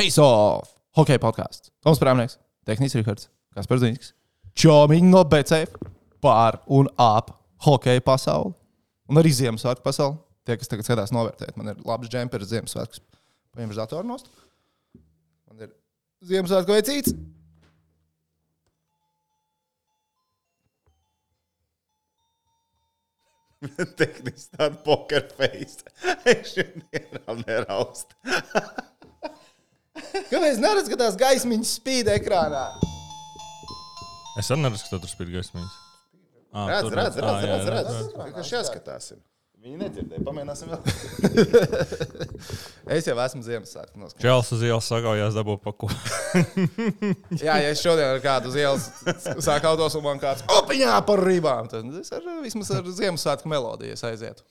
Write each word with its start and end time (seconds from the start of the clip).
Face 0.00 0.16
Off! 0.16 0.70
Hokeja 0.96 1.20
podkāsts. 1.20 1.68
Toms 1.84 1.98
Prāmnieks, 2.00 2.38
Tehnisks 2.64 2.96
Rihards, 2.96 3.26
Kaspars 3.52 3.82
Zīnskis. 3.82 4.14
Čomīgi 4.56 5.04
no 5.04 5.20
BCF 5.28 5.74
pār 6.24 6.56
un 6.72 6.88
ap 6.96 7.28
hokeja 7.66 8.00
pasauli. 8.06 8.54
Un 9.12 9.20
arī 9.20 9.28
Ziemassvētku 9.36 9.84
pasauli. 9.84 10.16
Tie, 10.48 10.56
kas 10.56 10.72
tagad 10.72 10.88
skatās, 10.88 11.12
novērtēt. 11.12 11.52
Man 11.60 11.74
ir 11.74 11.82
labs 11.84 12.08
džempers 12.08 12.48
Ziemassvētku. 12.48 13.04
Paņemšu 13.52 13.76
datoru 13.82 14.08
nost. 14.08 14.32
Man 15.50 15.66
ir 15.66 15.74
Ziemassvētku 16.30 16.72
veicīts. 16.78 17.12
Tehniski 24.00 24.56
tāda 24.56 24.80
poker 24.88 25.28
face. 25.36 25.84
Es 26.32 26.56
šodien 26.56 27.44
neraustu. 27.44 28.16
Kāpēc 30.30 30.60
neredz, 30.62 30.90
ka 30.92 30.98
tās 31.00 31.16
gaismiņas 31.20 31.72
spīd 31.80 32.10
ekrānā? 32.14 32.66
Es 34.38 34.50
arī 34.50 34.62
neredzu, 34.66 34.86
ka 34.90 35.00
tur 35.02 35.10
spīd 35.10 35.32
gaismiņas. 35.34 35.80
Ā, 36.50 36.62
Redz, 36.66 36.94
redz, 36.98 37.18
redz, 37.22 37.42
jā, 37.46 37.50
redz, 37.50 37.66
redz. 37.70 37.90
redz. 37.90 38.14
Vienkārši 38.18 38.56
jāskatās. 38.56 39.12
Viņi 39.60 39.76
nedzirdēja. 39.76 40.22
Pamēģināsim 40.24 40.70
vēl. 40.72 40.80
Es 42.96 43.06
jau 43.06 43.14
esmu 43.22 43.42
Ziemassvētku 43.44 44.00
noskaņā. 44.00 44.22
Čels 44.24 44.48
uz 44.56 44.62
ielas 44.66 44.86
sagaujās 44.88 45.36
dabū 45.36 45.58
paku. 45.62 45.90
Jā, 47.44 47.58
ja 47.60 47.68
es 47.68 47.82
šodien 47.84 48.08
ar 48.08 48.22
kādu 48.24 48.48
uz 48.50 48.56
ielas 48.58 48.88
sāku 49.44 49.68
autos 49.68 49.94
un 49.98 50.06
man 50.06 50.18
kāds 50.22 50.42
opiņā 50.56 50.96
par 51.06 51.22
rībām, 51.22 51.68
tad 51.70 51.86
es 52.00 52.10
ar, 52.16 52.24
vismaz 52.42 52.72
ar 52.74 52.88
Ziemassvētku 52.88 53.52
melodiju 53.52 54.00
aizietu. 54.10 54.42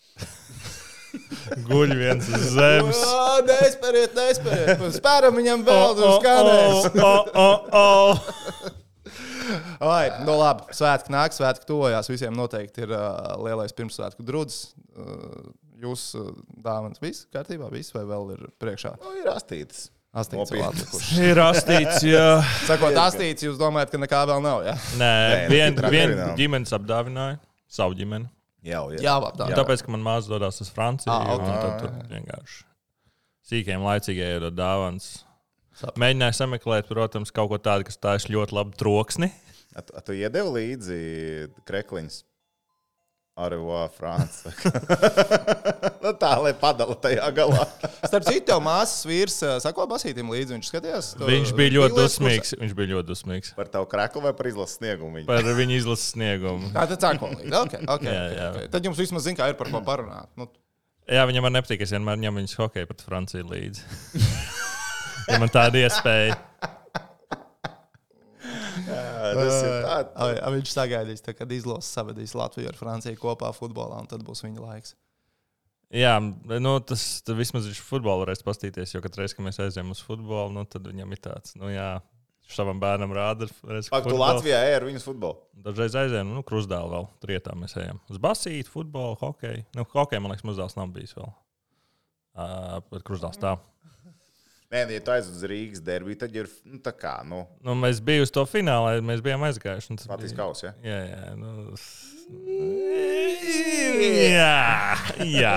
Guļ 1.70 1.94
viens 1.98 2.28
uz 2.30 2.44
zemes. 2.54 3.00
Nespēriet, 3.50 4.14
nespēriet. 4.18 4.84
Spēram 4.98 5.38
viņam 5.40 5.64
vēl 5.68 5.96
tur 5.98 6.12
skanēs. 6.20 6.78
Ai, 9.82 10.10
nu 10.28 10.36
labi, 10.38 10.68
svētki 10.78 11.14
nāk, 11.14 11.34
svētki 11.34 11.66
tuvojās. 11.70 12.10
Visiem 12.12 12.36
noteikti 12.38 12.84
ir 12.86 12.92
uh, 12.94 13.34
lielais 13.42 13.74
pirmsvētku 13.74 14.26
drudzis. 14.28 14.74
Uh, 14.94 15.50
jūs 15.82 16.12
uh, 16.20 16.30
dāvāns 16.66 17.02
viss 17.02 17.26
kārtībā, 17.34 17.72
viss 17.74 17.96
vai 17.96 18.04
vēl 18.10 18.36
ir 18.36 18.44
priekšā? 18.62 18.94
Nu, 19.02 19.16
ir 19.22 19.32
astītas. 19.34 19.88
Astīts. 20.10 20.50
Ir 21.22 21.36
rastīts, 21.38 22.02
jā. 22.02 22.40
Sakot, 22.66 22.96
astīts, 22.98 23.44
jūs 23.46 23.60
domājat, 23.62 23.92
ka 23.94 24.00
nekā 24.02 24.24
vēl 24.26 24.42
nav, 24.42 24.64
jā? 24.66 24.74
Nē, 24.98 25.10
Nē, 25.30 25.44
vien, 25.52 25.76
traki 25.78 25.94
vien 25.94 26.14
nav. 26.18 26.32
ģimenes 26.40 26.74
apdāvināja 26.74 27.38
savu 27.70 27.94
ģimeni. 28.00 28.26
Jā, 28.66 28.82
jā. 28.94 29.00
Jā. 29.04 29.16
Jā. 29.40 29.56
Tāpēc, 29.56 29.84
ka 29.86 29.94
man 29.94 30.04
māsa 30.04 30.32
dodas 30.34 30.60
uz 30.64 30.72
Franciju, 30.74 31.12
Ā, 31.14 31.36
ok. 31.36 31.44
un 31.46 31.60
tad 31.64 31.78
tur 31.84 31.94
vienkārši 32.12 32.66
sīkiem 33.50 33.86
laicīgiem 33.86 34.36
ir 34.38 34.50
dāvāns. 34.54 35.10
Mēģināju 36.00 36.36
sameklēt, 36.36 36.90
protams, 36.92 37.32
kaut 37.32 37.54
ko 37.54 37.60
tādu, 37.64 37.88
kas 37.88 37.98
tā 38.02 38.18
ir 38.20 38.34
ļoti 38.36 38.58
labi 38.58 38.76
troksni. 38.78 39.30
A 39.78 39.84
tu, 39.86 39.96
a 39.96 40.02
tu 40.04 40.16
iedevi 40.18 40.52
līdzi 40.58 40.98
krekliņus? 41.70 42.24
Arvā, 43.40 43.82
Francija. 43.96 44.52
nu, 46.04 46.12
tā, 46.20 46.32
lai 46.44 46.52
padala 46.60 46.96
tajā 47.00 47.28
galā. 47.36 47.66
Starp 48.04 48.28
citu, 48.28 48.44
tev 48.52 48.62
māsas 48.66 49.06
vīrs 49.08 49.38
sako 49.64 49.88
basītim 49.90 50.32
līdzi. 50.34 50.58
Viņš 50.58 50.72
skatījās. 50.72 51.12
to 51.20 51.30
Viņš 51.30 51.54
bija 51.58 51.76
ļoti 51.78 51.98
dusmīgs. 52.00 52.56
Viņš 52.60 52.76
bija 52.78 52.92
ļoti 52.96 53.10
dusmīgs 53.14 53.54
Par 53.58 53.72
tavu 53.72 53.88
kreklu 53.92 54.24
vai 54.28 54.34
par 54.36 54.50
izlases 54.52 54.80
sniegumu? 54.82 55.20
Viņa? 55.20 55.28
par 55.30 55.52
viņa 55.62 55.78
izlases 55.80 56.14
sniegumu. 56.16 56.72
Tā 56.76 56.88
tad 56.94 57.06
līdzi. 57.40 57.54
Okay, 57.64 57.86
okay, 57.86 58.12
Jā, 58.12 58.26
jā. 58.36 58.50
okay. 58.54 58.72
Tad 58.76 58.90
jums 58.90 59.00
vismaz 59.00 59.28
zina, 59.28 59.40
kā 59.40 59.52
ir 59.54 59.58
par 59.60 59.72
ko 59.72 59.82
parunāt. 59.86 60.30
Nu, 60.40 60.50
Jā, 61.10 61.24
viņam 61.26 61.48
man 61.48 61.56
nepatīk, 61.58 61.82
es 61.82 61.94
vienmēr 61.96 62.20
ņemu 62.22 62.44
viņas 62.44 62.60
hokeju 62.60 62.90
pret 62.92 63.02
Franciju 63.02 63.48
līdzi. 63.50 63.82
ja 65.32 65.40
man 65.42 65.50
tāda 65.50 65.82
iespēja. 65.82 66.38
Tas 69.40 69.60
ir 69.64 69.76
tāds. 69.86 70.16
ai, 70.26 70.54
viņš 70.58 70.74
sagaidīs, 70.76 71.24
tā, 71.26 71.36
kad 71.38 71.52
izlases 71.56 71.92
savadīs 71.96 72.36
Latviju 72.38 72.72
ar 72.72 72.80
Franciju 72.80 73.20
kopā 73.22 73.54
futbolā, 73.56 74.02
un 74.04 74.10
tad 74.12 74.26
būs 74.28 74.44
viņa 74.46 74.66
laiks. 74.66 74.96
Jā, 75.90 76.20
nu, 76.22 76.76
tas 76.86 77.04
vismaz 77.34 77.66
viņš 77.66 77.82
futbolu 77.82 78.28
varēs 78.28 78.46
pastīties, 78.46 78.94
jo 78.94 79.02
katru 79.02 79.24
reizi, 79.24 79.38
kad 79.38 79.48
mēs 79.48 79.58
aizējām 79.64 79.96
uz 79.96 80.04
futbolu, 80.06 80.54
nu, 80.54 80.66
tad 80.70 80.86
viņam 80.86 81.16
ir 81.16 81.22
tāds, 81.24 81.56
nu, 81.58 81.72
jā, 81.74 81.96
savam 82.54 82.80
bērnam 82.82 83.14
rāda. 83.14 83.48
redz, 83.66 83.90
Ak, 83.90 84.04
tu 84.04 84.12
futbolu. 84.12 84.22
Latvijā 84.22 84.60
ej 84.68 84.76
ar 84.80 84.86
viņas 84.88 85.06
futbolu. 85.06 85.42
Dažreiz 85.66 85.98
aizējām, 85.98 86.32
nu, 86.36 86.44
krustdēlu 86.46 86.94
vēl, 86.94 87.10
trietā 87.24 87.56
mēs 87.58 87.76
ejam. 87.82 88.02
Uz 88.10 88.22
basīti, 88.22 88.70
futbolu, 88.70 89.18
hokeju. 89.22 89.66
Nu, 89.78 89.86
hokeju, 89.94 90.24
man 90.26 90.34
liekas, 90.34 90.46
mazdēls 90.50 90.78
nav 90.78 90.94
bijis 90.94 91.16
vēl. 91.18 91.34
Uh, 92.40 92.78
bet 92.94 93.06
krustdēls 93.08 93.42
tā. 93.42 93.58
Nē, 94.70 94.84
ja 94.94 95.02
tu 95.02 95.10
aizjūti 95.16 95.34
uz 95.40 95.46
Rīgas 95.50 95.80
derbiju, 95.82 96.18
tad 96.22 96.36
ir 96.38 96.46
nu, 96.70 96.78
tā 96.86 96.92
kā, 96.94 97.16
nu, 97.26 97.40
Nu, 97.66 97.74
mēs 97.74 97.98
bijām 98.06 98.22
uz 98.28 98.30
to 98.36 98.44
finālā, 98.46 99.00
mēs 99.02 99.24
bijām 99.26 99.42
aizgājuši. 99.48 99.96
tas 99.98 100.10
Latvijas 100.12 100.36
bija- 100.36 100.44
kausa. 100.44 100.68
Ja? 100.70 100.74
Jā, 100.86 101.00
jā. 101.10 101.32
Nu... 101.40 101.74
Jā, 104.30 104.60
jā. 105.42 105.56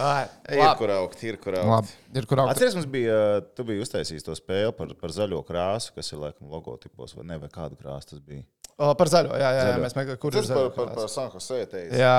Ai, 0.00 0.24
Ir 0.48 0.56
labi. 0.62 0.76
kur 0.80 0.90
augt, 0.94 1.22
ir 1.28 1.36
kur 1.40 1.56
augt. 1.60 1.68
Labi, 1.68 2.20
ir 2.20 2.26
kur 2.28 2.40
augt. 2.40 2.52
Atceries, 2.54 2.76
mums 2.78 2.86
bija, 2.88 3.16
tu 3.56 3.64
biji 3.68 3.82
uztaisījis 3.84 4.24
to 4.24 4.36
spēli 4.38 4.72
par, 4.76 4.92
par 5.00 5.12
zaļo 5.12 5.40
krāsu, 5.48 5.92
kas 5.96 6.08
ir 6.14 6.20
laikam 6.22 6.48
logotipos, 6.52 7.12
vai 7.18 7.26
ne, 7.28 7.36
vai 7.42 7.50
kādu 7.52 7.76
krāsu 7.80 8.14
tas 8.14 8.22
bija. 8.24 8.44
O, 8.80 8.94
par 8.96 9.10
zaļo, 9.12 9.34
jā, 9.36 9.44
jā, 9.44 9.50
jā 9.58 9.66
Zaļo. 9.74 9.82
mēs 9.84 9.96
meklējam, 9.98 10.20
kur 10.22 10.32
ir 10.32 10.40
Tas 10.40 10.52
par, 10.56 10.70
par, 10.72 10.86
par 10.94 11.02
krāsa. 11.02 11.14
San 11.18 11.28
Jose 11.34 11.60
teicu. 11.74 11.98
Jā. 12.00 12.16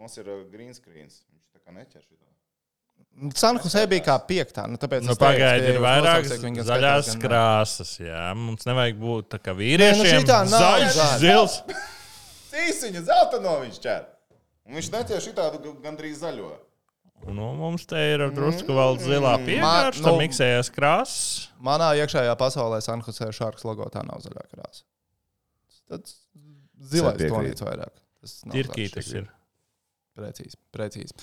Mums 0.00 0.16
ir 0.22 0.30
uh, 0.32 0.40
green 0.52 0.72
screens. 0.76 1.20
Viņš 1.28 1.44
tā 1.52 1.60
kā 1.60 1.76
neķer 1.76 2.00
šito. 2.00 2.31
Sanhusē 3.38 3.84
bija 3.86 4.02
kā 4.06 4.14
piektā. 4.26 4.64
Nu, 4.66 4.78
tāpēc 4.80 5.04
Nu, 5.06 5.14
Pagaidiet, 5.20 5.68
ir 5.68 5.76
jūs 5.76 5.84
vairāk 5.84 6.02
nosauksiet, 6.06 6.40
ka 6.40 6.46
viņi 6.48 6.56
gan 6.58 6.66
zaļās 6.70 7.04
skatās, 7.06 7.20
krāsas. 7.22 7.92
Jā. 8.00 8.22
Mums 8.34 8.66
nevajag 8.66 8.96
būt 8.98 9.28
tā 9.34 9.38
kā 9.38 9.52
Nē, 9.52 9.56
nu 9.56 9.60
vīriešiem. 9.62 10.22
šitā 10.24 10.38
nav 10.50 10.64
Zaļš, 10.64 10.96
zaļa. 10.96 11.18
zils. 11.22 11.58
Cīsiņa 12.52 13.02
zelta 13.06 13.40
no 13.44 13.54
viņš 13.62 13.78
ķer. 13.84 14.02
Un 14.66 14.78
viņš 14.78 14.88
neķer 14.94 15.22
šitādu 15.24 15.74
gandrīz 15.84 16.18
zaļo. 16.22 16.50
Nu, 17.30 17.52
mums 17.54 17.84
te 17.86 18.00
ir 18.14 18.24
drusku 18.34 18.74
vēl 18.74 18.96
zilā 18.98 19.36
piekārša, 19.46 20.02
nu- 20.02 20.16
miksējas 20.18 20.72
krāsas. 20.74 21.48
Manā 21.62 21.92
iekšējā 22.00 22.34
pasaulē 22.40 22.80
Sanhusē 22.82 23.28
šāds 23.30 23.62
logo 23.64 23.86
tā 23.94 24.02
nav 24.02 24.18
zaļā 24.24 24.42
krāsa. 24.50 24.82
Tad 25.88 26.10
zilais 26.90 27.20
tonīts 27.22 27.62
vairāk. 27.62 27.94
Tas 28.22 28.42
ir. 29.12 29.28
Precīzi, 30.12 30.58
precīzi. 30.74 31.14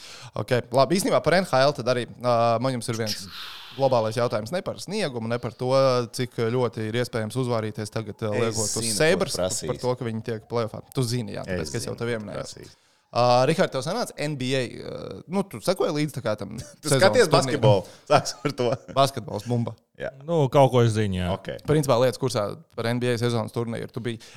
Okay. 0.41 0.63
Labi, 0.73 0.97
īstenībā 0.97 1.19
par 1.21 1.35
NHL 1.37 1.75
tad 1.77 1.91
arī 1.93 2.07
uh, 2.09 2.57
man 2.63 2.73
jums 2.73 2.89
ir 2.89 2.97
viens 2.97 3.27
globālais 3.75 4.17
jautājums. 4.17 4.49
Ne 4.55 4.63
par 4.65 4.81
sniegumu, 4.81 5.29
ne 5.29 5.37
par 5.41 5.53
to, 5.57 5.69
cik 6.17 6.39
ļoti 6.55 6.89
ir 6.89 6.97
iespējams 7.03 7.37
uzvārīties 7.37 7.93
tagad, 7.93 8.17
Es 8.17 8.41
liekot 8.41 8.77
uz 8.81 8.99
prasīs. 9.21 9.69
par 9.69 9.81
to, 9.85 9.95
ka 9.99 10.09
viņi 10.09 10.25
tiek 10.25 10.49
plēsoņā. 10.49 10.93
Tu 10.95 11.05
zini, 11.05 11.37
jā, 11.37 11.45
tāpēc, 11.45 11.67
Es 11.67 11.73
ka 11.75 11.83
es 11.83 11.89
jau 11.91 11.97
tev 11.99 12.15
prasīs. 12.25 12.77
Uh, 13.09 13.41
Rihards, 13.49 13.73
tev 13.73 13.81
sanāca 13.81 14.13
NBA. 14.21 14.59
Uh, 14.85 15.21
nu, 15.33 15.41
tu 15.49 15.57
sekoji 15.65 15.95
līdzi 15.95 16.21
tam. 16.37 16.51
Tu 16.83 16.91
skaties 16.93 17.29
basketbolu. 17.33 17.81
Sāks 18.05 18.35
ar 18.45 18.53
to. 18.53 18.67
Basketbols, 18.99 19.47
bumba. 19.49 19.73
Jā. 19.97 20.11
Nu, 20.27 20.43
kaut 20.53 20.69
ko 20.69 20.83
es 20.85 20.93
zinu. 20.93 21.17
Jā. 21.17 21.31
Ok. 21.33 21.49
Principā 21.65 21.97
lietas 21.97 22.21
kursā 22.21 22.51
par 22.77 22.91
NBA 22.93 23.17
sezonas 23.17 23.55
turnīru. 23.55 23.89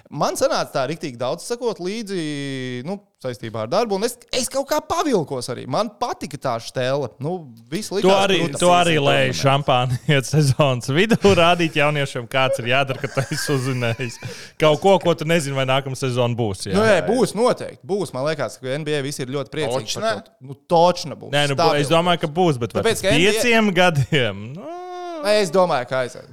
Man 0.09 0.41
sanāca 0.41 0.73
tā 0.73 0.87
rīktīgi 0.89 1.21
daudz 1.21 1.45
sakot 1.45 1.85
līdzi 1.85 2.81
nu, 2.89 2.97
saistībā 3.23 3.65
ar 3.65 3.71
darbu, 3.71 3.97
un 3.99 4.07
es, 4.07 4.17
es 4.35 4.49
kaut 4.53 4.67
kā 4.71 4.81
pavilkos 4.85 5.49
arī. 5.53 5.65
Man 5.71 5.91
patika 6.01 6.39
tā 6.43 6.55
stēle. 6.63 7.09
Nu, 7.23 7.35
viss 7.71 7.93
Tu 7.93 8.01
likās 8.01 8.19
arī, 8.25 8.39
krūta. 8.43 8.61
tu 8.63 8.71
arī 8.75 8.97
lēji 9.03 9.37
šampāni 9.41 9.99
iet 10.13 10.29
sezonas 10.29 10.91
vidū, 10.93 11.19
rādīt 11.39 11.79
jauniešiem, 11.79 12.29
kāds 12.31 12.63
ir 12.63 12.73
jādara, 12.73 13.01
ka 13.03 13.11
tu 13.15 13.25
esi 13.25 13.53
uzzinājis 13.55 14.19
kaut 14.61 14.83
ko, 14.83 14.97
ko 15.03 15.15
tu 15.19 15.29
nezini, 15.29 15.57
vai 15.57 15.67
nākamā 15.71 15.99
sezona 15.99 16.37
būs. 16.39 16.67
Jā. 16.69 16.77
Nu, 16.77 16.85
jā, 16.87 17.01
būs 17.07 17.37
noteikti. 17.39 17.83
Būs. 17.87 18.13
Man 18.15 18.27
liekas, 18.29 18.59
ka 18.63 18.79
NBA 18.83 19.03
visi 19.07 19.25
ir 19.25 19.33
ļoti 19.35 19.55
priecīgi. 19.55 19.89
Točna? 19.89 20.03
par 20.03 20.23
to. 20.27 20.37
Nu, 20.43 20.59
točna 20.69 21.19
būs. 21.19 21.33
Nē, 21.35 21.49
nu, 21.53 21.59
Stabili. 21.59 21.87
es 21.87 21.93
domāju, 21.93 22.25
ka 22.25 22.33
būs, 22.41 22.61
bet 22.63 22.75
vai 22.75 22.83
Tāpēc, 22.83 23.03
pēc 23.03 23.09
ka 23.09 23.17
NBA 23.17 23.35
pieciem 23.39 23.75
gadiem. 23.77 24.47
Nu, 24.59 24.79
Es 25.23 25.53
domāju, 25.55 25.87
ka 25.87 26.01
aiziet. 26.03 26.31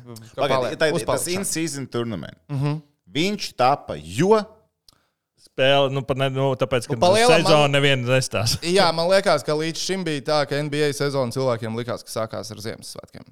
Ir 0.74 0.77
tas 0.81 0.95
Uzpaliek 0.97 1.35
in-season 1.35 1.85
tournament. 1.88 2.38
Mhm. 2.50 2.57
Mm 2.57 2.63
-hmm. 2.65 2.81
Viņš 3.09 3.53
tapa, 3.57 3.95
jo 3.97 4.38
spēle, 5.59 5.91
nu, 5.91 6.01
ne, 6.15 6.29
nu, 6.31 6.47
tāpēc, 6.56 6.88
ka 6.88 6.95
Nu, 6.95 7.00
pa 7.03 7.09
lielam 7.13 7.41
sezona 7.44 7.65
man- 7.67 7.71
neviena 7.75 8.15
nestās. 8.15 8.56
Jā, 8.79 8.88
man 8.95 9.09
liekas, 9.11 9.44
ka 9.44 9.53
līdz 9.59 9.75
šim 9.83 10.03
bija 10.07 10.21
tā, 10.31 10.39
ka 10.50 10.56
NBA 10.63 10.94
sezona 10.95 11.31
cilvēkiem 11.35 11.75
likās, 11.75 12.03
ka 12.07 12.09
sākās 12.15 12.51
ar 12.56 12.63
Ziemassvētkiem. 12.63 13.27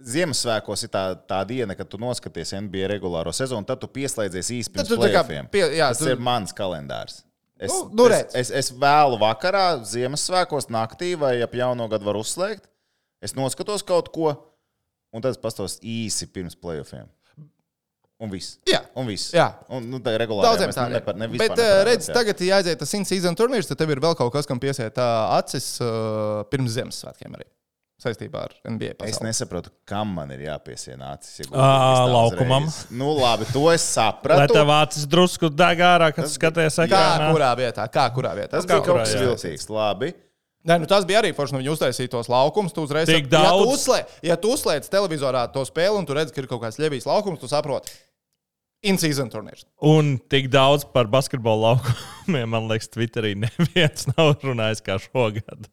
Ziemassvētkos 0.00 0.86
ir 0.86 0.90
tā, 0.94 1.02
tā 1.28 1.40
diena, 1.44 1.74
kad 1.76 1.88
tu 1.92 1.98
noskaties 2.00 2.54
NBA 2.56 2.86
regulāro 2.94 3.32
sezonu, 3.36 3.66
tad 3.68 3.82
tu 3.82 3.88
pieslēdzies 3.92 4.48
īsi 4.56 4.70
Tad 4.72 4.78
pirms 4.78 4.88
tu 4.88 4.96
tā 4.96 5.10
kā 5.12 5.24
plēsoņiem. 5.26 5.50
pie- 5.52 5.66
jā, 5.76 5.88
Tas 5.92 5.98
tu- 6.00 6.08
ir 6.08 6.16
mans 6.24 6.52
kalendārs. 6.56 7.22
Es, 7.60 7.68
Nu, 7.68 7.90
nu, 7.92 8.06
es, 8.08 8.34
es, 8.34 8.50
es 8.50 8.70
vēlu 8.72 9.18
vakarā, 9.20 9.82
Ziemassvētkos, 9.84 10.70
naktī 10.72 11.12
vai 11.20 11.42
ap 11.44 11.52
jauno 11.52 11.88
gadu 11.92 12.06
varu 12.08 12.22
uzslēgt. 12.24 12.64
Es 13.20 13.34
noskatos 13.36 13.84
kaut 13.84 14.08
ko, 14.14 14.32
un 15.12 15.20
tad 15.20 15.32
es 15.32 15.36
pastos 15.36 15.78
īsi 15.84 16.24
pirms 16.32 16.56
plēsoņiem. 16.56 17.08
Un 18.20 18.28
viss. 18.30 18.58
Jā. 18.68 18.82
Un 19.00 19.06
viss. 19.08 19.30
Jā. 19.32 19.46
Un, 19.72 19.86
nu, 19.88 19.98
tā 20.04 20.12
ir 20.12 20.20
regulāri. 20.20 20.44
Daudziem 20.44 20.74
tā 20.76 20.88
nepar, 20.92 21.16
ne 21.16 21.24
ir. 21.24 21.32
vispār 21.38 21.54
Bet, 21.56 21.62
eh, 21.64 21.84
redz, 21.88 22.08
jā. 22.10 22.14
tagad, 22.18 22.40
ja 22.44 22.58
aiziet 22.60 22.78
tas 22.82 22.92
in-season 22.98 23.34
turnīrs, 23.38 23.66
tad 23.70 23.78
tev 23.80 23.90
ir 23.94 24.00
vēl 24.04 24.14
kaut 24.18 24.32
kas, 24.34 24.44
kam 24.46 24.60
piesiet 24.60 24.98
uh, 25.00 25.38
acis 25.38 25.78
uh, 25.80 26.42
pirms 26.52 26.74
Ziemassvētkiem 26.76 27.38
arī. 27.38 27.46
saistībā 28.00 28.42
ar 28.46 28.52
NBA. 28.64 28.94
Es 29.04 29.16
Pasauli. 29.18 29.26
nesaprotu, 29.28 29.70
kam 29.88 30.08
man 30.16 30.30
ir 30.32 30.40
jāpiesien 30.46 31.00
acis. 31.04 31.40
Ja 31.40 31.44
es 31.48 31.52
tā 31.52 32.06
laukumam. 32.12 32.64
uzreiz- 32.68 32.90
Nu, 32.96 33.10
labi, 33.18 33.44
to 33.52 33.66
es 33.72 33.84
Lai 33.96 34.12
sapratu. 34.12 34.54
tev 34.54 34.68
acis 34.72 35.04
drusku 35.06 35.50
deg 35.52 35.78
ārā, 35.84 36.08
kad 36.14 36.24
skaties 36.28 36.76
Kā 36.80 36.86
ekrānā. 36.88 37.28
kurā 37.32 37.50
vietā? 37.56 37.84
Kā 37.92 38.06
kurā 38.12 38.32
vietā? 38.36 38.50
Tas 38.56 38.64
Kā 38.64 38.78
bija 38.80 38.84
kaut 38.86 38.96
kas 39.04 39.14
viltīgs. 39.14 39.68
Labi. 39.68 40.14
Nē, 40.64 40.78
nu 40.80 40.84
tas 40.86 41.04
bija 41.08 41.20
arī 41.22 41.32
forši, 41.34 41.52
nu 41.52 41.60
viņi 41.60 41.72
uztaisīja 41.76 42.10
tos 42.10 42.28
laukumus. 42.28 42.72
Tu 42.72 42.82
uzreiz 42.84 43.06
Tik 43.08 43.28
ja 43.32 43.48
tu 43.48 43.64
daudz. 43.64 43.68
uzslē, 43.74 44.04
ja 44.22 44.36
tu 44.36 44.48
uzslēdz 44.52 44.88
televizorā 44.92 45.50
to 45.52 45.60
spēli 45.64 45.96
un 45.96 46.04
tu 46.04 46.12
redz, 46.12 46.32
ka 46.32 46.40
ir 46.42 46.46
kaut 46.46 46.60
kāds 46.60 46.76
ļevīs 46.80 47.04
laukums, 47.08 47.38
tu 47.40 47.48
saproti. 47.48 47.88
In-season 48.82 49.28
turnīrs. 49.28 49.66
Un 49.84 50.14
tik 50.32 50.46
daudz 50.52 50.86
par 50.88 51.04
basketbolu 51.12 51.66
laukumiem, 51.66 52.48
man 52.48 52.68
liekas, 52.70 52.88
Twitterī 52.94 53.34
neviens 53.44 54.06
nav 54.14 54.38
runājis 54.40 54.80
kā 54.86 54.96
šogad. 55.02 55.68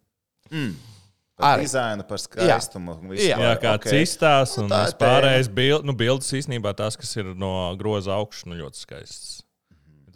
Par 1.38 1.54
Arī. 1.54 1.68
dizainu, 1.68 2.04
par 2.10 2.18
skaistumu. 2.20 2.96
un 2.98 3.12
visu 3.14 3.28
Jā. 3.30 3.38
Jā, 3.38 3.54
kā 3.62 3.76
Ok. 3.78 3.88
cistās 3.94 4.56
un 4.58 4.66
Nu, 4.68 4.74
tā 4.74 4.88
ir 4.90 4.96
pārējais 5.04 5.50
bild, 5.54 5.86
nu, 5.86 5.94
bildes 5.94 6.32
īstenībā 6.34 6.72
tās, 6.76 6.98
kas 6.98 7.12
ir 7.22 7.30
no 7.38 7.52
groza 7.78 8.16
augšas, 8.18 8.48
nu, 8.50 8.58
ļoti 8.58 8.82
skaists. 8.82 9.36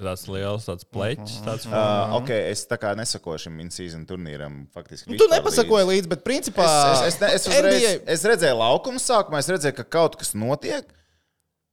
Tāds 0.02 0.24
liels, 0.34 0.64
tāds 0.66 0.88
pleķis. 0.90 1.36
Tāds 1.46 1.68
Uh, 1.70 2.16
ok, 2.18 2.32
es 2.50 2.64
tā 2.66 2.74
kā 2.82 2.96
nesakoju 2.98 3.38
šim 3.44 3.60
in-season 3.62 4.02
turnīram. 4.10 4.64
Faktiski, 4.74 5.12
Nu, 5.14 5.20
tu 5.22 5.28
nepasakoji 5.30 5.86
līdzi. 5.86 5.92
līdzi, 5.92 6.10
bet 6.10 6.24
principā 6.26 6.66
Es, 6.66 7.04
es, 7.04 7.14
es, 7.14 7.20
ne, 7.22 7.30
es, 7.38 7.46
uzreiz, 7.52 7.84
NBA 8.02 8.14
es 8.16 8.26
redzēju 8.26 8.58
laukumu 8.58 8.98
sākumā, 9.04 9.44
es 9.46 9.52
redzēju, 9.54 9.76
ka 9.78 9.86
kaut 10.00 10.18
kas 10.18 10.34
notiek. 10.34 10.90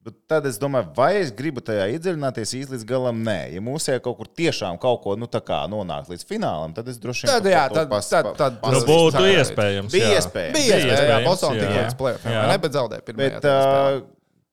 Bet 0.09 0.17
tad 0.31 0.47
es 0.49 0.57
domāju, 0.57 0.89
vai 0.97 1.11
es 1.21 1.31
gribu 1.37 1.61
tajā 1.65 1.85
iedziļināties 1.93 2.55
īsti 2.57 2.75
līdz 2.75 2.85
galam. 2.89 3.19
Nē, 3.27 3.37
ja 3.53 3.61
mūsu 3.65 3.93
kaut 4.01 4.17
kur 4.17 4.31
tiešām 4.41 4.79
kaut 4.81 5.03
ko 5.05 5.17
nu, 5.21 5.29
tā 5.29 5.43
nonākt 5.69 6.09
līdz 6.09 6.25
finālam, 6.29 6.73
tad 6.77 6.89
es 6.89 6.97
droši 7.03 7.27
vien 7.27 7.35
Tad, 7.35 7.49
jā, 7.53 7.65
tad, 7.75 7.91
pas- 7.93 8.09
tad, 8.09 8.31
tad, 8.39 8.57
nu, 8.63 8.79
pas- 8.79 8.87
būtu 8.89 9.19
sagaidīt. 9.19 9.41
iespējams. 9.43 9.93
Bija 9.93 10.13
iespējams. 10.17 10.57
Bija 10.57 10.79
iespējams, 10.87 11.27
Bostonā 11.29 11.59
jā. 11.59 11.67
tika 11.67 11.83
līdz 11.83 11.99
plēsoņiem, 12.01 12.39
Jā. 12.49 12.63
bet 12.63 12.79
zaudēja 12.79 13.05
pirmajā. 13.11 14.07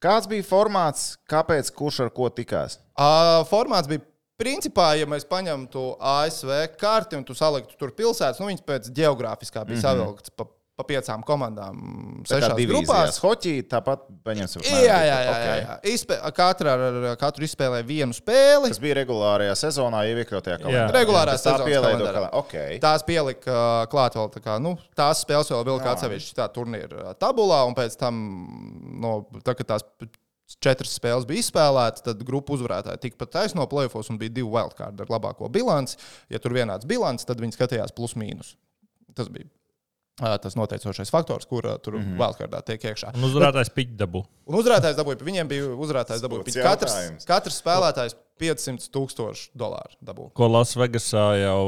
Kāds 0.06 0.28
bija 0.28 0.44
formāts, 0.44 1.06
kāpēc 1.32 1.72
kurš 1.74 2.02
ar 2.04 2.12
ko 2.14 2.28
tikās? 2.30 2.78
Uh, 3.00 3.46
formāts 3.50 3.88
bija. 3.88 4.04
Principā, 4.36 4.90
ja 5.00 5.06
mēs 5.08 5.24
paņemtu 5.24 5.82
ASV 6.04 6.50
karti 6.76 7.16
un 7.16 7.24
tu 7.24 7.32
saliktu 7.32 7.78
tur 7.80 7.94
pilsētas, 7.96 8.42
nu 8.42 8.50
viņas 8.50 8.66
pēc 8.68 8.90
geogrāfiskā 8.92 9.64
bija 9.64 9.78
mm 9.78 9.80
-hmm. 9.80 9.86
savilktas 9.86 10.34
pa, 10.36 10.44
pa 10.76 10.84
piecām 10.84 11.22
komandām, 11.24 11.78
sešās 12.28 12.56
divīzijās. 12.58 12.88
grupās. 12.88 13.20
Hoķī 13.24 13.54
tāpat 13.72 14.02
paņemsim. 14.28 14.66
Jā, 14.68 14.80
jā, 14.84 14.98
jā. 15.08 15.20
jā, 15.24 15.54
jā. 15.62 15.78
Izspē, 15.94 16.18
katra 16.36 16.74
ar, 16.76 16.98
katru 17.22 17.48
izspēlēja 17.48 17.88
vienu 17.88 18.16
spēli. 18.16 18.74
Tas 18.74 18.82
bija 18.84 18.98
regulārajā 19.00 19.56
sezonā, 19.62 20.04
jau 20.10 20.20
iekļautajā 20.26 20.60
kalendārā. 20.60 20.92
Regulārā 20.98 21.38
Tas 21.38 21.48
tā 21.48 21.56
kalendārā. 21.64 22.26
Okay. 22.42 22.82
Tās 22.84 23.08
pielika 23.08 23.56
uh, 23.56 23.86
klāt 23.92 24.20
vēl 24.20 24.30
tā 24.36 24.44
kā, 24.44 24.58
nu, 24.64 24.76
tās 25.00 25.24
spēles 25.24 25.54
vēl 25.54 25.64
bija 25.72 25.96
atsevišķi 25.96 26.38
tā 26.42 26.52
turnīra 26.52 27.02
uh, 27.06 27.16
tabulā, 27.24 27.64
un 27.70 27.80
pēc 27.80 27.96
tam, 28.02 28.22
no, 29.00 29.18
tā, 29.48 29.56
kad 29.56 29.76
tās 29.76 29.88
četras 30.62 31.00
spēles 31.00 31.26
bija 31.30 31.42
izspēlētas, 31.42 32.04
tad 32.06 32.22
grupu 32.28 32.60
uzvarētāji 32.60 33.08
tika 33.08 33.24
pat 33.24 33.32
taisno 33.40 33.66
plēfos 33.70 34.12
un 34.12 34.20
bija 34.22 34.34
divi 34.36 34.52
wildcard 34.52 35.00
ar 35.02 35.12
labāko 35.16 35.50
bilanci. 35.52 35.98
Ja 36.30 36.44
tur 36.44 36.54
vienāds 36.58 36.88
bilants, 36.90 37.26
tad 37.26 37.40
viņi 37.42 37.56
skatījās 37.56 37.96
plus-mínus. 37.96 38.58
Tas 39.16 39.32
bija 39.32 39.48
tas 40.16 40.56
noteicošais 40.56 41.12
faktors, 41.12 41.46
kur 41.46 41.68
tur 41.84 41.98
mm 41.98 42.04
-hmm. 42.04 42.20
wildcardā 42.20 42.62
tiek 42.64 42.84
iekšā. 42.84 43.16
Un 43.16 43.28
uzvarētājs 43.30 43.72
piķdabu. 43.76 44.26
Un 44.46 44.56
uzvarētājs 44.56 44.96
dabūja, 44.96 45.20
viņiem 45.20 45.48
bija 45.48 45.74
uzvarētājs 45.76 46.22
dabūja. 46.24 46.64
Katrs, 46.64 47.26
katrs 47.26 47.62
spēlētājs 47.64 48.16
500 48.36 48.90
tūkstošu 48.92 49.54
dolāru 49.56 49.96
dabūja. 50.04 50.34
Ko 50.36 50.48
Lasvegasā 50.52 51.24
jau 51.40 51.60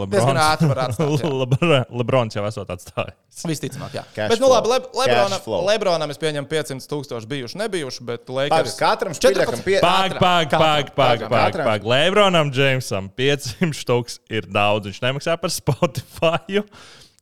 Lebrons, 0.00 0.40
ātri 0.40 0.68
var 0.70 0.80
atstāt. 0.86 1.24
Lebr- 1.42 1.84
Lebrons 1.92 2.36
jau 2.36 2.44
esot 2.48 2.72
atstājis. 2.72 3.44
Visticamāk, 3.44 3.92
jā. 3.98 4.04
Cash 4.14 4.32
bet, 4.32 4.40
nu, 4.40 4.48
labi, 4.48 4.72
Le 4.72 5.40
flow. 5.44 5.66
Lebronam, 5.68 6.10
es 6.10 6.20
pieņemu 6.22 6.48
500 6.48 6.88
tūkstoši 6.88 7.28
bijuši, 7.28 7.60
nebijuši, 7.60 8.04
bet 8.08 8.32
Lakers. 8.32 8.78
Katram 8.80 9.12
špīļakam 9.12 9.64
pie... 9.66 9.78
Pag, 9.84 10.16
pag, 10.16 10.50
pag, 10.50 10.92
pag, 10.96 11.28
pag, 11.28 11.60
pag. 11.60 11.88
Lebronam 11.92 12.52
Džeimsam 12.54 13.12
500 13.12 13.76
stūks 13.84 14.22
ir 14.32 14.48
daudz. 14.48 14.88
Viņš 14.88 15.04
nemaksā 15.04 15.36
par 15.40 15.52
Spotify. 15.52 16.64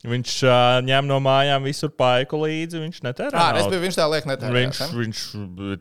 Viņš 0.02 0.30
uh, 0.42 0.80
ņem 0.82 1.06
no 1.06 1.20
mājām 1.22 1.62
visur 1.62 1.92
paiku 1.94 2.40
līdzi. 2.42 2.80
Viņš 2.82 2.96
netērē. 3.06 3.30
Jā, 3.30 3.38
naudu. 3.38 3.58
respektīvi, 3.60 3.84
viņš 3.86 3.98
tā 4.00 4.06
liek 4.10 4.24
netērēt. 4.26 4.56
Viņš, 4.56 4.80
viņš 4.98 5.20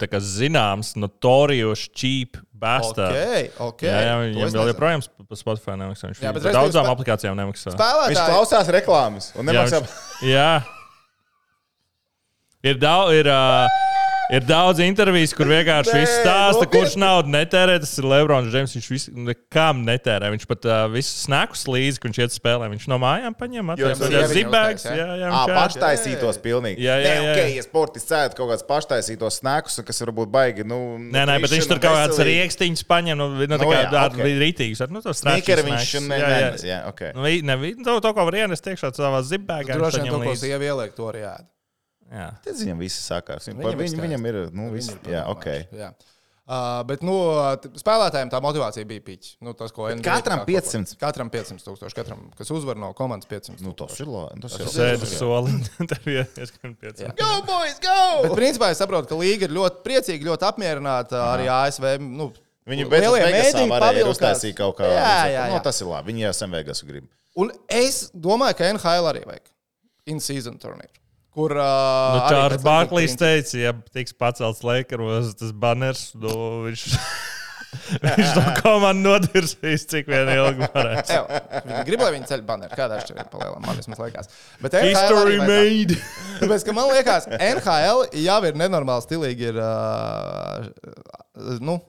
tā 0.03 0.09
kā 0.11 0.19
zināms, 0.21 0.91
notoriošs, 1.01 1.87
cheap 1.97 2.37
bastard. 2.53 3.17
Ok, 3.17 3.57
ok. 3.65 3.81
Jā, 3.87 3.95
jā, 4.05 4.13
es 4.29 4.35
viņam 4.37 4.53
vēl 4.59 4.69
joprojām 4.75 5.01
par 5.25 5.39
Spotify 5.41 5.73
nemaksā. 5.81 6.11
Viņš 6.11 6.21
Jā, 6.21 6.27
jā, 6.29 6.35
bet 6.37 6.45
daudzām 6.53 6.85
spē- 6.85 6.93
aplikācijām 6.93 7.39
nemaksā. 7.41 7.73
Viņš 7.73 7.81
Spēlētāji. 7.81 8.29
klausās 8.29 8.69
reklāmas 8.77 9.31
un 9.33 9.41
Jā, 9.41 9.55
nemaksā. 9.57 9.81
viņš- 9.81 10.29
jā. 10.29 10.51
Ir 12.61 12.77
daudz, 12.77 13.15
ir, 13.17 13.25
uh, 13.25 13.65
ir 14.31 14.45
daudz 14.47 14.79
intervijas, 14.83 15.33
kur 15.37 15.49
vienkārši 15.51 15.91
Nē, 15.93 15.99
viss 16.01 16.15
stāsta, 16.21 16.61
nopietni. 16.61 16.73
kurš 16.79 16.95
naudu 17.01 17.33
netērē. 17.35 17.75
Tas 17.83 17.91
ir 17.99 18.07
Lebrons 18.07 18.51
Džeims. 18.53 18.75
Viņš 18.77 18.87
visu, 18.93 19.13
nekam 19.27 19.83
netērē. 19.87 20.29
Viņš 20.35 20.45
pat 20.49 20.67
uh, 20.69 20.85
visus 20.93 21.25
snekus 21.27 21.65
līdzi, 21.67 21.99
kad 22.01 22.11
viņš 22.11 22.19
iet 22.23 22.35
spēlē. 22.37 22.69
Viņš 22.73 22.87
no 22.91 22.97
mājām 23.03 23.35
paņem 23.37 23.73
zibēks. 24.31 24.85
jā? 24.87 24.95
Jā, 25.01 25.07
jā, 25.21 25.29
paštaisītos 25.51 26.39
pilnīgi. 26.43 26.81
Jā, 26.85 26.95
jā, 27.01 27.11
Nē, 27.11 27.15
jā. 27.25 27.31
ok, 27.35 27.55
ja 27.57 27.65
sportists 27.65 28.09
cēlīja 28.11 28.35
kaut 28.37 28.51
kāds 28.53 28.65
paštaisītos 28.69 29.39
snekus, 29.41 29.79
kas 29.87 30.01
varbūt 30.05 30.31
baigi. 30.33 30.65
Nu, 30.67 30.79
Nē, 31.01 31.25
nē, 31.29 31.37
bet 31.43 31.53
viņš 31.55 31.69
tur 31.71 31.81
kaut 31.83 31.97
kādas 31.99 32.21
rīkstiņas 32.27 32.85
paņem. 32.89 33.19
Nu, 33.21 33.29
nu, 33.35 33.45
tā 33.47 33.59
Nu, 33.61 33.69
kā 33.69 33.81
jā, 33.83 33.89
tāda 33.91 34.17
ok. 34.17 34.25
rītīgas. 34.41 34.83
Nu, 34.91 35.01
tas 35.05 35.21
Sneakeri 35.21 35.65
viņš 35.67 35.87
snacks. 35.91 36.07
ne, 36.07 36.19
Jā, 36.21 36.27
jā. 36.31 36.41
nenes. 36.47 36.65
Jā, 36.67 36.79
ok. 36.89 37.01
Nu, 37.17 37.25
vi- 37.61 37.75
to, 37.83 37.99
to, 38.03 38.13
ko 38.17 38.25
var 38.29 38.37
ienest 38.41 38.65
iekšā 38.71 38.93
savā 38.95 39.21
zibēgā. 39.27 39.75
Droši 39.77 40.01
vien 40.05 40.13
to, 40.13 40.21
ko 40.23 40.35
sieviete 40.35 40.71
ieliek, 40.71 40.95
to 40.97 41.09
arī 41.11 41.25
ēd. 41.29 41.45
Jā. 42.11 42.29
Tad 42.43 42.57
viņam 42.59 42.79
viss 42.83 43.03
sākās. 43.07 43.45
Viņam 43.47 43.61
Viņam, 43.61 43.71
ir 43.71 43.83
viņam, 43.85 44.01
viņam 44.07 44.25
ir, 44.31 44.39
nu, 44.57 44.71
viss, 44.73 44.89
ir 44.91 44.97
jā, 45.13 45.21
padomājuši, 45.23 45.37
ok. 45.71 45.77
Jā. 45.79 45.91
Uh, 46.51 46.81
bet 46.83 47.03
nu, 47.05 47.13
spēlētājiem 47.79 48.27
tā 48.33 48.39
motivācija 48.43 48.83
bija 48.89 48.99
pīķa. 49.05 49.29
Nu, 49.45 49.53
tas, 49.55 49.71
katram 49.71 50.41
tā 50.41 50.43
kā 50.43 50.47
500. 50.49 50.89
kopā- 50.97 50.99
Katram 51.05 51.29
500 51.31 51.63
tūkstoši. 51.63 51.95
Katram, 51.95 52.25
kas 52.35 52.49
uzvar 52.51 52.75
no 52.81 52.89
komandas 52.97 53.29
500. 53.29 53.61
Nu, 53.63 53.71
tas 53.77 53.95
ir 54.03 54.09
labi. 54.11 54.41
Tas 54.43 54.57
ir 54.59 54.67
Sēdi 54.73 55.05
uz 55.07 55.13
soli. 55.15 55.53
Tev 55.93 56.09
ir 56.11 56.25
pieci. 56.81 57.05
Jā. 57.05 57.13
Go, 57.21 57.29
boys, 57.47 57.77
go! 57.79 57.95
Bet, 58.25 58.35
principā, 58.41 58.71
es 58.75 58.81
saprotu, 58.83 59.07
ka 59.13 59.19
līga 59.21 59.47
ir 59.47 59.55
ļoti 59.55 59.79
priecīga, 59.85 60.27
ļoti 60.33 60.49
apmierināta 60.49 61.21
arī 61.29 61.47
ASV. 61.53 61.87
Nu, 62.03 62.33
Viņi 62.67 62.89
varēja 63.71 63.71
pavilkās. 63.71 64.17
uztaisīt 64.17 64.57
kaut 64.59 64.75
kā. 64.81 64.89
Jā, 64.91 65.15
jā, 65.31 65.45
Nu, 65.53 65.55
jā. 65.61 65.63
tas 65.69 65.79
ir 65.81 65.87
labi. 65.93 66.11
Viņi 66.11 66.25
jau 66.27 66.33
sen 66.41 66.51
Vegasu 66.57 66.89
grib. 66.89 67.07
Un 67.39 67.53
es 67.71 68.09
domāju, 68.11 68.57
ka 68.59 68.67
NHL 68.73 69.07
arī 69.13 69.23
vajag 69.29 69.47
in-season 70.11 70.59
turnīru. 70.59 70.97
Kur 71.31 71.53
uh, 71.55 71.63
Nu, 71.63 72.23
arī 72.25 72.57
Čārlis 72.59 72.63
tam 72.65 73.19
teica, 73.21 73.59
ja 73.59 73.71
tiks 73.95 74.15
pacelts 74.19 74.65
Lakeros, 74.67 75.29
tas 75.39 75.53
banners, 75.55 76.09
nu, 76.19 76.33
viņš, 76.65 76.81
viņš 78.03 78.33
to 78.35 78.43
komandu 78.57 79.13
nodirsīs, 79.13 79.85
cik 79.87 80.11
vien 80.11 80.27
ilgi 80.33 80.67
varēs. 80.73 81.13
Ew, 81.15 81.23
Viņi 81.69 81.85
grib, 81.87 82.03
lai 82.03 82.09
viņi 82.17 82.27
ceļ 82.33 82.43
baneri. 82.49 82.75
Kādā 82.75 82.99
atšķirība 82.99 83.29
palielināt, 83.31 83.63
man 83.63 83.79
vismaz 83.79 84.03
liekas. 84.03 84.33
Bet 84.59 84.75
NHL 84.75 84.91
History 84.91 85.39
made! 85.45 85.99
Tāpēc, 86.41 86.67
ka 86.67 86.75
man 86.75 86.91
liekas, 86.91 87.29
NHL 87.37 88.03
jau 88.25 88.37
ir 88.49 88.59
nenormāli 88.59 89.07
stilīgi. 89.07 89.53
Ir, 89.53 89.63
uh, 89.63 91.55
nu, 91.63 91.79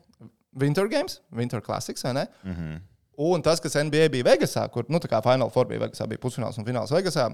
Winter 0.63 0.87
Games, 0.93 1.19
Winter 1.35 1.65
Classics, 1.65 2.07
vai 2.07 2.15
ne? 2.21 2.29
Mm 2.47 2.55
-hmm. 2.55 2.81
Un 3.23 3.43
tas, 3.43 3.61
kas 3.61 3.75
NBA 3.75 4.07
bija 4.09 4.25
Vegasā, 4.25 4.69
kur, 4.71 4.87
nu, 4.89 4.99
tā 5.03 5.11
kā 5.11 5.19
Final 5.23 5.51
Four 5.51 5.67
bija 5.67 5.83
Vegasā, 5.83 6.07
bija 6.07 6.23
pusfināls 6.23 6.59
un 6.59 6.65
fināls 6.65 6.95
Vegasā, 6.95 7.29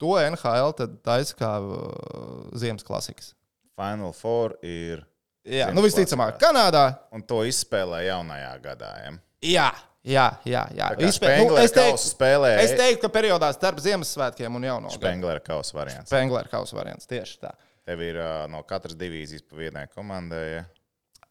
to 0.00 0.16
NHL 0.22 0.72
taisa 1.04 1.36
kā 1.38 1.52
uh, 1.60 2.48
ziemas 2.56 2.86
klasikas. 2.86 3.34
Final 3.78 4.12
Four 4.16 4.56
ir. 4.64 5.04
Jā, 5.46 5.70
nu, 5.72 5.80
visticamāk. 5.84 6.36
Kanādā. 6.40 6.84
Un 7.16 7.22
to 7.24 7.40
izspēlē 7.48 8.02
jaunajā 8.10 8.50
gadā. 8.64 8.90
Ja? 9.00 9.12
Jā, 9.40 9.68
jā, 10.04 10.26
jā. 10.44 10.64
jā. 10.76 10.90
Izspē- 11.08 11.38
nu, 11.40 11.56
es, 11.60 11.72
teiktu, 11.72 12.02
spēlē. 12.12 12.52
es 12.60 12.74
teiktu, 12.76 13.00
ka 13.06 13.12
periodā 13.12 13.48
starp 13.56 13.80
Ziemassvētkiem 13.80 14.58
un 14.58 14.68
Jauno 14.68 14.90
gadu. 14.90 15.00
Spēnglera 15.00 15.40
kausa 15.44 15.76
variants. 15.78 16.12
Spengler 16.12 16.50
kausa 16.52 16.76
variants 16.76 17.08
tieši 17.08 17.40
tā. 17.40 17.54
Tev 17.88 18.04
ir 18.04 18.20
uh, 18.20 18.44
no 18.52 18.60
katras 18.68 18.98
divīzijas 19.00 19.46
pa 19.48 19.56
vienai 19.62 19.86
komandai. 19.88 20.44
Ja? 20.58 20.66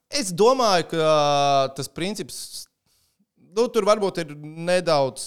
Es 0.10 0.34
domāju, 0.34 0.90
ka 0.96 1.14
tas 1.78 1.90
princips. 1.94 2.69
Nu, 3.56 3.64
tur 3.74 3.86
varbūt 3.88 4.20
ir 4.22 4.32
nedaudz, 4.38 5.24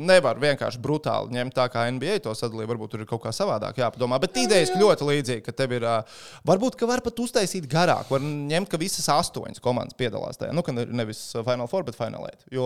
nevar 0.00 0.38
vienkārši 0.40 0.80
brutāli 0.80 1.34
ņemt 1.36 1.52
tā, 1.56 1.66
kā 1.68 1.82
NBA 1.92 2.14
to 2.24 2.32
sadalīja. 2.36 2.70
Varbūt 2.70 2.94
tur 2.94 3.02
ir 3.04 3.08
kaut 3.10 3.20
kā 3.26 3.32
savādāk 3.34 3.76
jāpadomā. 3.82 4.16
Bet 4.22 4.38
idejas 4.40 4.72
ļoti 4.72 5.08
līdzīga, 5.08 5.42
ka 5.44 5.52
tev 5.52 5.74
ir. 5.76 5.84
Varbūt, 6.48 6.78
ka 6.80 6.88
var 6.88 7.02
pat 7.04 7.20
uztaisīt 7.20 7.66
garāk. 7.70 8.08
Var 8.08 8.24
ņemt, 8.24 8.70
ka 8.72 8.80
visas 8.80 9.04
astoņas 9.12 9.60
komandas 9.64 9.98
piedalās 10.00 10.40
tajā. 10.40 10.54
Nu, 10.56 10.64
ka 10.64 10.72
ne- 10.72 10.86
nevis 11.02 11.20
Final 11.36 11.68
Four, 11.68 11.84
bet 11.84 11.98
Final 11.98 12.24
Eight. 12.30 12.46
Jo 12.54 12.64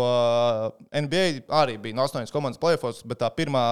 NBA 1.03 1.25
arī 1.51 1.79
bija 1.83 1.99
no 1.99 2.07
astoņas 2.07 2.31
komandas 2.35 2.63
playoffs, 2.63 3.03
bet 3.03 3.19
tā 3.25 3.31
pirmā 3.35 3.65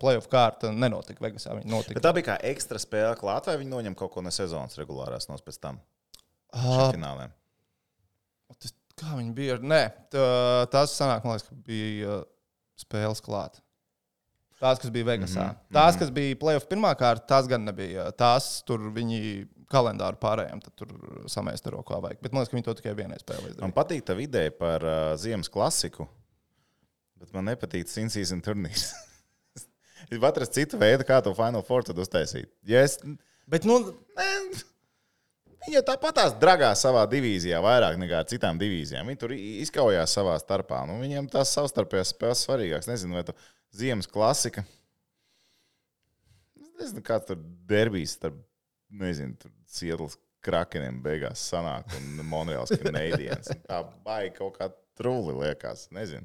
playoff 0.00 0.30
kārta 0.32 0.72
nenotika 0.72 1.20
Vegasā. 1.26 1.58
Notika. 1.68 1.98
Bet 2.00 2.06
tā 2.08 2.14
bija 2.16 2.30
kā 2.32 2.38
ekstra 2.54 2.80
spēle 2.80 3.12
klāt, 3.20 3.46
vai 3.50 3.58
viņi 3.60 3.74
noņem 3.76 3.98
kaut 3.98 4.14
ko 4.16 4.24
no 4.24 4.32
sezonas 4.34 4.78
regulārās 4.80 5.28
nos 5.28 5.44
pēc 5.44 5.60
tam 5.60 5.82
šiem 6.56 6.96
fināliem? 6.96 7.34
Tas, 8.58 8.72
kā 8.98 9.14
viņi 9.14 9.32
bija? 9.36 9.56
Nē, 9.62 9.82
tā, 10.12 10.26
tas 10.72 10.94
sanāk, 10.98 11.24
man 11.24 11.36
liekas, 11.36 11.48
ka 11.48 11.56
bija 11.66 12.18
uh, 12.18 12.26
spēles 12.78 13.22
klāt. 13.24 13.60
Tās, 14.58 14.80
kas 14.82 14.90
bija 14.90 15.06
Vegasā. 15.06 15.44
Mm 15.44 15.54
-hmm. 15.54 15.74
Tās, 15.76 15.96
kas 15.98 16.10
bija 16.10 16.36
playoff 16.36 16.66
pirmā 16.66 16.90
kārta, 16.98 17.26
tās 17.30 17.46
gan 17.46 17.64
nebija. 17.64 18.10
Tās 18.10 18.62
tur 18.66 18.90
viņi 18.94 19.46
kalendāru 19.70 20.18
pārējiem 20.18 20.60
samēstaro, 21.30 21.84
ko 21.84 22.00
vajag. 22.00 22.18
Bet 22.22 22.32
man 22.32 22.42
liekas, 22.42 22.50
ka 22.50 22.56
viņi 22.56 22.64
to 22.64 22.74
tikai 22.74 22.94
vienai 22.94 23.18
spēlē 23.20 23.60
Man 23.60 23.72
patīk 23.72 24.02
tā 24.02 24.18
ideja 24.18 24.50
par 24.50 24.82
uh, 24.84 25.16
ziemas 25.16 25.48
klasiku, 25.48 26.08
bet 27.14 27.32
man 27.32 27.44
nepatīk 27.44 27.86
Sinsīs 27.86 28.34
turnīrs. 28.42 28.92
Varu 30.10 30.26
atrast 30.26 30.52
citu 30.52 30.78
veidu, 30.78 31.04
kā 31.04 31.22
to 31.22 31.34
Final 31.34 31.62
Four 31.62 31.82
uztaisīt. 31.82 32.50
Ja 32.64 32.82
es, 32.82 32.98
Bet, 33.48 33.64
nu, 33.64 33.80
ne, 35.58 35.66
viņi 35.66 35.76
jau 35.78 35.84
tāpat 35.90 36.16
tās 36.20 36.34
dragās 36.40 36.82
savā 36.86 37.02
divīzijā 37.10 37.58
vairāk 37.64 37.98
nekā 38.00 38.22
ar 38.22 38.28
citām 38.30 38.58
divīzijām. 38.60 39.06
Viņi 39.10 39.20
tur 39.20 39.34
izkaujās 39.36 40.14
savā 40.18 40.36
starpā. 40.42 40.84
Nu, 40.88 40.98
viņiem 41.02 41.28
tās 41.32 41.52
savstarpējās 41.56 42.14
spēles 42.14 42.44
svarīgākas. 42.46 42.90
Nezinu, 42.90 43.18
vai 43.18 43.24
tu 43.28 43.34
ziemas 43.76 44.08
klasika. 44.10 44.64
Es 46.58 46.70
nezinu, 46.78 47.02
kāds 47.06 47.26
tur 47.30 47.40
derbijs 47.68 48.14
starp, 48.18 48.38
nezinu, 49.02 49.34
tur 49.42 49.50
Sietlas 49.68 50.14
krakeniem 50.46 51.00
beigās 51.02 51.42
sanāk 51.50 51.90
un 51.98 52.20
Monreāls 52.30 52.70
kanēdienas. 52.78 53.50
Tā 53.66 53.80
baigi 54.06 54.36
kaut 54.38 54.54
kā 54.60 54.68
trūli 54.98 55.34
liekas. 55.42 55.88
Nezinu. 55.94 56.24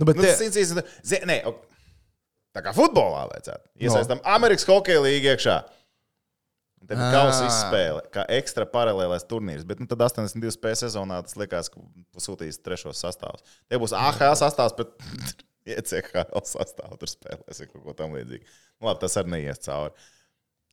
nu, 0.00 0.06
bet 0.08 0.16
Nu, 0.16 0.24
tas 0.24 0.40
ir 0.40 0.50
zi- 0.56 1.20
nē, 1.28 1.36
tā 2.56 2.62
kā 2.64 2.72
futbolā 2.76 3.26
vajadzētu. 3.34 3.68
Iesaistām 3.84 4.22
no. 4.22 4.26
Amerikas 4.32 4.64
Hokeja 4.68 5.04
līniju 5.04 5.34
iekšā. 5.34 5.58
Un 6.80 6.88
Te 6.88 6.96
bija 6.96 7.10
Ā. 7.10 7.12
kausa 7.12 7.44
izspēle, 7.44 8.00
kā 8.14 8.22
ekstra 8.38 8.64
paralēlais 8.64 9.26
turnīrs. 9.28 9.66
Bet 9.68 9.82
nu, 9.82 9.86
tad 9.90 10.00
82 10.06 10.54
spēļu 10.54 10.78
sezonā 10.80 11.18
tas 11.26 11.36
likās, 11.36 11.68
ka 11.68 11.82
pasūtīs 12.16 12.62
trešos 12.64 13.02
sastāvus. 13.04 13.44
Te 13.68 13.76
būs 13.82 13.92
AHL 13.96 14.32
sastāvs, 14.40 14.76
bet 14.78 14.94
ECHL 15.76 16.40
sastāvs 16.48 16.96
tur 17.02 17.10
spēlēs 17.12 17.60
kaut 17.68 17.84
ko 17.84 17.96
tamlīdzīgu. 17.98 18.48
Nu, 18.80 18.88
labi, 18.88 19.02
tas 19.04 19.18
arī 19.20 19.34
neies 19.36 19.60
cauri. 19.66 19.92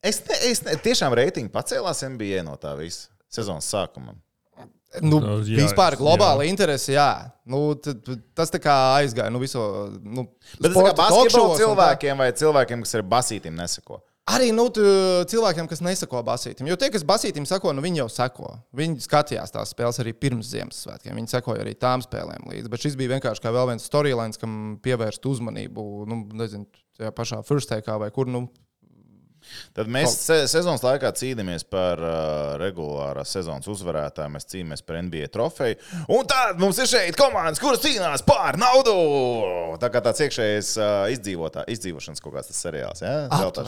Es, 0.05 0.21
ne, 0.29 0.37
es 0.47 0.63
ne, 0.63 0.77
tiešām 0.79 1.11
reitingu 1.17 1.51
pacēlās 1.51 2.05
NBA 2.07 2.39
no 2.47 2.55
tā 2.61 2.71
visa 2.79 3.09
sezonas 3.33 3.67
sākuma. 3.67 4.15
nu, 5.03 5.19
Nu, 5.19 5.39
jā, 5.43 5.57
vispār 5.59 5.97
jā. 5.97 5.99
globāla 5.99 6.45
interese, 6.47 6.93
jā. 6.95 7.09
Nu, 7.43 7.75
tad, 7.75 8.05
tas 8.37 8.53
tā 8.53 8.61
kā 8.63 8.75
aizgāja. 9.01 9.27
Nu, 9.33 9.41
viso, 9.43 9.59
nu, 10.01 10.23
Bet 10.61 10.71
tas 10.71 10.77
ir 10.79 10.87
kā 10.87 10.93
tā. 10.95 11.57
cilvēkiem 11.59 12.23
vai 12.23 12.29
cilvēkiem, 12.31 12.85
kas 12.87 12.95
ir 12.95 13.03
basītiem 13.03 13.57
nesako. 13.59 13.99
Arī 14.27 14.49
nu, 14.51 14.65
cilvēkiem, 15.31 15.69
kas 15.71 15.79
nesako 15.79 16.19
basītam. 16.27 16.67
Jo 16.67 16.75
tie, 16.79 16.89
kas 16.91 17.05
basītam 17.07 17.45
sako, 17.47 17.71
nu, 17.71 17.83
viņi 17.85 18.01
jau 18.01 18.07
sako. 18.11 18.49
Viņi 18.75 18.99
skatījās 19.05 19.53
tās 19.55 19.71
spēles 19.71 20.01
arī 20.03 20.11
pirms 20.19 20.49
Ziemassvētkiem. 20.51 21.15
Viņi 21.15 21.31
sekoja 21.31 21.63
arī 21.63 21.77
tām 21.79 22.03
spēlēm 22.03 22.49
līdzi. 22.51 22.71
Bet 22.73 22.83
šis 22.83 22.97
bija 22.99 23.13
vienkārši 23.15 23.45
kā 23.45 23.53
vēl 23.55 23.69
viens 23.71 23.87
storylines, 23.87 24.39
kam 24.41 24.75
pievērst 24.83 25.23
uzmanību. 25.31 25.87
Nu, 26.11 26.19
nezinu, 26.43 26.67
tajā 26.99 27.13
pašā 27.15 27.39
first 27.47 27.71
takeā 27.71 27.95
vai 28.03 28.11
kur. 28.11 28.27
Nu, 28.27 28.49
Tad 29.77 29.89
mēs 29.93 30.13
se 30.25 30.37
sezonas 30.51 30.83
laikā 30.85 31.11
cīnāmies 31.19 31.63
par 31.69 32.01
uh, 32.01 32.55
regulārā 32.61 33.23
sezonas 33.27 33.67
uzvarētāju. 33.71 34.31
Mēs 34.33 34.47
cīnāmies 34.51 34.83
par 34.87 34.99
NBA 35.05 35.29
trofeju. 35.33 35.77
Un 36.13 36.25
tad 36.29 36.59
mums 36.61 36.79
ir 36.83 36.89
šeit 36.89 37.17
komandas, 37.19 37.61
kuras 37.61 37.83
cīnās 37.83 38.23
par 38.27 38.57
naudu. 38.61 38.95
Tā 39.81 39.89
kā 39.93 40.01
tāds 40.05 40.23
iekšējais 40.27 40.71
uh, 40.81 40.93
izdzīvotā, 41.13 41.65
izdzīvošanas 41.73 42.23
kaut 42.23 42.37
kāds 42.37 42.51
tas 42.51 42.61
seriāls. 42.67 43.03
Ja? 43.05 43.27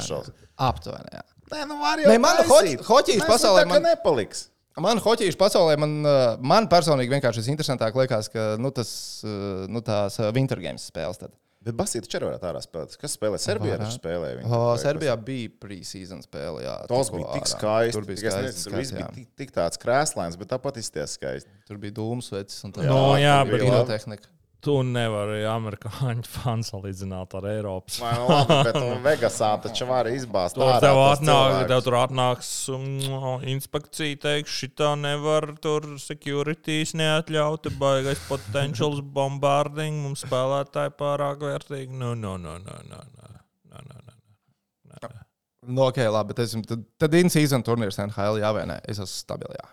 Šovs. 0.10 0.32
aptuveni. 0.70 1.12
jā. 1.14 1.26
Nē, 1.50 1.64
nu 1.66 1.80
var 1.82 1.98
jau 2.02 2.10
Nē, 2.12 2.18
man 2.22 2.38
taisīt. 2.44 2.52
hoķi- 2.54 2.86
hoķijas 2.86 3.22
Mēs 3.24 3.30
pasaulē 3.32 3.66
nu 3.66 3.74
kā 3.74 3.80
man- 3.80 3.88
nepaliks. 3.90 4.48
Man 4.80 5.00
hoķīšu 5.04 5.36
pasaulē, 5.36 5.74
man, 5.82 5.96
uh, 6.06 6.38
man 6.40 6.68
personīgi 6.72 7.12
vienkārši 7.12 7.42
visinteresantāk 7.42 7.98
liekas, 8.00 8.30
ka 8.32 8.56
nu, 8.62 8.70
tas, 8.72 8.92
uh, 9.28 9.66
nu, 9.68 9.82
tās 9.84 10.16
uh, 10.22 10.30
Winter 10.32 10.62
Games 10.62 10.86
spēles. 10.92 11.18
Tad. 11.20 11.34
Bet 11.70 11.78
Basīta 11.80 12.10
čero 12.12 12.30
varētu 12.32 12.48
ārā 12.50 12.62
spēlēt. 12.66 12.96
Kas 13.02 13.16
spēlē 13.18 13.40
Serbijā? 13.42 13.78
Taču 13.82 14.00
spēlēja 14.00 14.40
viņu. 14.40 14.50
O, 14.50 14.60
Vai 14.66 14.74
kas? 14.74 14.84
Serbijā 14.88 15.16
bija 15.30 15.52
pre-season 15.62 16.24
spēle. 16.26 16.64
Jā, 16.66 16.76
Tas 16.90 17.12
bija 17.14 17.30
tik 17.38 17.52
skaisti. 17.54 17.96
Tur 17.98 18.10
bija 18.10 18.24
skaisti. 18.26 18.66
Tur 18.66 18.78
viss 18.80 18.96
bija 18.98 19.06
jā. 19.06 19.12
tik, 19.20 19.30
tik 19.44 19.54
tāds 19.56 19.82
krēslains, 19.82 20.40
bet 20.42 20.52
tāpat 20.56 20.82
izties 20.82 21.16
skaisti. 21.20 21.54
Tur 21.70 21.78
bija 21.82 21.96
dūmsvecis 22.02 22.66
un 22.68 22.76
tā 22.76 22.88
Nu, 22.90 23.00
jā, 23.22 23.38
tur 23.46 23.54
bet 23.54 23.62
bija 23.64 23.72
nu, 23.72 23.80
labi. 23.84 23.94
tehnika. 23.94 24.32
Tu 24.64 24.76
nevari 24.84 25.44
amerikāņu 25.48 26.26
fanu 26.28 26.66
salīdzināt 26.68 27.36
ar 27.40 27.48
Eiropas. 27.52 28.00
Vai, 28.04 28.12
nu, 28.18 28.28
labi, 28.30 28.58
bet 28.68 28.80
nu, 28.80 28.90
Vegasā 29.06 29.52
taču 29.64 29.88
var 29.90 30.10
izbāzt. 30.12 30.58
Tur 30.60 30.74
tev 30.84 31.00
atnāk, 31.06 31.62
tev 31.72 31.84
tur 31.86 31.98
atnāks 32.02 32.52
um, 32.76 32.86
inspekcija, 33.54 34.20
teiks, 34.26 34.58
šitā 34.64 34.94
nevar, 35.00 35.52
tur 35.64 35.88
securities 36.02 36.96
neatļauti, 37.00 37.74
baigais 37.80 38.22
potentiāls 38.28 39.02
bombarding, 39.16 40.04
mums 40.04 40.26
spēlētāji 40.28 40.96
pārāk 41.00 41.48
vērtīgi. 41.48 41.96
Nu, 41.96 42.14
nu, 42.20 42.36
nu, 42.42 42.58
nu, 42.60 42.80
nu, 42.92 43.02
nu, 43.16 43.34
nu, 43.72 43.84
nu, 43.88 44.04
nu. 44.04 44.16
Nu, 45.70 45.84
ok, 45.86 46.00
labi, 46.10 46.34
bet 46.34 46.46
es, 46.48 46.56
tad, 46.66 46.86
tad 47.00 47.16
in-season 47.20 47.64
turnīrs 47.68 48.00
NHL 48.02 48.40
jā 48.42 48.50
vai 48.56 48.64
nē? 48.70 48.80
Es 48.90 48.98
esmu 48.98 49.12
stabilā. 49.12 49.68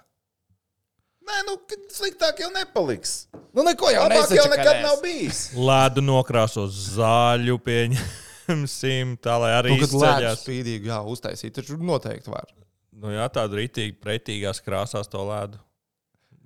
Nē, 1.26 1.38
nu, 1.48 1.56
sliktāk 1.90 2.38
jau 2.44 2.48
nepaliks. 2.54 3.14
Nu, 3.56 3.64
neko 3.66 3.88
jau 3.90 4.04
nesaku. 4.12 4.36
jau 4.38 4.46
nekad 4.52 4.78
nav 4.84 5.00
bijis. 5.02 5.40
Lēdu 5.58 6.04
nokrāsos 6.04 6.76
zaļu, 6.94 7.56
pieņemsim, 7.66 9.16
tā 9.24 9.34
lai 9.42 9.50
arī 9.58 9.74
Nu, 9.74 9.80
izceļas. 9.88 10.44
spīdīgi, 10.44 10.92
jā, 10.92 11.00
uztaisīt, 11.02 11.56
taču 11.58 11.78
noteikti 11.82 12.30
var. 12.30 12.46
Nu, 12.96 13.10
jā, 13.12 13.26
tāda 13.32 13.58
rītīgi, 13.58 13.96
pretīgās 14.00 14.62
krāsās 14.64 15.10
to 15.12 15.24
lēdu. 15.26 15.58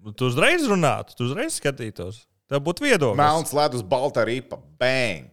Nu, 0.01 0.15
Tu 0.17 0.31
uzreiz 0.31 0.65
runātu, 0.71 1.13
tu 1.19 1.29
uzreiz 1.29 1.61
skatītos. 1.61 2.23
Tev 2.51 2.65
būtu 2.67 2.83
viedoklis. 2.89 3.21
Melns 3.21 3.53
ledus, 3.55 3.85
balta 3.87 4.25
ripa. 4.27 4.57
Bang! 4.81 5.29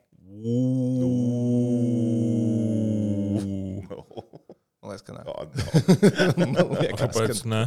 Man 4.82 4.92
liekas, 4.92 5.04
ka 5.08 5.16
nē. 5.16 5.24
Man 6.38 6.54
liekas, 6.77 7.01
Kāpēc 7.01 7.42
ka, 7.44 7.50
ne? 7.51 7.62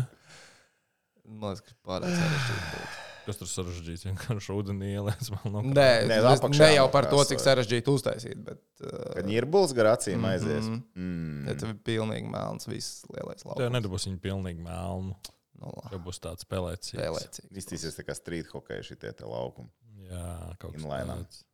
Man 1.40 1.54
liekas, 1.54 1.64
ka 1.66 1.76
pārāk 1.88 2.12
sarežģīti. 2.16 2.66
būtu. 2.74 3.06
Kas 3.26 3.36
tur 3.40 3.48
sarežģīts? 3.52 4.04
Vienkārši 4.08 4.54
ūdenī 4.56 4.92
ielēs 4.96 5.28
vēl 5.34 5.50
no 5.52 5.60
Nē, 5.66 5.74
Nē, 5.76 6.06
ne, 6.08 6.16
apakšā 6.32 6.66
ne 6.70 6.70
jau 6.78 6.86
par 6.90 7.04
to, 7.10 7.18
nokrāsot. 7.18 7.34
cik 7.34 7.42
sarežģīti 7.44 7.92
uztaisīt, 7.92 8.38
bet 8.46 8.62
uh, 8.80 8.94
Kad 9.18 9.28
ņirbulis 9.28 9.74
gar 9.76 9.90
acīm 9.92 10.24
aizies. 10.30 10.64
Mhm. 10.64 10.80
Mm. 10.96 11.44
ja 11.50 11.54
tev 11.60 11.74
ir 11.74 11.78
pilnīgi 11.90 12.30
melns, 12.32 12.66
viss 12.70 13.04
lielais 13.12 13.44
Tev 13.44 13.52
laukums. 13.52 13.74
nedabūs 13.76 14.08
viņa 14.08 14.22
pilnīgi 14.24 14.64
melnu. 14.64 15.14
Nu, 15.60 15.68
labi, 15.76 15.90
Tev 15.92 16.00
būs 16.08 16.18
tāds 16.24 16.46
spēlēts. 16.48 16.94
Vēlēcīgi. 16.96 17.52
Iztīsies 17.60 17.98
tā 18.00 18.06
kā 18.08 18.16
street 18.16 18.48
hokeja 18.54 18.86
šitie 18.88 19.12
te 19.12 19.28
laukumi. 19.28 19.68
Jā, 20.08 20.24
kaut 20.58 20.72
kas 20.72 20.80
Inlainā. 20.80 21.18
tāds. 21.20 21.44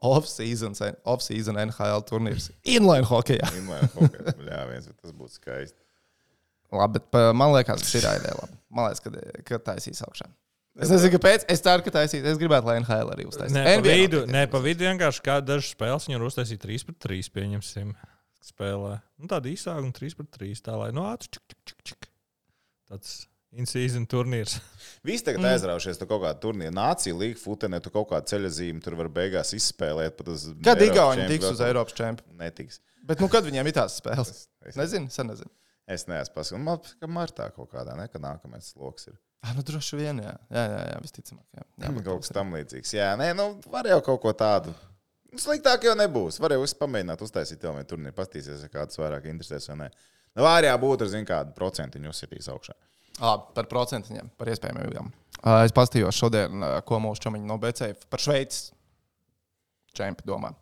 Off-season, 0.00 0.72
off-season 1.04 1.58
NHL 1.60 2.00
turnīrs. 2.08 2.46
Inline 2.64 3.04
hokeja. 3.04 3.50
Inline 3.58 3.90
hokeja. 3.92 4.32
Jā, 4.46 4.62
viens, 4.70 4.86
bet 4.88 4.96
tas 5.02 5.12
būtu 5.12 5.34
skaisti. 5.36 5.76
Labi, 6.72 6.98
bet 6.98 7.08
pa- 7.10 7.32
man 7.36 7.54
liekas, 7.54 7.82
ka 7.82 7.90
šī 7.90 8.02
ir 8.02 8.08
ideja. 8.20 8.36
labi. 8.38 8.58
Man 8.70 8.86
liekas, 8.86 9.02
ka, 9.04 9.42
ka 9.48 9.58
taisīs 9.72 10.02
augšā. 10.06 10.28
Es 10.80 10.92
nezinu, 10.92 11.16
kāpēc. 11.16 11.44
Es 11.50 11.62
ceru, 11.64 11.82
ka 11.82 11.92
taisīs. 11.98 12.26
Es 12.30 12.38
gribētu, 12.38 12.70
lai 12.70 12.78
NHL 12.78 13.10
arī 13.12 13.26
uztaisītu. 13.26 13.56
Nē, 13.56 13.64
pa 13.66 13.80
NBA 13.80 13.96
vidu, 13.98 14.20
noteikti 14.20 14.36
nē, 14.36 14.44
pa 14.52 14.60
vidu 14.64 14.86
vienkārši 14.86 15.24
kā 15.26 15.40
dažas 15.42 15.72
spēles 15.74 16.06
viņu 16.06 16.20
var 16.20 16.28
uztaisīt 16.30 16.62
3 16.62 16.86
pret 16.86 17.00
3, 17.06 17.32
pieņemsim, 17.34 17.90
spēlē. 18.52 18.94
Nu, 19.18 19.26
tāda 19.32 19.50
īsāka 19.50 19.82
un 19.82 19.90
3 19.96 20.16
pret 20.20 20.30
3, 20.38 20.62
tā 20.68 20.78
lai, 20.78 20.92
nu, 20.94 21.04
ātri, 21.10 21.32
čik, 21.34 21.42
čik, 21.50 21.66
čik, 21.66 21.82
čik. 21.90 22.08
Tāds 22.90 23.16
in-season 23.50 24.06
turnīrs. 24.10 24.60
Visi 25.06 25.26
tagad 25.26 25.42
mm. 25.42 25.50
aizraušies, 25.56 25.98
tu 25.98 26.06
kaut 26.06 26.22
kādā 26.22 26.38
turnīrā 26.42 26.74
nācija 26.74 27.18
līga 27.18 27.40
futenē, 27.42 27.82
tu 27.82 27.92
kaut 27.94 28.08
kādu 28.12 28.30
ceļa 28.30 28.52
zīmi 28.60 28.84
tur 28.84 28.96
var 29.00 29.10
beigās 29.12 29.50
izspēlēt. 29.58 30.22
Kad 30.64 30.84
Igauni 30.86 31.26
tiks 31.30 31.50
uz 31.50 31.64
Eiropas 31.66 31.98
čempionu? 31.98 32.38
Netiks. 32.40 32.78
Bet 33.10 33.22
nu, 33.22 33.26
kad 33.32 33.46
viņiem 33.46 33.66
ir 33.66 33.74
tās 33.74 33.98
spēles? 33.98 34.46
Es, 34.62 34.78
Nezinu, 34.78 35.10
sen 35.10 35.32
nezinu. 35.32 35.50
Es 35.90 36.06
neesmu 36.10 36.44
liekas, 36.44 36.94
ka 37.00 37.08
martā 37.10 37.48
kaut 37.54 37.70
kādā, 37.72 37.96
ne, 37.98 38.06
ka 38.10 38.22
nākamais 38.22 38.72
sloks 38.74 39.10
ir. 39.12 39.18
Ah, 39.40 39.54
nu, 39.56 39.62
droši 39.64 39.96
vien, 39.96 40.18
jā, 40.20 40.34
jā, 40.52 40.62
jā, 40.68 40.80
jā 40.90 40.96
visticamāk. 41.00 41.44
Jā, 41.56 41.62
jā 41.80 41.90
kaut 42.04 42.18
kas 42.20 42.32
tam 42.36 42.50
līdzīgs. 42.52 42.90
Jā, 42.92 43.06
nē, 43.16 43.30
nu, 43.38 43.46
var 43.72 43.86
jau 43.88 43.96
kaut 44.04 44.18
ko 44.20 44.34
tādu. 44.36 44.74
Sliktāk 45.40 45.86
jau 45.88 45.94
nebūs. 45.96 46.36
Var 46.44 46.52
jau 46.52 46.66
pamēģināt 46.82 47.24
uztaisīt 47.24 47.64
vienu 47.64 47.86
turnīru, 47.88 48.12
pastīties, 48.18 48.66
ja 48.66 48.68
kāds 48.68 49.00
vairāk 49.00 49.30
interesēs 49.30 49.70
vai 49.70 49.78
nē. 49.80 49.86
Nu, 50.34 50.44
var 50.44 50.68
jau 50.68 50.74
būt 50.82 51.06
ar 51.06 51.10
zin, 51.14 51.24
kādu 51.24 51.56
procentiņu 51.56 52.12
uzsitīs 52.12 52.50
augšā. 52.52 52.76
Ah, 53.16 53.38
par 53.56 53.70
procentiņiem, 53.72 54.28
par 54.36 54.52
iespējamībām. 54.52 55.08
Ah, 55.40 55.62
Es 55.64 55.72
pastījos 55.72 56.20
šodien, 56.20 56.60
ko 56.84 57.00
mūsu 57.00 57.24
čomiņi 57.24 57.48
no 57.48 57.56
BCF 57.64 58.12
par 58.12 58.20
Šveices 58.20 58.74
čempionu 59.96 60.34
domā. 60.34 60.52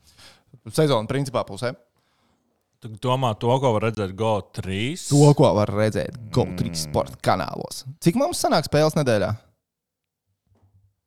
Sezona 0.71 1.11
principā 1.11 1.43
pusē. 1.49 1.75
Tu 2.79 2.89
domā 3.03 3.33
to, 3.35 3.51
ko 3.59 3.73
var 3.75 3.89
redzēt 3.89 4.13
GO3? 4.15 4.75
To, 5.09 5.33
ko 5.35 5.49
var 5.57 5.71
redzēt 5.75 6.15
GO3 6.35 6.71
sporta 6.79 7.19
kanālos. 7.27 7.83
Cik 8.05 8.19
mums 8.21 8.39
sanāk 8.45 8.69
spēles 8.69 8.95
nedēļā? 8.95 9.33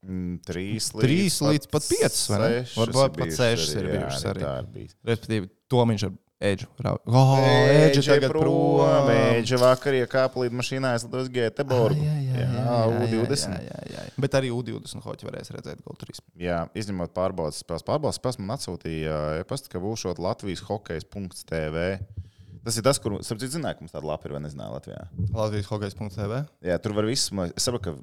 Mm, 0.01 0.39
Trīs 0.43 0.89
līdz, 0.95 1.05
Trīs 1.05 1.37
līdz 1.45 1.69
pat 1.71 1.87
piecas, 1.87 2.23
vai 2.31 2.39
ne? 2.41 2.49
Varbūt 2.73 3.17
pat 3.21 3.33
sešas 3.37 3.75
ir 3.77 3.87
bijušas 3.87 4.27
arī. 4.33 4.45
Ir. 4.83 4.91
Respektīvi, 5.07 5.49
Tomiņš 5.71 6.05
ar 6.09 6.11
Eģu. 6.11 6.30
Rau- 6.81 6.97
Oh, 7.05 7.37
Eģu 7.37 8.01
tagad 8.05 8.31
prom. 8.33 8.81
Mēģa 9.07 9.59
vakar 9.61 9.93
iekāpa 9.93 10.41
līdz 10.41 10.55
mašīnā, 10.57 10.93
aizlidojas 10.97 11.29
Gēteborgu. 11.29 12.01
Jā, 12.01 12.15
jā, 12.25 12.35
jā, 12.41 12.47
jā, 12.55 13.03
U20. 13.05 13.53
Jā, 13.53 13.61
jā, 13.67 13.79
jā, 13.91 14.05
jā. 14.07 14.13
Bet 14.25 14.31
arī 14.39 14.49
U20 14.51 15.05
hoci 15.05 15.27
varēs 15.29 15.51
redzēt 15.53 15.83
GO3. 15.85 16.17
Jā, 16.41 16.63
izņemot 16.73 17.13
pārbaudas 17.13 17.61
spēles. 17.61 17.85
Pārbaudas 17.85 18.17
spēles 18.19 18.39
man 18.41 18.55
atsūtīja 18.57 19.19
e-pasta, 19.43 19.69
ka 19.69 19.79
būšot 19.83 20.19
Latvijas 20.19 20.63
hokejs.tv. 20.67 21.85
Tas 22.63 22.77
ir 22.77 22.83
tas, 22.85 22.99
kur, 23.01 23.15
starp 23.25 23.39
citu, 23.41 23.55
zināju, 23.57 23.77
ka 23.79 23.81
mums 23.85 23.93
tāda 23.95 24.05
lapa 24.05 24.27
ir, 24.29 24.35
vai 24.35 24.41
nezināju, 24.43 24.75
Latvijā. 24.77 25.05
Latvijas 25.33 25.69
hokejs.tv. 25.71 26.41
Jā, 26.69 26.75
tur 26.81 26.93
var 26.93 27.05
viss, 27.09 27.31
man- 27.33 27.53
es 27.57 27.65
saprotu, 27.65 27.81
ka 27.81 27.95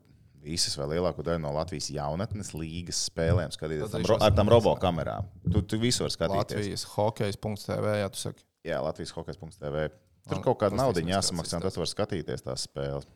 visas 0.48 0.74
vai 0.78 0.88
lielāko 0.94 1.24
daļu 1.26 1.42
no 1.44 1.52
Latvijas 1.54 1.90
jaunatnes 1.92 2.52
līgas 2.56 3.04
spēlēm 3.10 3.52
skatīties 3.54 3.92
tam, 3.92 4.04
ar 4.16 4.34
tām 4.34 4.48
esmu 4.48 4.54
robo 4.56 4.74
kamerām. 4.80 5.28
Tu, 5.44 5.62
tu 5.68 5.78
visu 5.82 6.04
vari 6.04 6.14
skatīties. 6.16 6.58
Latvijas 6.58 6.84
hokejs.tv. 6.94 7.94
Jā, 8.00 8.10
tu 8.12 8.22
saki. 8.22 8.44
Jā, 8.66 8.80
Latvijas 8.84 9.14
hokejs.tv. 9.16 9.88
Tur 10.28 10.44
kaut 10.44 10.60
kāda 10.60 10.76
tas 10.76 10.82
nauda 10.82 11.02
jāsamaksā, 11.04 11.58
un 11.58 11.64
tad 11.64 11.80
var 11.80 11.88
skatīties 11.88 12.44
tās 12.44 12.66
spēles. 12.68 13.08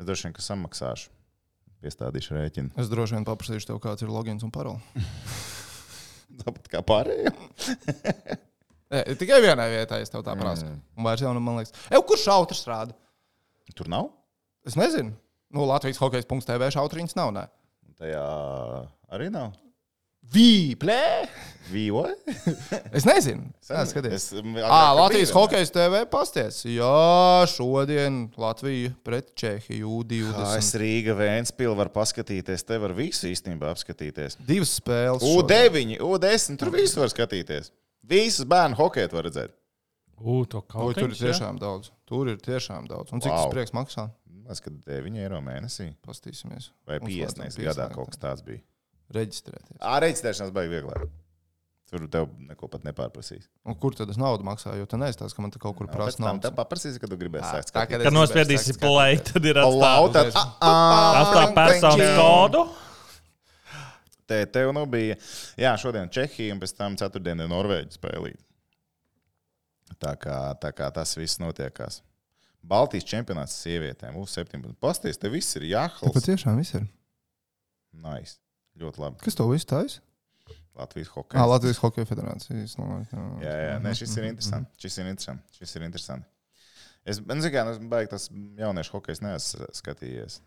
Es 0.00 0.08
droši 0.08 0.28
vien, 0.28 0.34
ka 0.36 0.42
samaksāšu. 0.44 1.10
Piestādīšu 1.80 2.36
rēķinu. 2.36 2.74
Es 2.80 2.90
droši 2.92 3.16
vien 3.16 3.24
paprasīšu 3.24 3.70
tev, 3.70 3.78
kāds 3.80 4.04
ir 4.04 4.10
logins 4.12 4.44
un 4.44 4.52
parola. 4.52 4.80
Tāpat 6.42 6.68
kā 6.72 6.82
pārējie. 6.84 7.32
Nē, 8.90 9.04
tikai 9.20 9.38
vienai 9.44 9.68
vietai 9.70 10.00
es 10.04 10.12
tev 10.12 10.24
tā 10.26 10.34
prasu. 10.36 10.66
Un 10.98 11.06
vairs 11.06 11.22
jau, 11.22 11.32
nu, 11.36 11.42
man 11.44 11.60
liekas, 11.60 11.72
Ew, 11.94 12.02
kurš 12.04 12.26
šautrs 12.26 12.64
rāda? 12.68 12.96
Tur 13.76 13.88
nav? 13.92 14.10
Es 14.66 14.76
nezinu. 14.76 15.14
Nu, 15.50 15.64
Latvijas 15.66 15.98
hokejs.tv 15.98 16.70
šautriņas 16.76 17.16
nav. 17.18 17.32
Ne? 17.34 17.46
Tajā 17.98 18.26
arī 19.12 19.30
nav. 19.34 19.50
Vīplē! 20.30 21.26
Vīvo? 21.70 22.04
Es 22.96 23.06
nezinu. 23.06 23.48
Jā. 23.66 23.82
Es, 24.14 24.26
Ā, 24.34 24.80
Latvijas 24.98 25.32
hokejs 25.34 25.72
TV 25.74 26.02
pasties. 26.10 26.60
Jā, 26.70 27.46
šodien 27.50 28.24
Latvija 28.38 28.92
pret 29.06 29.32
Čehiju 29.38 30.02
Kā 30.04 30.56
es 30.58 30.70
20. 30.74 30.78
Rīga 30.82 31.16
Vēnspili 31.18 31.74
var 31.78 31.90
paskatīties, 31.94 32.66
te 32.68 32.78
var 32.82 32.94
visu 32.98 33.30
īstenībā 33.30 33.70
apskatīties. 33.74 34.38
Divas 34.46 34.76
spēles. 34.78 35.24
šodien. 35.24 35.96
U9, 35.98 35.98
U10, 36.04 36.58
tur 36.60 36.72
visu 36.74 37.02
var 37.02 37.10
skatīties. 37.14 37.72
Visus 38.10 38.46
bērnu 38.50 38.78
hokeju 38.78 39.10
var 39.14 39.26
redzēt. 39.30 39.54
U, 40.20 40.42
to 40.44 40.60
kaut 40.68 40.98
tur 40.98 41.08
ir 41.08 41.16
tiešām 41.16 41.58
daudz. 41.62 41.90
Tur 42.06 42.28
ir 42.28 42.38
tiešām 42.42 42.86
daudz. 42.90 43.10
Un 43.14 43.22
cik 43.24 43.30
Wow. 43.32 43.46
tas 43.46 43.54
prieks 43.54 43.72
maksā? 43.72 44.10
Es 44.50 44.58
skatos 44.58 44.82
9 44.88 45.20
eiro 45.22 45.38
mēnesī 45.44 45.92
Pastīsimies. 46.06 46.70
vai 46.88 46.98
Mums 46.98 47.14
50 47.14 47.42
vajadzētu 47.44 47.66
gadā 47.70 47.88
kaut 47.94 48.10
kas 48.12 48.18
tāds 48.22 48.42
bija. 48.46 48.62
Reģistrēties. 49.14 49.78
Ā, 49.78 49.96
reģistrēšanās 50.04 50.52
baigi 50.54 50.72
vieglāk. 50.76 51.08
Tur 51.90 52.04
tev 52.06 52.28
neko 52.46 52.68
pat 52.70 52.84
nepārprasīs. 52.86 53.48
Un 53.66 53.74
kur 53.74 53.94
tad 53.98 54.10
es 54.12 54.18
naudu 54.20 54.44
maksāju? 54.46 54.78
Jo 54.78 54.86
tu 54.86 54.98
neizstāsti, 55.00 55.34
ka 55.34 55.42
man 55.42 55.50
te 55.50 55.58
kaut 55.62 55.74
kur 55.78 55.88
prasa 55.90 56.20
tam 56.20 56.28
naudu. 56.28 56.44
tev 56.44 56.54
paprasīs, 56.54 56.98
kad 57.02 57.10
tu 57.10 57.18
gribēsi 57.18 57.48
sākt 57.50 57.72
tā, 57.74 57.82
kad 57.90 58.04
Kad 58.06 58.14
nospiedīsi 58.14 58.76
play, 58.78 59.18
tad 59.26 59.48
ir 59.50 59.58
atstāta 59.58 61.50
personas 61.56 62.14
kodu. 62.20 62.62
Te, 64.30 64.44
tev 64.54 64.70
nu 64.76 64.84
bija, 64.86 65.16
jā, 65.58 65.72
šodien 65.82 66.06
Čehija 66.14 66.54
un 66.54 66.60
pēc 66.62 66.76
tam 66.78 66.94
ceturtdien 67.00 67.42
ir 67.42 67.50
Norvēģija 67.50 67.96
spēlīt. 67.98 68.38
Tā 69.98 70.14
kā, 70.22 70.36
tā 70.62 70.70
kā 70.70 70.86
tas 70.94 71.16
viss 71.18 71.40
notiekās. 71.42 71.98
Baltijas 72.62 73.06
čempionāts 73.08 73.54
sievietēm, 73.64 74.18
U17. 74.20 74.74
Pasties, 74.82 75.18
te 75.18 75.30
viss 75.32 75.56
ir 75.56 75.64
jāhals. 75.70 76.12
patiešām 76.14 76.60
viss 76.60 76.76
ir. 76.76 76.86
Nice. 77.96 78.38
Ļoti 78.80 79.02
labi. 79.02 79.20
Kas 79.24 79.36
to 79.38 79.46
visu 79.50 79.66
taisa? 79.70 80.02
Latvijas 80.80 81.08
Ah, 81.10 81.14
hokeja. 81.18 81.46
Latvijas 81.50 81.80
Hokeja 81.82 82.06
federācijas. 82.06 82.76
Jā, 83.42 83.54
jā, 83.64 83.72
nē, 83.82 83.94
šis 83.98 84.12
ir 84.16 84.28
interesants. 84.30 84.70
Šis 84.80 84.98
ir 85.02 85.08
interesants. 85.10 85.56
Šis 85.58 85.74
ir 85.76 85.82
interesants. 85.88 86.28
Es 87.04 87.18
nezinu, 87.20 87.50
kā 87.52 87.64
es 87.72 87.80
baigi 87.90 88.10
tas 88.12 88.28
jauniešu 88.30 88.94
hokejs 88.94 89.22
neesmu 89.24 89.68
skatījies. 89.76 90.40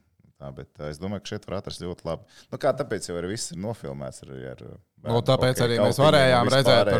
Tā, 0.44 0.50
bet 0.52 0.68
uh, 0.82 0.90
es 0.92 0.98
domāju, 1.00 1.24
ka 1.24 1.32
šeit 1.32 1.46
var 1.48 1.62
atrast 1.62 1.80
ļoti 1.80 2.04
labi. 2.04 2.26
Nu, 2.52 2.58
kā 2.60 2.74
tāpēc 2.76 3.06
jau 3.08 3.16
ir 3.22 3.28
viss 3.32 3.54
ir 3.56 3.62
nofilmēts. 3.64 4.26
Ar, 4.26 4.34
ar 4.52 4.64
Nu, 5.04 5.20
tāpēc 5.24 5.60
hokeja 5.60 5.66
arī 5.66 5.78
mēs 5.84 5.98
varējām 6.00 6.50
redzēt, 6.52 6.92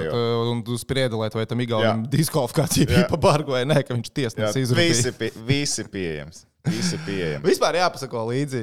un 0.52 0.64
tu 0.68 0.76
spriedzi, 0.80 1.16
vai 1.40 1.46
tam 1.48 1.62
Jā. 1.84 1.92
diskvalifikācija 2.12 2.88
bija 2.90 3.04
pa 3.12 3.20
bargu 3.24 3.56
vai 3.56 3.62
nē, 3.68 3.78
ka 3.88 3.96
viņš 3.96 4.10
tiesnesis 4.16 4.58
visi, 4.58 4.66
izraidīja. 4.74 5.14
pie, 5.20 5.30
visi 5.48 5.86
pieejams. 5.92 6.42
Visi 6.68 7.00
pieejami. 7.04 7.44
Vispār 7.48 7.76
jāpasako 7.80 8.26
līdzi. 8.32 8.60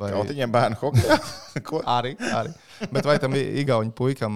Vai... 0.00 0.10
Kautiņiem 0.14 0.52
bērnu 0.52 0.78
hokeja. 0.80 1.16
Arī, 1.98 2.14
arī. 2.36 2.52
Bet 2.92 3.08
vai 3.08 3.18
tam 3.22 3.36
Igaunam 3.36 3.92
puikam 3.96 4.34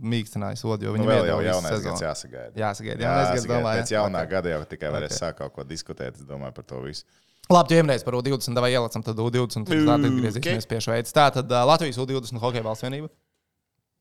mīkstināja 0.00 0.58
sodu, 0.60 0.86
jo 0.86 0.92
Nu, 0.94 1.00
viņam 1.00 1.10
vēl 1.10 1.24
iedeva 1.24 1.42
jau 1.42 1.46
jaunais 1.48 1.72
sezonu? 1.74 1.90
gads 1.90 2.04
jāsagaida. 2.06 2.52
Jāsagaida, 2.62 3.02
jaunais 3.04 3.26
gads, 3.26 3.42
Jāsagaida. 3.42 3.58
domāju. 3.58 3.80
Pēc 3.82 3.92
jaunā 3.96 4.22
Ok. 4.24 4.30
gada 4.30 4.52
jau 4.54 4.60
tikai 4.70 4.92
varēs 4.94 5.16
Ok. 5.16 5.18
sākt 5.24 5.38
kaut 5.42 5.52
ko 5.58 5.64
diskutēt. 5.66 6.14
Es 6.20 6.26
domāju 6.28 6.54
par 6.54 6.64
to 6.70 6.78
visu. 6.86 7.04
Labi, 7.50 7.74
ķēmies 7.74 8.04
par 8.06 8.14
U20, 8.14 8.60
vai 8.62 8.70
ielicam 8.70 9.02
tad 9.02 9.18
U20, 9.18 9.66
tad 9.66 9.80
tā 9.88 9.96
atgriezīsimies 9.98 10.68
pie 10.70 10.78
Šveices. 10.84 11.14
Tā 11.16 11.24
tad 11.34 11.50
uh, 11.50 11.64
Latvijas 11.66 11.98
U20 11.98 12.38
hokeja 12.42 12.62
valsts 12.62 12.84
vienība, 12.86 13.10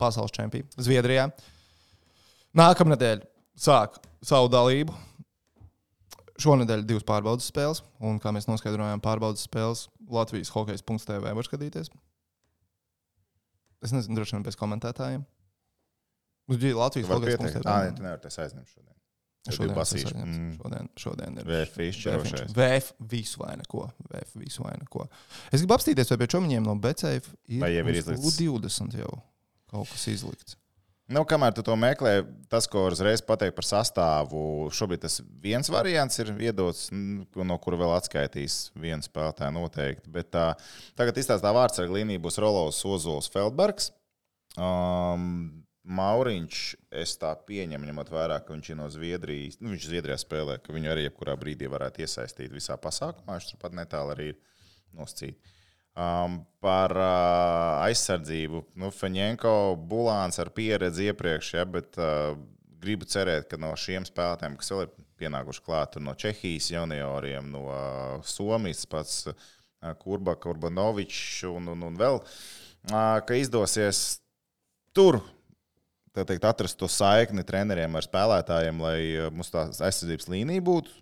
pasaules 0.02 0.34
čempions 0.36 0.78
Zviedrijā. 0.78 1.30
Nākamā 2.58 2.94
nedēļa 2.94 3.26
sāk 3.60 3.98
savu 4.26 4.52
dalību. 4.54 4.94
Šonadēļ 6.40 6.86
divas 6.88 7.04
pārbaudas 7.04 7.50
spēles, 7.50 7.82
un 8.00 8.22
kā 8.24 8.32
mēs 8.32 8.46
noskaidrojām, 8.48 9.02
pārbaudas 9.04 9.44
spēles 9.44 9.88
Latvijas 10.08 10.54
hokeja.tv 10.54 11.34
var 11.36 11.48
skatīties. 11.50 11.90
Es 13.84 13.92
nezinu, 13.96 14.16
droši 14.16 14.38
vien 14.38 14.46
bez 14.46 14.56
komentētājiem. 14.60 15.26
Nu, 16.50 16.58
ģi, 16.58 16.72
Latvijas 16.78 17.10
Var 17.12 17.20
pieteikt. 17.26 17.60
hokeja.tv. 17.60 17.68
Ā, 17.70 17.90
nē, 17.90 17.98
tu 17.98 18.06
nevari 18.06 18.24
tas 18.24 18.40
aizņemt 18.46 18.72
šodien. 18.72 18.96
Šodien, 19.48 19.72
aizņemts. 19.80 20.38
Mm. 20.38 20.50
šodien, 20.60 20.90
šodien 21.00 21.38
ir 21.40 21.48
VF. 21.48 21.78
VF 22.58 22.90
visu 23.12 23.40
vai 23.40 23.56
neko. 23.62 23.86
VF 24.12 24.36
visu 24.38 24.66
vai 24.66 24.76
neko. 24.82 25.08
Es 25.50 25.64
gribu 25.64 25.78
apstīties, 25.78 26.12
vai 26.12 26.20
pie 26.20 26.28
čomiņiem 26.36 26.68
no 26.68 26.76
BCF 26.84 27.32
ir 27.48 27.64
Vai 27.64 27.72
jau 27.72 27.86
ir 27.88 28.02
izlikts? 28.02 28.36
U20 28.36 29.00
jau 29.00 29.14
kaut 29.72 29.94
kas 29.94 30.10
izlikts. 30.12 30.60
Nu, 31.10 31.24
kamēr 31.26 31.56
tu 31.58 31.64
to 31.66 31.74
meklē, 31.80 32.20
tas, 32.52 32.68
ko 32.70 32.84
uzreiz 32.92 33.24
pateikt 33.26 33.56
par 33.58 33.66
sastāvu, 33.66 34.42
šobrīd 34.78 35.02
tas 35.08 35.16
viens 35.42 35.72
variants 35.74 36.22
ir 36.22 36.30
iedots, 36.38 36.92
no 36.94 37.58
kura 37.64 37.80
vēl 37.82 37.96
atskaitīs 37.96 38.60
viens 38.78 39.10
spēlētājs 39.10 39.56
noteikti. 39.56 40.12
Bet 40.14 40.30
tā, 40.36 40.52
tagad 41.00 41.18
izstāstā 41.18 41.50
vārds 41.56 41.82
ar 41.82 41.90
līniju 41.90 42.22
būs 42.28 42.38
Rolovs 42.44 42.84
Ozols 42.86 43.32
Feldbergs. 43.34 43.90
Um, 44.60 45.59
Mauriņš, 45.90 46.64
es 47.02 47.16
tā 47.18 47.32
pieņemu, 47.48 47.88
ņemot 47.90 48.12
vērā, 48.14 48.40
ka 48.46 48.54
viņš 48.54 48.68
ir 48.70 48.78
no 48.78 48.90
Zviedrijas. 48.94 49.58
Nu, 49.58 49.72
viņš 49.74 49.88
Zviedrijā 49.90 50.20
spēlē, 50.22 50.60
ka 50.62 50.76
viņu 50.76 50.92
arī 50.92 51.08
jebkurā 51.08 51.34
brīdī 51.40 51.70
varētu 51.72 52.04
iesaistīt 52.06 52.54
visā 52.54 52.78
pasākumā. 52.78 53.40
Viņš 53.40 53.48
turpat 53.54 53.78
netālu 53.78 54.14
arī 54.14 54.28
ir 54.34 54.38
noscīts. 54.98 55.56
Um, 56.00 56.38
par 56.64 56.94
uh, 56.94 57.82
aizsardzību. 57.88 58.62
Nu, 58.80 58.92
Feņēnko 58.94 59.54
Bulāns 59.90 60.38
ar 60.40 60.52
pieredzi 60.56 61.10
iepriekš, 61.10 61.50
ja, 61.58 61.66
bet 61.68 61.98
uh, 62.00 62.38
gribu 62.80 63.08
cerēt, 63.10 63.50
ka 63.50 63.60
no 63.60 63.74
šiem 63.76 64.06
spēlētājiem, 64.08 64.60
kas 64.62 64.72
vēl 64.72 64.86
ir 64.86 64.94
pienākuši 65.20 65.66
klāt, 65.66 65.98
no 66.00 66.14
Čehijas 66.16 66.70
junioriem, 66.72 67.50
no 67.52 67.66
uh, 67.66 68.30
Somijas 68.30 68.86
pats 68.88 69.26
uh, 69.34 69.50
Kurbaka, 70.00 70.54
Urbanovičs 70.54 71.42
un, 71.50 71.74
un, 71.74 71.84
un 71.90 72.00
vēl, 72.00 72.22
uh, 72.22 73.18
ka 73.26 73.42
izdosies 73.42 74.22
tur 74.96 75.20
teikt, 76.18 76.46
atrast 76.48 76.80
to 76.80 76.90
saikni 76.92 77.46
treneriem 77.48 77.96
ar 77.96 78.06
spēlētājiem, 78.06 78.84
lai 78.84 79.00
uh, 79.16 79.32
mums 79.34 79.52
tā 79.54 79.68
aizsardzības 79.70 80.30
līnija 80.32 80.66
būtu 80.66 80.94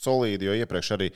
solīda, 0.00 0.48
jo 0.48 0.56
iepriekš 0.62 0.96
arī 0.96 1.10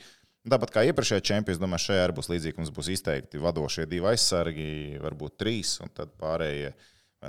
Tāpat 0.45 0.69
kā 0.69 0.83
iepriekšējā 0.85 1.23
čempionā, 1.25 1.57
domāju, 1.57 1.87
šajā 1.87 2.01
arī 2.05 2.13
būs 2.19 2.27
līdzīgi. 2.29 2.59
Mums 2.59 2.73
būs 2.73 2.91
izteikti 2.93 3.39
vadošie 3.41 3.87
divi 3.89 4.05
aizsargi, 4.11 4.67
varbūt 5.01 5.39
trīs, 5.41 5.79
un 5.81 5.89
tad 5.89 6.11
pārējie 6.21 6.69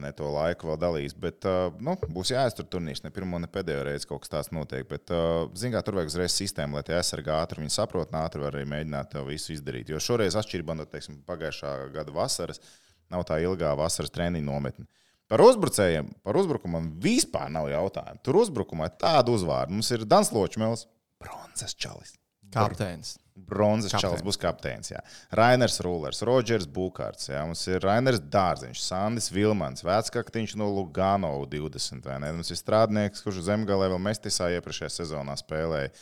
ne 0.05 0.11
to 0.13 0.29
laiku 0.29 0.69
vēl 0.69 0.77
dalīs. 0.77 1.15
Bet 1.17 1.47
uh, 1.49 1.71
nu, 1.81 1.95
būs 2.13 2.35
jāiztur 2.35 2.67
turnīrs. 2.69 3.01
Ne 3.07 3.13
pirmo, 3.17 3.41
ne 3.41 3.49
pēdējo 3.49 3.87
reizi 3.89 4.09
kaut 4.11 4.27
kas 4.27 4.35
tāds 4.35 4.53
notiek. 4.53 4.85
Bet, 4.91 5.09
uh, 5.17 5.47
zināmā 5.57 5.79
mērā, 5.79 5.87
tur 5.87 5.97
vajag 5.97 6.13
uzreiz 6.13 6.37
sistēmu, 6.37 6.77
lai 6.77 6.85
tie 6.85 6.99
aizsargi 6.99 7.33
ātri 7.33 7.65
viņi 7.65 7.73
saprot, 7.79 8.13
un 8.13 8.21
ātri 8.21 8.45
var 8.45 8.59
arī 8.59 8.69
mēģināt 8.69 9.15
to 9.15 9.25
visu 9.25 9.55
izdarīt. 9.57 9.95
Jo 9.95 10.03
šoreiz, 10.03 10.37
atšķirībā 10.37 10.77
no 10.77 10.85
teiksim, 10.85 11.23
pagājušā 11.25 11.73
gada 11.97 12.13
vasaras, 12.13 12.61
nav 13.09 13.25
tā 13.25 13.41
ilgā 13.47 13.73
vasaras 13.81 14.13
treniņa 14.13 14.45
nometne. 14.51 14.85
Par 15.31 15.43
uzbrucējiem, 15.43 16.13
par 16.27 16.39
uzbrukumu 16.39 16.79
man 16.79 16.93
vispār 17.03 17.51
nav 17.51 17.71
jautājumu. 17.73 18.23
Tur 18.23 18.43
uzbrukumā 18.45 18.91
ir 18.91 18.99
tāda 19.01 19.35
uzvārda. 19.35 19.75
Mums 19.75 19.91
ir 19.95 20.07
Dans 20.07 20.31
Ločmēls, 20.35 20.87
bronzas 21.23 21.75
čalis. 21.75 22.15
Kapteinis. 22.55 23.17
Bronzas 23.37 23.93
čalis 23.93 24.23
būs 24.25 24.39
kapteinis. 24.41 24.89
Jā. 24.95 25.03
Rainers 25.37 25.77
Rūlers, 25.85 26.23
Rodžers 26.25 26.65
Bukārts, 26.73 27.29
jā. 27.29 27.43
mums 27.45 27.61
ir 27.69 27.83
Rainers 27.85 28.23
Dārziņš, 28.33 28.81
Sandis 28.81 29.29
Vilmans, 29.35 29.85
Vecaktiņš 29.85 30.55
no 30.57 30.71
Lugano 30.73 31.35
20. 31.53 32.01
vai 32.07 32.17
ne? 32.23 32.33
Mums 32.39 32.51
ir 32.55 32.61
strādnieks, 32.61 33.21
kurš 33.27 33.43
zemgalē 33.51 33.91
vēl 33.93 34.01
Mestisā 34.07 34.49
iepriekšējā 34.57 34.93
sezonā 34.95 35.37
spēlēja. 35.43 35.93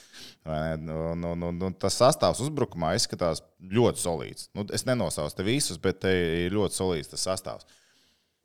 Nu, 0.84 1.00
nu, 1.18 1.34
nu, 1.40 1.50
nu, 1.56 1.72
tas 1.80 1.98
sastāvs 1.98 2.44
uzbrukumā 2.44 2.94
izskatās 3.00 3.42
ļoti 3.58 4.04
solīds. 4.04 4.48
Nu, 4.54 4.68
es 4.70 4.86
nenosaucu 4.86 5.40
te 5.40 5.48
visus, 5.48 5.80
bet 5.82 6.04
te 6.06 6.14
ir 6.44 6.54
ļoti 6.54 6.78
solīds 6.78 7.10
tas 7.16 7.26
sastāvs. 7.32 7.66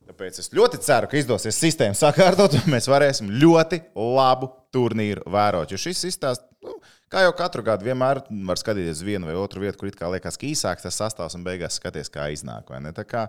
Tāpēc 0.09 0.39
es 0.41 0.47
ļoti 0.57 0.79
ceru, 0.81 1.05
ka 1.05 1.19
izdosies 1.19 1.57
sistēmu 1.61 1.93
sakārtot, 1.97 2.55
un 2.57 2.71
mēs 2.73 2.87
varēsim 2.89 3.27
ļoti 3.43 3.77
labu 3.93 4.47
turnīru 4.73 5.21
vērot. 5.29 5.69
Jo 5.69 5.77
šis 5.77 6.01
izstāsts, 6.09 6.47
nu, 6.65 6.79
kā 7.13 7.27
jau 7.27 7.35
katru 7.37 7.61
gadu, 7.67 7.85
vienmēr 7.85 8.23
var 8.49 8.57
skatīties 8.57 9.03
uz 9.03 9.03
vienu 9.05 9.29
vai 9.29 9.35
otru 9.37 9.61
vietu, 9.61 9.77
kur 9.77 9.91
it 9.91 9.99
kā 9.99 10.09
liekas, 10.09 10.39
ka 10.39 10.49
īsāks 10.49 10.87
tas 10.87 10.97
sastāvs 10.97 11.37
un 11.37 11.45
beigās 11.45 11.77
skaties, 11.77 12.09
kā 12.09 12.25
iznāk. 12.33 12.73
kā, 13.05 13.27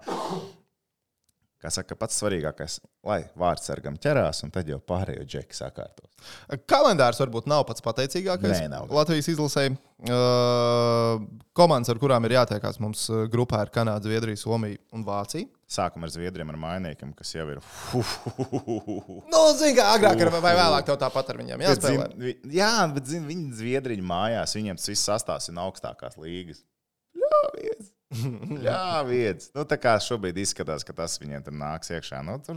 kā 1.61 1.75
saka, 1.77 2.01
pats 2.01 2.17
svarīgākais, 2.23 2.79
lai 3.05 3.21
vārdsargam 3.37 4.01
ķerās, 4.01 4.41
un 4.49 4.57
tad 4.57 4.73
jau 4.73 4.81
pārējo 4.81 5.29
džeki 5.29 5.61
sakārtos. 5.61 6.33
Kalendārs 6.65 7.21
varbūt 7.21 7.45
nav 7.45 7.69
pats 7.69 7.85
pateicīgākais. 7.85 8.57
Nē, 8.57 8.73
nav. 8.73 8.89
Latvijas 8.89 9.29
izlasē 9.37 9.69
uh, 9.69 11.21
komandas, 11.53 11.93
ar 11.93 12.01
kurām 12.01 12.25
ir 12.25 12.41
jātiekās 12.41 12.81
mums 12.81 13.05
uh, 13.13 13.27
grupā, 13.29 13.67
ir 13.69 13.77
Kanāda, 13.77 14.09
Zviedrija, 14.09 14.47
Somija 14.49 14.81
un 14.97 15.05
Vācija. 15.05 15.60
Sākam 15.71 16.03
ar 16.03 16.11
Zviedriem, 16.11 16.49
ar 16.51 16.57
mainīgiem, 16.59 17.13
kas 17.15 17.31
jau 17.37 17.45
ir. 17.53 17.61
Nu, 19.31 19.41
zini, 19.59 19.77
kā 19.77 19.85
agrāk 19.95 20.19
ar- 20.27 20.33
vai 20.43 20.55
vēlāk 20.59 20.85
tev 20.89 20.97
tāpat 20.99 21.29
ar 21.31 21.37
viņiem 21.39 21.59
Bet, 21.63 21.69
jāspēlē. 21.69 22.07
zin, 22.11 22.19
vi- 22.25 22.41
jā, 22.59 22.73
bet 22.95 23.07
zin, 23.07 23.23
viņi 23.29 23.53
Zviedriņu 23.61 24.03
mājās, 24.11 24.57
viņiem 24.59 24.77
tas 24.81 24.89
viss 24.91 25.07
sastāvs 25.09 25.47
ir 25.49 25.55
augstākās 25.63 26.17
līgas. 26.19 26.59
Jā, 27.15 27.41
viens. 27.55 27.87
Jā, 28.67 29.03
viens. 29.07 29.51
Nu, 29.55 29.63
tā 29.65 29.77
kā 29.79 29.95
šobrīd 30.03 30.37
izskatās, 30.43 30.83
ka 30.85 30.93
tas 30.93 31.15
viņiem 31.23 31.43
tur 31.47 31.53
nāks 31.55 31.91
iekšā. 31.95 32.19
Nu, 32.27 32.39
tur 32.43 32.57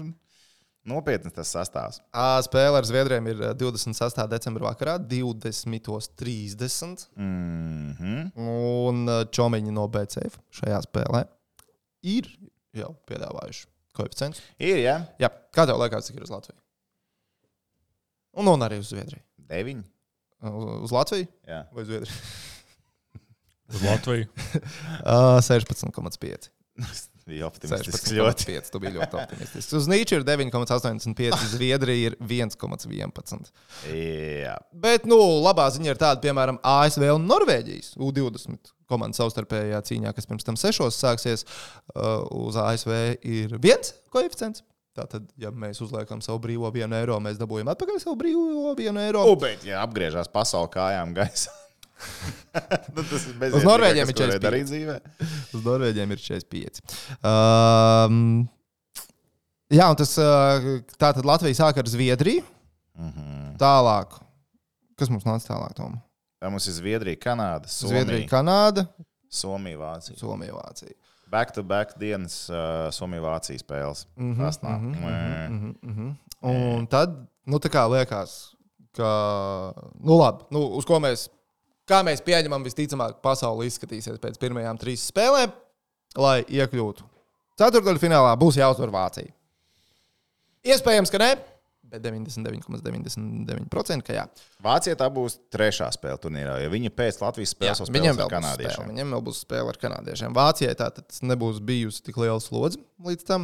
nopietns 0.89 1.33
tas 1.37 1.53
sastāvs. 1.53 2.01
Spēle 2.47 2.77
ar 2.81 2.85
Zviedriem 2.89 3.27
ir 3.29 3.37
uh, 3.51 3.53
26. 3.53 4.25
decembra 4.33 4.65
vakarā, 4.71 4.97
20.30. 4.97 7.05
Mm 7.15 7.93
-hmm. 7.99 8.31
Un 8.35 9.05
uh, 9.09 9.23
Čomiņi 9.29 9.71
no 9.71 9.87
BCF 9.87 10.39
šajā 10.51 10.81
spēlē 10.87 11.23
ir 12.03 12.25
jau 12.77 12.91
piedāvājuši 13.09 13.67
koeficientus. 13.93 14.41
Ir, 14.57 14.79
jā, 14.81 14.95
Jā, 15.21 15.29
kā 15.53 15.67
tev 15.69 15.77
liekas, 15.81 16.07
cik 16.09 16.17
ir 16.17 16.25
uz 16.25 16.31
Latviju? 16.33 16.57
Un, 18.41 18.49
un 18.49 18.65
arī 18.65 18.79
uz 18.81 18.89
Zviedriju. 18.89 19.21
deviņi. 19.51 19.83
Uz 20.49 20.65
uz 20.87 20.91
Latviju 20.95 21.27
Jā. 21.47 21.59
vai 21.71 21.85
Zviedriju? 21.85 22.17
Uz 23.73 23.83
Latviju. 23.85 24.27
Uh, 25.03 25.39
16,5. 25.43 26.49
Bija 27.29 27.47
optimistisks 27.47 28.11
ļoti. 28.11 28.49
16,5. 28.49 28.71
Tu 28.73 28.81
biji 28.83 28.97
ļoti 28.97 29.17
optimistisks. 29.21 29.75
Uz 29.77 29.87
Nīča 29.87 30.19
ir 30.19 30.25
9,85, 30.27 31.45
Zviedrija 31.53 32.11
ir 32.11 32.17
1,11. 32.19 33.53
Jā. 33.93 34.57
Bet, 34.83 35.07
nu, 35.07 35.19
labā 35.45 35.69
ziņa 35.71 35.93
ir 35.93 36.01
tāda, 36.01 36.19
piemēram, 36.25 36.59
ASV 36.67 37.07
un 37.13 37.29
Norvēģijas 37.29 37.93
U20 37.95 38.73
komandas 38.91 39.21
savstarpējā 39.21 39.79
cīņā, 39.87 40.13
kas 40.17 40.27
pirms 40.29 40.47
tam 40.47 40.59
sešos 40.59 40.99
sāksies, 40.99 41.47
uh, 41.95 42.21
uz 42.43 42.59
ASV 42.59 42.93
ir 43.23 43.57
viens 43.63 43.95
koeficients. 44.13 44.65
Tātad, 44.93 45.25
ja 45.41 45.49
mēs 45.49 45.79
uzliekam 45.81 46.19
savu 46.21 46.37
brīvo 46.43 46.69
vienu 46.75 46.93
eiro, 46.99 47.15
mēs 47.23 47.39
dabūjam 47.39 47.71
atpakaļ 47.71 47.97
savu 48.03 48.13
brīvo 48.19 48.75
vienu 48.77 49.01
eiro. 49.01 49.23
U, 49.31 49.39
bet, 49.41 49.63
ja 49.65 49.79
apgriežās 49.81 50.29
pasauli 50.29 50.69
kājām 50.75 51.15
gaisā, 51.17 51.55
nu, 52.95 53.03
tas 53.09 53.27
ir 53.29 53.37
bez 53.41 53.55
Uz 53.57 53.65
Norvēģiem 53.67 54.09
ir 54.11 54.17
45. 54.19 54.43
darīt 54.43 54.67
dzīvē. 54.69 54.97
Uz 55.57 55.63
Norvēģiem 55.65 56.15
ir 56.15 56.21
45. 56.23 56.81
Um, 57.25 58.17
jā, 59.73 59.87
un 59.89 59.99
tas 59.99 60.15
uh, 60.21 60.67
tātad 60.97 61.25
Latvija 61.27 61.59
sāk 61.63 61.81
ar 61.81 61.89
Zviedriju. 61.89 62.43
Mhm. 62.99 63.55
Tālāk. 63.61 64.19
Kas 64.99 65.09
mums 65.09 65.25
nāca 65.25 65.49
tālāk? 65.53 65.73
Tom? 65.77 65.97
Tā 66.43 66.49
mums 66.53 66.67
ir 66.69 66.75
Zviedrija, 66.75 67.17
Kanāda, 67.23 67.69
Zviedrija, 67.71 68.25
Somija, 68.25 68.29
Kanāda, 68.29 68.83
Somija, 69.33 69.79
Vācija. 69.79 70.17
Somija, 70.19 70.53
Vācija. 70.57 70.93
Back 71.33 71.53
to 71.55 71.63
back 71.65 71.95
dienas 71.97 72.43
uh, 72.51 72.89
Somija, 72.93 73.23
Vācija 73.23 73.57
spēles. 73.61 74.03
Mhm, 74.19 74.41
Tas 74.43 74.59
nav. 74.61 74.81
mhm, 74.83 75.05
Mē. 75.05 75.21
mhm, 75.49 75.71
mhm. 75.89 76.11
Un 76.43 76.85
tad, 76.91 77.15
nu, 77.47 77.57
tā 77.63 77.71
kā 77.71 77.85
liekas, 77.89 78.33
ka, 78.93 79.07
nu, 80.03 80.17
labi, 80.19 80.43
nu, 80.53 80.65
uz 80.77 80.85
ko 80.85 80.99
mēs, 81.01 81.29
kā 81.89 82.01
mēs 82.05 82.23
pieņemam, 82.25 82.65
visticamāk, 82.65 83.11
pasaule 83.25 83.67
izskatīsies 83.69 84.21
pēc 84.23 84.39
pirmajām 84.41 84.79
trīs 84.81 85.07
spēlēm, 85.09 85.53
lai 86.19 86.37
iekļūtu 86.47 87.09
ceturdaļfinālā, 87.59 88.31
būs 88.39 88.55
jāuzvar 88.59 88.89
Vācija. 88.93 89.31
Iespējams, 90.63 91.11
ka 91.11 91.19
ne, 91.21 91.31
bet 91.93 92.03
99,99% 92.05 94.05
ka 94.07 94.13
jā. 94.15 94.23
Vācija 94.63 94.95
tā 94.99 95.07
būs 95.13 95.33
trešā 95.53 95.87
spēle 95.93 96.19
turnīrā. 96.23 96.53
Ja 96.63 96.69
viņi 96.73 96.89
pēc 96.95 97.15
Latvijas 97.21 97.53
spēles 97.53 97.79
jau 97.83 97.87
spēlēs 97.89 97.91
ar 97.91 97.99
būs 97.99 98.17
spēle. 98.17 98.33
kanādiešiem. 98.37 98.85
Viņiem 98.93 99.07
vēl 99.15 99.23
būs 99.27 99.43
spēle 99.43 99.73
ar 99.73 99.77
kanādiešiem. 99.81 100.37
Vācijai 100.37 100.75
tā 100.79 100.87
tad 100.95 101.07
nebūs 101.29 101.57
bijusi 101.65 102.05
tik 102.07 102.15
liela 102.23 102.41
slodze 102.43 102.77
līdz 103.03 103.23
tam. 103.27 103.41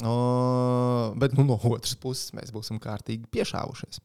Uh, 0.00 1.12
bet 1.20 1.30
nu, 1.36 1.42
no 1.44 1.56
otras 1.58 1.94
puses 2.00 2.32
mēs 2.32 2.48
būsim 2.54 2.78
kārtīgi 2.80 3.28
piešāvušies. 3.34 3.96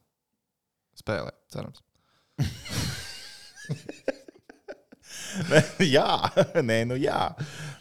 Spēlē, 1.00 1.32
cerams. 1.54 1.80
jā, 5.96 6.10
nē, 6.70 6.80
nu 6.90 6.98
jā. 7.00 7.20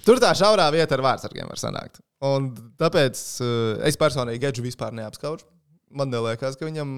Tur 0.07 0.21
tā 0.23 0.33
šaurā 0.37 0.67
vieta 0.75 0.97
ar 0.97 1.05
vārdsargiem 1.05 1.51
var 1.51 1.61
sanākt. 1.61 2.03
Un 2.25 2.51
tāpēc 2.81 3.21
uh, 3.45 3.85
es 3.89 3.99
personīgi 4.01 4.51
Edžu 4.51 4.65
vispār 4.65 4.95
neapskaužu. 4.97 5.47
Man 5.95 6.11
liekas, 6.11 6.57
ka 6.59 6.67
viņam, 6.67 6.89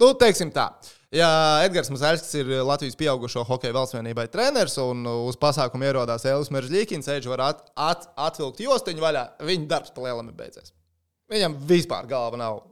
nu, 0.00 0.06
teiksim 0.16 0.48
tā, 0.54 0.70
ja 1.12 1.28
Edgars 1.66 1.90
Mazēļskis 1.92 2.38
ir 2.40 2.52
Latvijas 2.64 2.96
pieaugušo 2.96 3.42
hokeja 3.44 3.74
valsts 3.76 3.98
vienībai 3.98 4.30
treneris 4.32 4.78
un 4.80 5.04
uz 5.10 5.36
pasākumu 5.40 5.90
ierodās 5.90 6.24
Elvis 6.30 6.48
Meržģīkins, 6.54 7.10
Edžu 7.18 7.34
var 7.34 7.44
at, 7.50 7.66
at, 7.76 8.06
atvilkt 8.30 8.62
jostiņu 8.64 9.04
vaļā, 9.04 9.26
viņa 9.44 9.68
darbs 9.74 9.92
pa 9.92 10.06
lielam 10.06 10.32
ir 10.32 10.38
beidzies. 10.38 10.72
Viņam 11.32 11.58
vispār 11.68 12.08
galva 12.08 12.40
nav 12.40 12.62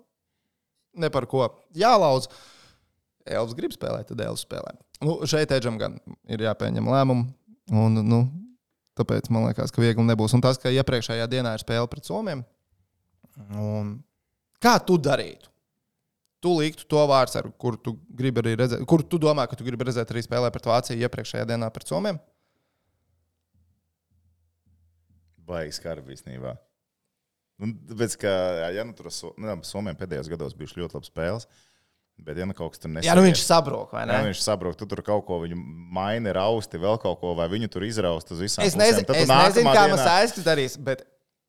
ne 0.96 1.12
par 1.12 1.29
ko 1.31 1.51
jālauz. 1.77 2.31
Elvis 3.29 3.59
grib 3.59 3.77
spēlēt, 3.77 4.09
tad 4.09 4.25
Elvis 4.25 4.46
spēlē. 4.46 4.73
Nu, 5.01 5.17
šeit 5.29 5.53
Edžam 5.57 5.79
gan 5.81 5.97
ir 6.29 6.43
jāpieņem 6.45 6.89
lēmumu. 6.93 7.29
Un, 7.71 8.01
nu, 8.05 8.21
tāpēc 8.99 9.31
man 9.33 9.47
liekas, 9.49 9.73
ka 9.73 9.83
viegli 9.83 10.05
nebūs. 10.05 10.35
Un 10.37 10.43
tas, 10.45 10.59
ka 10.61 10.73
iepriekšējā 10.75 11.29
dienā 11.31 11.55
ir 11.57 11.63
spēle 11.63 11.89
pret 11.91 12.09
Somiem. 12.09 12.43
Un 13.57 13.95
kā 14.61 14.77
tu 14.85 14.99
darītu? 15.01 15.49
Tu 16.41 16.53
liktu 16.57 16.87
to 16.89 17.01
vārdsargu, 17.09 17.53
kur 17.61 17.77
tu 17.77 17.95
gribi 18.17 18.41
arī 18.41 18.55
redzēt, 18.57 18.85
kur 18.89 19.05
tu 19.05 19.19
domā, 19.21 19.45
ka 19.49 19.57
tu 19.57 19.65
gribi 19.65 19.85
redzēt 19.85 20.13
arī 20.13 20.23
spēlē 20.25 20.49
pret 20.53 20.69
Vāciju 20.69 21.05
iepriekšējā 21.05 21.45
dienā 21.51 21.69
pret 21.73 21.93
Somiem. 21.93 22.21
Baigi 25.51 25.77
skarbi 25.77 26.17
īstenībā. 26.17 26.55
Nu, 27.61 27.75
tāpēc, 27.91 28.17
ka, 28.23 28.33
ja 28.73 28.87
nu 28.89 28.97
tur 28.97 29.11
nu, 29.11 29.57
Somijam 29.69 29.99
pēdējos 30.01 30.31
gados 30.33 30.57
bijušas 30.57 30.81
ļoti 30.81 30.97
labas 30.97 31.13
spēles, 31.13 31.49
bet 32.27 32.39
ja 32.41 32.47
nu 32.49 32.55
kaut 32.57 32.75
kas 32.75 32.83
tur 32.83 32.91
nesaka, 32.93 33.09
Jā, 33.09 33.17
nu 33.19 33.25
viņš 33.27 33.43
sabrok, 33.47 33.93
vai 33.97 34.05
ne? 34.09 34.17
Ja 34.19 34.27
viņš 34.29 34.43
saprot, 34.45 34.77
tu 34.81 34.87
tur 34.91 35.03
kaut 35.07 35.25
ko 35.29 35.41
viņu 35.45 35.59
maini, 35.97 36.33
rausti, 36.37 36.79
vēl 36.81 36.99
kaut 37.03 37.21
ko, 37.23 37.35
vai 37.39 37.49
viņu 37.53 37.69
tur 37.73 37.87
izraust 37.89 38.31
uz 38.35 38.41
visām 38.45 38.65
Es 38.67 38.75
pusēm, 38.75 38.85
nezinu, 38.87 39.07
tu 39.11 39.17
es 39.19 39.29
nezinu 39.31 39.73
kā 39.75 39.87
dienā- 39.89 40.09
aizskatīt 40.21 40.47
darīs, 40.51 40.77
bet 40.91 41.07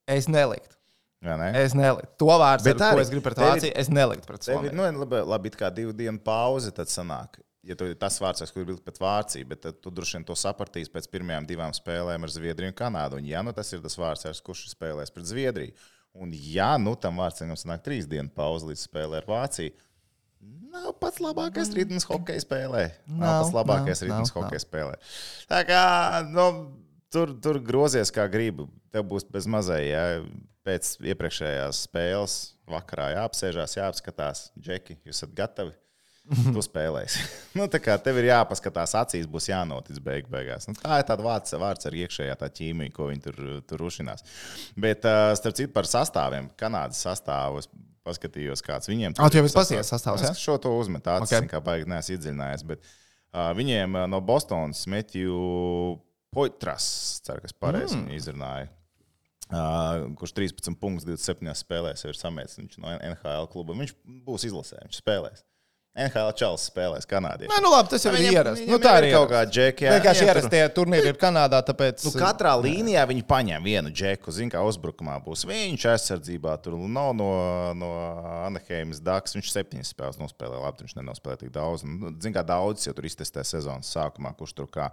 es 0.08 0.28
neliktu. 0.32 0.76
Jā, 1.22 1.36
ne? 1.38 1.52
Es 1.62 1.76
neliktu. 1.78 2.16
To 2.18 2.34
vārdu, 2.42 2.66
Bet 2.66 2.80
ko 2.82 2.88
arī 2.96 3.02
es 3.06 3.10
gribu 3.14 3.28
pret 3.28 3.38
Vāciju, 3.38 3.72
es 3.78 3.90
neliktu 3.94 4.26
pret 4.26 4.42
Somiju. 4.48 4.74
nu, 4.74 4.88
labi, 5.04 5.20
labi, 5.30 5.52
it 5.52 5.56
kā 5.60 5.70
divu 5.74 5.94
dienu 5.94 6.18
pauze, 6.18 6.72
tad 6.74 6.90
sanāk. 6.90 7.38
Ja 7.62 7.76
tu 7.78 7.86
tas 7.94 8.16
vārds, 8.18 8.42
kurš 8.50 8.72
ir 8.74 8.80
pret 8.82 8.98
Vāciju, 8.98 9.46
bet 9.46 9.68
tu 9.84 9.92
droši 9.94 10.18
vien 10.18 10.24
to 10.26 10.34
sapratīsi 10.34 10.90
pēc 10.90 11.06
pirmajām 11.14 11.46
divām 11.46 11.76
spēlēm 11.78 12.26
ar 12.26 12.32
Zviedriju 12.34 12.74
un 12.74 12.78
Kanādu. 12.80 13.20
Un, 13.22 13.28
ja 13.30 13.44
nu 13.46 13.54
tas 13.54 13.70
ir 13.72 13.84
tas 13.84 13.94
vārds, 14.02 14.42
kurš 14.42 14.72
spēlēs 14.74 15.14
pret 15.14 15.30
Zviedriju, 15.30 15.76
un 16.18 16.34
ja 16.34 16.72
nu 16.82 16.96
tam 16.98 17.22
vārdsam 17.22 17.54
sanāk 17.54 17.84
trīs 17.86 18.10
dienu 18.10 18.34
pauze 18.34 18.66
līdz 18.66 18.88
spēlē 18.90 19.22
ar 19.22 19.30
Vāciju, 19.30 19.78
nav 20.72 20.94
pats 21.02 21.22
labākais 21.24 21.74
ritms 21.76 22.08
hokeja 22.10 22.44
spēlē. 22.44 22.86
Nav, 23.08 23.18
Nav, 23.18 23.34
pats 23.42 23.56
labākais 23.56 24.06
nav, 24.10 24.24
hokeja 24.38 24.64
spēlē. 24.64 24.96
Tā 25.52 25.62
kā 25.68 25.84
nu, 26.32 26.48
tur, 27.14 27.36
tur 27.44 27.60
grozies 27.64 28.14
kā 28.14 28.28
gribi. 28.32 28.68
Tev 28.92 29.06
būs 29.08 29.24
bez 29.32 29.48
mazai, 29.48 29.84
ja 29.88 30.06
pēc 30.68 30.98
iepriekšējās 31.14 31.86
spēles 31.88 32.40
vakarā 32.72 33.12
jāapsēžās, 33.16 33.78
jāapskatās. 33.80 34.50
Džeki, 34.60 35.00
jūs 35.06 35.22
esat 35.22 35.36
gatavi? 35.38 35.76
Tu 36.32 36.62
spēlēsi. 36.70 37.24
nu, 37.58 37.66
tā 37.72 37.82
kā 37.84 37.96
tev 38.04 38.20
ir 38.22 38.30
jāpaskatās 38.30 38.94
acīs, 39.00 39.30
būs 39.30 39.50
jānotic 39.50 39.98
beig 40.06 40.28
beigās. 40.32 40.68
Nu, 40.70 40.78
tā 40.78 41.02
ir 41.02 41.08
tāda 41.10 41.26
vārds, 41.26 41.56
vārds 41.60 41.90
ar 41.90 41.98
iekšējā 41.98 42.36
tā 42.40 42.52
ķīmija, 42.60 42.94
ko 42.96 43.10
viņi 43.10 43.26
tur, 43.26 43.40
tur 43.68 43.82
rušinās. 43.82 44.24
Bet, 44.80 45.08
uh, 45.08 45.32
starp 45.40 45.58
citu, 45.58 45.74
par 45.76 45.90
sastāviem, 45.90 46.52
Kanādas 46.60 47.02
sastāvus. 47.08 47.72
Paskatījos, 48.08 48.64
kāds 48.66 48.90
viņiem 48.90 49.14
Ah, 49.22 49.30
tu 49.30 49.38
jau 49.38 49.46
esi 49.46 49.54
sastāvs. 49.54 49.76
pasies 49.78 49.92
sastāvs? 49.94 50.24
Es 50.32 50.42
šo 50.42 50.58
to 50.62 50.72
uzmetu, 50.74 51.06
tāds 51.06 51.30
Ok. 51.30 51.36
okay. 51.38 51.50
kā 51.52 51.62
baigi 51.62 51.90
neesmu 51.92 52.16
iedziļinājies. 52.16 52.64
Bet 52.72 52.82
uh, 52.82 53.52
viņiem 53.58 53.98
uh, 54.00 54.08
no 54.10 54.22
Bostonas 54.26 54.88
Metju 54.90 56.00
Poitras, 56.34 56.88
ceru, 57.26 57.44
ka 57.44 57.52
es 57.52 57.54
pareizi 57.54 57.98
mm. 58.00 58.10
izrunāju. 58.18 58.72
Uh, 59.52 60.08
kurš 60.16 60.32
13 60.38 60.78
punktus 60.80 61.06
27 61.06 61.52
spēlēs 61.60 62.06
jau 62.06 62.14
ir 62.14 62.20
viņš 62.56 62.78
no 62.80 62.94
NHL 62.96 63.50
kluba. 63.52 63.76
Viņš 63.76 63.94
būs 64.26 64.48
izlasē, 64.48 64.80
viņš 64.86 65.02
spēlēs. 65.02 65.44
NHL 65.92 66.32
čels 66.40 66.70
spēlēs 66.70 67.04
Kanādā. 67.04 67.50
Nē, 67.52 67.58
nu 67.60 67.68
labi, 67.74 67.90
tas 67.92 68.06
jau 68.06 68.14
ir 68.14 68.22
Viņam- 68.22 68.36
ierasts. 68.38 68.68
Nu, 68.70 68.78
tā 68.80 68.94
ir 69.02 69.10
ir 69.10 69.16
kaut 69.18 69.28
kāda 69.28 69.52
džeka, 69.52 69.84
jā. 69.84 69.96
Vienkārši 70.00 70.24
ierastie 70.24 70.62
turnīri 70.72 71.10
ir 71.12 71.18
Kanādā, 71.20 71.60
tāpēc. 71.68 72.06
Nu, 72.08 72.12
katrā 72.16 72.54
līnijā 72.56 73.04
viņi 73.10 73.26
paņem 73.28 73.62
vienu 73.68 73.92
džeku. 73.92 74.32
Zina, 74.32 74.52
kā 74.56 74.62
uzbrukumā 74.64 75.18
būs 75.20 75.44
viņš 75.44 75.84
aizsardzībā. 75.92 76.56
Tur 76.64 76.78
nav 76.80 77.12
no, 77.14 77.28
no 77.76 77.90
Anaheimas 78.48 79.02
Daks. 79.04 79.36
Viņš 79.36 79.52
septiņas 79.52 79.92
spēles 79.92 80.22
nospēlē. 80.22 80.62
Labi, 80.64 80.86
viņš 80.86 80.96
nenospēlē 80.96 81.38
tik 81.44 81.52
daudz. 81.52 81.84
Nu, 81.84 82.14
Zina, 82.24 82.40
kā 82.40 82.46
daudz 82.48 82.88
jau 82.88 82.96
tur 82.96 83.10
iztestē 83.12 83.44
sezonas 83.44 83.92
sākumā, 83.92 84.32
kurš 84.40 84.56
tur 84.56 84.72
kā. 84.72 84.88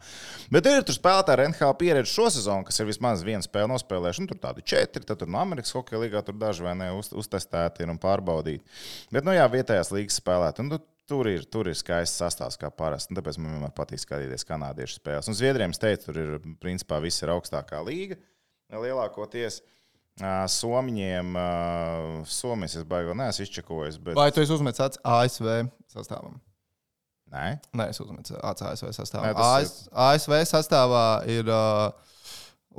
Bet 0.51 0.67
ir 0.67 0.83
tur 0.83 0.99
spēlētāji 0.99 1.39
ar 1.39 1.45
NHL 1.47 1.79
pieredzi 1.79 2.11
šo 2.11 2.27
sezonu, 2.27 2.67
kas 2.67 2.83
ir 2.83 2.91
vismaz 2.91 3.23
viena 3.23 3.47
spēle 3.47 3.71
nospēlējuši. 3.71 4.27
Nu, 4.27 4.33
tur 4.35 4.43
tādi 4.43 4.67
četri, 4.67 5.07
tad 5.07 5.23
tur 5.23 5.31
no 5.31 5.39
Amerikas 5.39 5.71
Hokeja 5.79 6.03
līgā 6.03 6.27
tur 6.27 6.35
daži 6.35 6.67
vai 6.67 6.75
ne 6.75 6.91
uz, 6.99 7.15
uztestēti 7.15 7.87
ir 7.87 7.95
un 7.95 8.03
pārbaudīti. 8.03 8.67
Bet, 9.15 9.23
nu 9.23 9.31
jā, 9.39 9.47
vietējās 9.47 9.95
līgas 9.95 10.19
spēlēt. 10.19 10.59
Un, 10.59 10.75
nu, 10.75 10.83
Tur 11.09 11.31
ir, 11.31 11.47
tur 11.49 11.71
ir 11.71 11.77
skaists 11.79 12.21
sastāvs, 12.21 12.59
kā 12.61 12.69
parasti. 12.75 13.15
un 13.15 13.19
Tāpēc 13.19 13.39
man 13.41 13.55
vienmēr 13.55 13.73
patīk 13.77 14.03
skatīties 14.03 14.45
kanādiešu 14.49 14.99
spēles. 14.99 15.31
Un 15.31 15.37
Zviedrijam, 15.39 15.73
es 15.73 15.81
teicu, 15.81 16.11
tur 16.11 16.21
ir 16.21 16.35
principā 16.61 16.99
viss 17.01 17.25
ir 17.25 17.33
augstākā 17.33 17.81
līga. 17.87 18.19
Lielākoties 18.69 19.63
Somijiem, 20.53 21.37
Somijas 22.29 22.77
es 22.81 22.85
baigā 22.89 23.15
neesmu 23.17 23.47
izčekojis. 23.47 23.97
Bet... 24.03 24.19
Vai 24.19 24.29
tu 24.35 24.43
esi 24.43 24.53
uzmetis 24.53 24.99
ASV 25.07 25.49
sastāvam? 25.95 26.37
Nē, 27.29 27.49
Nē, 27.77 27.91
es 27.93 28.01
uzmetu 28.01 28.39
ASV 28.41 28.93
sastāvā. 28.97 29.29
Nē, 29.29 29.33
AS, 29.37 29.75
ASV 29.93 30.35
sastāvā 30.49 31.05
ir 31.29 31.49
uh, 31.53 31.91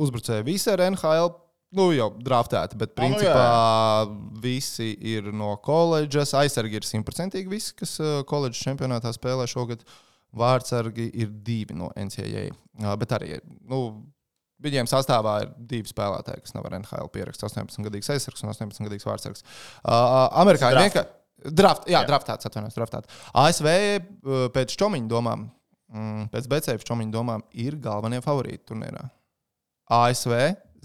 uzbrucēji 0.01 0.47
visi 0.47 0.71
ar 0.73 0.81
NHL. 0.89 1.29
Nu, 1.77 1.91
jau 1.93 2.07
draftēti, 2.17 2.77
bet 2.81 2.95
nu 2.95 2.97
principā 2.97 4.05
visi 4.41 4.89
ir 5.05 5.27
no 5.35 5.51
koledžas. 5.61 6.33
Aizsargi 6.39 6.79
ir 6.79 6.87
simtprocentīgi 6.87 7.51
visi, 7.51 7.75
kas 7.77 7.99
koledžas 8.29 8.63
čempionātā 8.65 9.11
spēlē 9.13 9.45
šogad. 9.49 9.83
Vārdsargi 10.39 11.07
ir 11.17 11.29
divi 11.45 11.77
no 11.77 11.89
NCAA. 11.97 12.49
Bet 13.01 13.13
arī 13.17 13.37
nu, 13.69 13.79
viņiem 14.65 14.89
sastāvā 14.89 15.35
ir 15.45 15.53
divi 15.71 15.89
spēlētāji, 15.89 16.43
kas 16.45 16.53
nav 16.57 16.67
ar 16.69 16.79
NHL 16.79 17.09
pieraksts. 17.13 17.45
18-gadīgs 17.47 18.11
aizsargs 18.13 18.45
un 18.45 18.53
18-gadīgs 18.53 19.07
vārdsargs. 19.09 19.45
Uh, 19.81 20.27
Amerikāņi 20.41 20.83
vienkārši. 20.83 21.15
Draft, 21.39 21.85
jā, 21.87 21.93
Jā. 21.93 22.01
jā. 22.01 22.07
draftāts, 22.09 22.49
atvainojos, 22.49 22.75
draftāts. 22.75 23.19
ASV 23.39 23.69
pēc 24.55 24.73
čomiņa 24.81 25.07
domām, 25.07 25.45
mm, 25.87 26.25
pēc 26.33 26.49
BCF 26.51 26.83
čomiņa 26.89 27.13
domām, 27.13 27.45
ir 27.55 27.77
galvenie 27.79 28.19
favorīti 28.25 28.65
turnīrā. 28.67 29.05
ASV, 29.89 30.33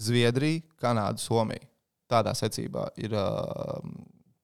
Zviedrija, 0.01 0.63
Kanāda, 0.81 1.21
Somija. 1.21 1.63
Tādā 2.11 2.35
secībā 2.37 2.89
ir 3.01 3.15
uh, 3.17 3.79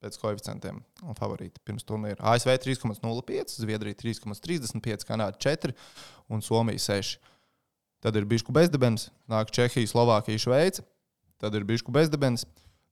pēc 0.01 0.17
koeficientiem 0.21 0.79
un 1.05 1.17
favorīti 1.17 1.61
pirms 1.65 1.85
turnīra. 1.85 2.17
ASV 2.33 2.55
3,05, 2.63 3.57
Zviedrija 3.61 3.97
3,35, 3.99 5.05
Kanāda 5.07 5.37
4 5.41 5.75
un 6.33 6.41
Somija 6.45 6.81
6. 6.81 7.19
Tad 8.01 8.17
ir 8.17 8.25
bišku 8.25 8.53
bezdibens, 8.55 9.11
nāk 9.29 9.53
Čehija, 9.53 9.89
Slovākija, 9.91 10.41
Šveice. 10.41 10.81
Tad 11.41 11.53
ir 11.57 11.65
bišku 11.69 11.93
bezdibens, 11.93 12.47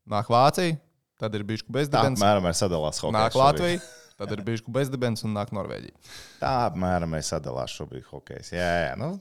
nāk 0.10 0.30
Vācija, 0.30 0.78
tad 1.22 1.34
ir 1.38 1.46
tā 1.46 1.58
bezdibens, 1.74 2.20
apmēram 2.22 2.46
ir 2.50 2.58
sadalās 2.58 3.02
hokejs. 3.02 3.18
nāk 3.18 3.34
šobrīd. 3.34 3.42
Latvija, 3.42 3.82
tad 4.20 4.34
ir 4.36 4.44
bišku 4.46 4.74
bezdibens 4.74 5.26
un 5.26 5.34
nāk 5.38 5.54
Norvēģija. 5.56 5.98
Tā 6.44 6.54
apmēram 6.68 7.14
ir 7.18 7.26
sadalās 7.26 7.74
šobrīd 7.78 8.06
hokejs. 8.10 8.54
Jā, 8.54 8.70
jā. 8.86 8.94
Nu, 9.02 9.16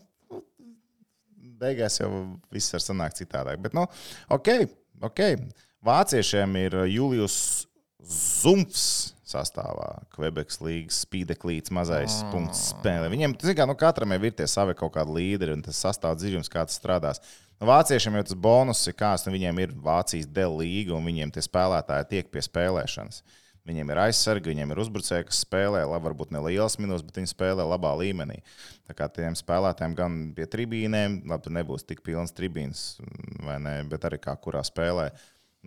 beigās 1.60 1.98
jau 2.00 2.10
viss 2.54 2.72
var 2.74 2.84
sanākt 2.84 3.20
citādāk. 3.22 3.60
Bet, 3.64 3.74
nu, 3.76 3.86
ok, 4.34 4.52
ok. 5.10 5.22
Vāciešiem 5.84 6.56
ir 6.64 6.74
Julius 6.90 7.66
Zumfs 8.08 9.14
sastāvā. 9.28 9.88
Quebekas 10.14 10.60
līnijas 10.64 11.02
spīdeklīts, 11.04 11.72
mazais 11.74 12.22
Ah. 12.22 12.30
punkts 12.32 12.70
spēlē. 12.72 13.10
Viņiem, 13.12 13.34
zin 13.42 13.56
kā, 13.58 13.66
nu, 13.68 13.74
katram 13.76 14.14
jau 14.14 14.22
ir 14.24 14.32
tie 14.32 14.46
savi 14.48 14.74
kaut 14.74 14.94
kādi 14.94 15.12
līderi, 15.18 15.52
un 15.52 15.62
tas 15.62 15.76
sastāv 15.76 16.16
dziļums, 16.16 16.48
kā 16.48 16.64
tas 16.64 16.78
strādās. 16.80 17.20
Nu, 17.60 17.66
Vāciešiem 17.66 18.14
jau 18.16 18.22
tas 18.24 18.38
bonus 18.38 18.86
ir 18.86 18.94
kāds, 18.94 19.26
nu, 19.26 19.34
viņiem 19.34 19.58
ir 19.60 19.74
Vācijas 19.74 20.30
dēļ 20.30 20.56
līga, 20.62 20.94
un 20.96 21.04
viņiem 21.04 21.32
tie 21.34 21.42
spēlētāji 21.42 22.08
tiek 22.08 22.30
pie 22.32 22.40
spēlēšanas. 22.40 23.22
Viņiem 23.68 23.90
ir 23.92 24.00
aizsargi, 24.06 24.52
viņiem 24.54 24.70
ir 24.72 24.80
uzbrucēji, 24.80 25.26
kas 25.28 25.42
spēlē, 25.44 25.82
labi, 25.84 26.06
varbūt 26.06 26.30
ne 26.32 26.40
liels 26.46 26.78
minūtes, 26.80 27.04
bet 27.04 27.20
viņi 27.20 27.32
spēlē 27.34 27.66
labā 27.68 27.90
līmenī. 28.00 28.38
Tā 28.88 28.96
kā 28.96 29.10
tiem 29.12 29.36
spēlētājiem 29.36 29.96
gan 29.98 30.20
pie 30.36 30.46
tribīnēm, 30.48 31.20
labi, 31.28 31.52
nebūs 31.58 31.84
tik 31.84 32.00
pilns 32.06 32.32
tribīns, 32.36 32.86
vai 33.44 33.58
ne, 33.60 33.74
bet 33.90 34.06
arī 34.08 34.20
kā 34.24 34.32
kurā 34.40 34.64
spēlē. 34.64 35.10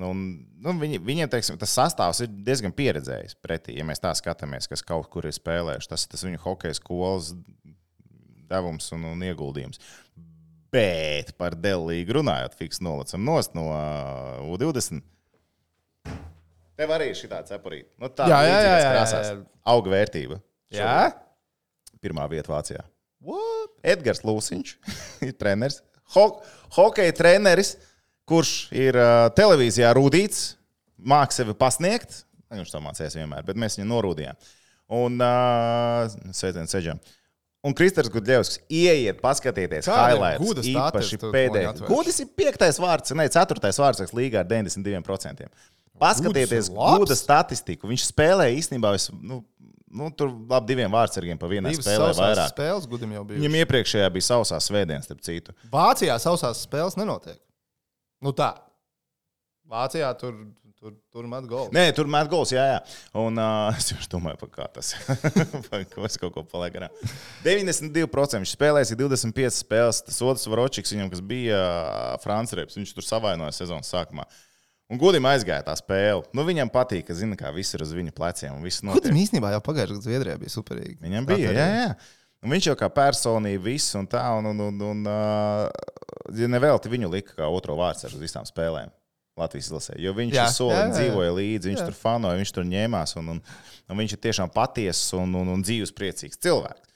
Nu, 0.02 0.14
un, 0.16 0.24
nu, 0.64 0.74
viņi, 0.82 1.02
viņiem 1.04 1.30
teiksim, 1.30 1.60
tas 1.62 1.76
sastāvs 1.78 2.24
ir 2.24 2.32
diezgan 2.48 2.74
pieredzējis. 2.74 3.38
Pretī, 3.44 3.76
ja 3.78 3.86
mēs 3.86 4.02
tā 4.02 4.14
skatāmies, 4.18 4.70
kas 4.72 4.82
kaut 4.88 5.12
kur 5.14 5.28
ir 5.28 5.36
spēlējuši, 5.36 5.92
tas 5.92 6.08
ir 6.08 6.32
viņu 6.32 6.42
hokeja 6.46 6.80
skolas 6.80 7.34
devums 8.52 8.90
un, 8.96 9.06
un 9.12 9.26
ieguldījums. 9.28 9.82
Bet 10.72 11.34
par 11.40 11.58
Dēlīgu 11.60 12.16
runājot, 12.22 12.56
fiks 12.60 12.80
nolacam 12.84 13.26
nost 13.28 13.56
no 13.58 13.68
uh, 13.74 14.54
U20. 14.56 15.04
Tev 16.82 16.92
arī 16.96 17.12
šī 17.14 17.28
tāda 17.30 17.46
cepurīta. 17.46 17.92
Nu, 18.02 18.10
tā 18.10 18.26
Jā, 18.32 18.40
jā, 18.42 18.56
jā, 18.58 18.72
jā, 18.74 18.94
jā, 18.98 19.04
jā. 19.14 19.34
Auga 19.70 19.92
vērtība. 19.94 20.40
Jā? 20.74 20.96
Pirmā 22.02 22.26
vieta 22.32 22.50
Vācijā. 22.50 22.82
What? 23.22 23.76
Edgars 23.86 24.24
Lūsiņš 24.26 24.72
ir 25.28 25.36
treneris. 25.38 25.84
Ho 26.16 26.26
hokeja 26.74 27.14
treneris, 27.16 27.76
kurš 28.28 28.56
ir 28.74 28.98
uh, 28.98 29.28
televīzijā 29.38 29.92
rūtīts, 29.94 30.56
mākslinieks 30.98 31.38
sevi 31.44 31.56
pasniegt. 31.60 32.18
Viņš 32.52 32.74
to 32.74 32.82
mācījās 32.84 33.16
vienmēr, 33.20 33.46
bet 33.48 33.60
mēs 33.62 33.78
viņu 33.78 33.88
norūdījām. 33.92 34.40
Un 34.98 35.22
uh, 35.22 36.10
sveiciens 36.36 36.74
Seģam. 36.74 36.98
Un 37.62 37.76
Kristers 37.78 38.10
Gudļevskis 38.10 38.64
ieiet, 38.74 39.20
paskatieties, 39.22 39.86
ir 39.86 39.94
highlights. 39.94 40.42
Gudas 40.42 40.66
Īpaši 40.72 41.20
pēdējais. 41.22 41.84
Gudis 41.86 42.18
ir 42.24 42.32
piektais 42.34 42.82
vārds, 42.82 43.14
ne 43.14 43.28
ceturtais 43.30 43.78
vārds 43.78 44.16
līgā 44.18 44.42
ar 44.42 44.50
92%. 44.50 45.46
Paskatieties, 46.02 46.72
ir. 46.72 47.02
Guda 47.04 47.18
statistiku. 47.18 47.90
Viņš 47.92 48.08
spēlē 48.10 48.50
īstenībā, 48.58 48.94
vis, 48.96 49.10
nu, 49.14 49.42
nu, 49.92 50.10
tur 50.18 50.32
labi 50.50 50.72
diviem 50.74 50.92
vārdsargiem 50.94 51.40
pa 51.40 51.50
vienai 51.52 51.76
Divas 51.76 51.86
spēlē 51.88 52.10
vairāk. 52.18 52.56
spēles 52.56 52.88
gudim 52.90 53.14
jau 53.18 53.26
bija. 53.28 53.42
Viņam 53.42 53.60
iepriekšējā 53.62 54.10
bija 54.16 54.30
sausās 54.32 54.70
svētdienas, 54.72 55.08
starp 55.10 55.22
citu. 55.26 55.56
Vācijā 55.74 56.18
sausās 56.24 56.64
spēles 56.66 56.98
nenotiek. 57.00 57.38
Nu 58.22 58.34
tā. 58.38 58.54
Vācijā 59.72 60.10
tur, 60.20 60.36
tur, 60.76 60.94
tur 61.14 61.28
met 61.32 61.46
golu. 61.48 61.72
Nē, 61.76 61.86
tur 61.96 62.10
met 62.12 62.28
gols, 62.32 62.52
jā, 62.52 62.64
jā. 62.74 62.80
Un 63.22 63.40
uh, 63.40 63.70
es 63.80 63.92
jau 63.94 64.00
domāju, 64.18 64.42
par 64.42 64.52
kā 64.58 64.68
tas 64.80 64.94
ko 65.94 66.06
es 66.08 66.18
kaut 66.20 66.36
ko 66.36 66.44
palieku 66.44 66.80
garām. 66.80 67.02
92% 67.46 68.42
viņš 68.42 68.56
spēlēs, 68.58 68.94
ir 68.94 69.00
25 69.00 69.60
spēles. 69.62 70.04
Tas 70.10 70.22
otrs 70.26 70.50
Varočiks, 70.52 70.94
viņam, 70.96 71.12
kas 71.14 71.24
bija 71.24 71.62
uh, 71.62 72.22
Frančs, 72.24 72.58
viņš 72.78 72.96
tur 72.98 73.08
savainoja 73.08 73.54
sezonas 73.56 73.92
sākumā. 73.94 74.28
Un 74.92 75.00
godīgi 75.00 75.28
aizgāja 75.30 75.64
tā 75.64 75.76
spēle. 75.80 76.26
Nu, 76.36 76.44
viņam 76.48 76.72
patīk, 76.74 77.06
ka 77.08 77.16
zina, 77.16 77.38
kā 77.40 77.52
viss 77.56 77.78
ir 77.78 77.84
uz 77.86 77.94
viņa 77.96 78.12
pleciem. 78.16 78.58
Gudim 78.92 79.20
īstenībā 79.22 79.54
jau 79.54 79.62
pagājušajā 79.64 79.96
gadā 79.96 80.08
Zviedrijā 80.08 80.40
bija 80.42 80.52
superīgi. 80.52 80.98
Viņam 81.06 81.30
bija, 81.30 81.54
jā, 81.56 81.68
jā. 81.78 81.92
Un 82.42 82.52
viņš 82.56 82.72
jau 82.72 82.76
kā 82.80 82.90
personība, 82.92 83.64
viss 83.70 83.96
un 83.96 84.10
tā, 84.10 84.24
un, 84.40 84.50
un, 84.52 84.64
un, 84.68 84.82
un 84.90 85.06
uh, 85.08 85.70
ja 86.36 86.50
nevelti 86.52 86.92
viņu 86.92 87.12
lika 87.14 87.38
kā 87.38 87.48
otro 87.48 87.78
vārdu 87.80 88.10
uz 88.10 88.20
visām 88.20 88.48
spēlēm. 88.50 88.92
Latvijas 89.40 89.70
izlasē. 89.70 89.96
Jo 90.02 90.12
viņš 90.18 90.36
Jā, 90.36 90.46
soli 90.52 90.76
jā, 90.76 90.80
jā, 90.82 90.88
jā. 90.90 90.96
dzīvoja 90.98 91.36
līdzi, 91.38 91.70
viņš 91.72 91.80
Jā. 91.80 91.86
tur 91.88 91.96
fanoja, 91.96 92.40
viņš 92.42 92.52
tur 92.52 92.66
ņēmās. 92.68 93.14
Un, 93.22 93.30
un, 93.32 93.40
un 93.88 94.02
viņš 94.02 94.16
ir 94.18 94.22
tiešām 94.28 94.52
patiess 94.54 95.14
un, 95.18 95.38
un, 95.40 95.54
un 95.56 95.64
dzīves 95.64 95.94
priecīgs 95.96 96.42
cilvēks. 96.44 96.92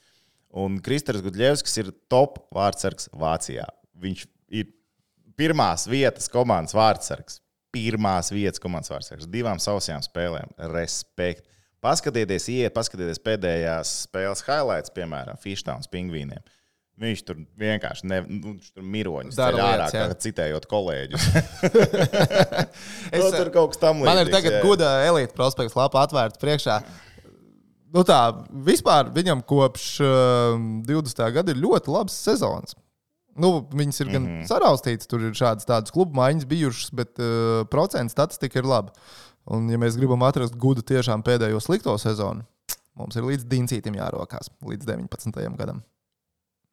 Un 0.65 0.77
Kristers 0.83 1.23
Gudļevskis 1.23 1.79
ir 1.81 1.93
top 2.11 2.41
vārdsargs 2.55 3.09
Vācijā. 3.15 3.65
Viņš 4.03 4.25
ir 4.59 4.69
pirmās 5.39 5.87
vietas 5.91 6.27
komandas 6.31 6.75
vārdsargs. 6.75 7.39
Pirmās 7.75 8.31
vietas 8.31 8.61
komandas 8.63 8.93
vārdsargs. 8.93 9.27
Divām 9.31 9.59
sausajām 9.61 10.03
spēlēm. 10.05 10.55
Respekt. 10.71 11.45
Paskatieties, 11.85 12.47
iet, 12.49 12.73
paskatieties 12.73 13.19
pēdējās 13.21 13.91
spēles 14.07 14.41
highlights, 14.47 14.93
piemēram, 14.95 15.37
Fishtowns 15.41 15.91
pingvīniem. 15.91 16.41
Viņš 16.95 17.21
tur 17.27 17.41
vienkārši 17.59 18.07
ne, 18.07 18.21
nu, 18.31 18.53
tur 18.63 18.85
miroņus 18.95 19.35
Dara 19.35 19.65
ārā, 19.73 19.87
kā 19.91 20.05
citējot 20.25 20.67
kolēģus. 20.71 21.25
Es, 23.15 23.21
no, 23.21 23.27
tur 23.31 23.51
kaut 23.53 23.73
kas 23.73 23.79
tam 23.79 23.99
līdzīgs. 24.01 24.09
Man 24.09 24.21
ir 24.23 24.31
tagad 24.33 24.55
jā. 24.57 24.61
guda 24.63 24.87
elite 25.05 25.35
prospekts 25.35 25.75
lapa 25.77 26.01
atvērta 26.01 26.39
priekšā. 26.41 26.79
Nu 27.95 28.01
tā, 28.07 28.19
vispār 28.65 29.11
viņam 29.15 29.43
kopš 29.47 29.85
uh, 30.03 30.57
20. 30.87 31.21
gada 31.35 31.53
ir 31.53 31.61
ļoti 31.61 31.93
labs 31.93 32.15
sezons. 32.25 32.75
Nu, 33.35 33.51
viņas 33.67 34.01
ir 34.01 34.11
gan 34.13 34.21
mm. 34.23 34.33
-hmm. 34.33 34.49
saraustītas, 34.49 35.09
tur 35.11 35.23
ir 35.27 35.35
šādas 35.35 35.67
tādas 35.67 35.91
klubu 35.91 36.15
maiņas 36.15 36.47
bijušas, 36.47 36.91
bet 36.95 37.19
uh, 37.19 37.65
procentu 37.71 38.15
statistika 38.15 38.61
ir 38.61 38.69
laba. 38.69 38.93
Un, 39.45 39.67
ja 39.69 39.77
mēs 39.77 39.97
gribam 39.99 40.23
atrast 40.25 40.55
gudu 40.57 40.81
tiešām 40.81 41.23
pēdējo 41.25 41.59
slikto 41.61 41.93
sezonu, 42.01 42.45
mums 42.97 43.17
ir 43.19 43.27
līdz 43.27 43.45
Diencītam 43.51 43.97
jārokās, 43.99 44.49
līdz 44.65 44.87
19. 44.87 45.43
gadam. 45.59 45.83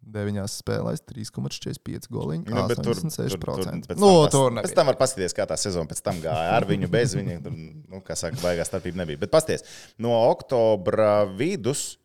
Deviņās 0.02 0.56
spēlēs 0.58 1.04
3,45 1.06 2.08
goliņu. 2.10 2.48
Nu, 2.50 2.64
bet 2.66 2.80
tur, 2.82 2.96
tur, 2.98 3.10
tur, 3.12 3.28
86%. 3.28 3.92
Nu, 4.00 4.24
tas- 4.24 4.32
tur 4.34 4.56
pēc 4.56 4.74
tam 4.74 4.88
var 4.90 4.96
paskatīties, 4.98 5.34
kā 5.36 5.46
tā 5.46 5.58
sezona 5.60 5.86
pēc 5.86 6.00
tam 6.02 6.18
gāja. 6.24 6.56
Ar 6.56 6.66
viņu, 6.66 6.88
bez 6.90 7.14
viņa. 7.14 7.36
Tur, 7.44 7.54
nu, 7.92 8.00
kā 8.02 8.16
saka, 8.18 8.40
baigās 8.42 8.70
starpība 8.72 9.04
nebija. 9.04 9.20
Bet 9.22 9.30
pasties, 9.30 9.62
no 10.02 10.16
oktobra 10.26 11.22
vidus 11.38 12.01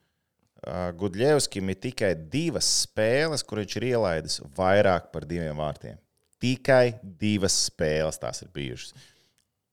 Gudļevskim 0.98 1.70
ir 1.72 1.78
tikai 1.80 2.12
divas 2.32 2.68
spēles, 2.84 3.44
kur 3.46 3.62
viņš 3.62 3.78
ir 3.78 3.86
ielaidis 3.94 4.40
vairāk 4.58 5.12
par 5.14 5.28
diviem 5.30 5.58
vārtiem. 5.60 6.00
Tikai 6.42 6.98
divas 7.02 7.56
spēles 7.68 8.20
tās 8.22 8.44
ir 8.44 8.50
bijušas. 8.54 8.94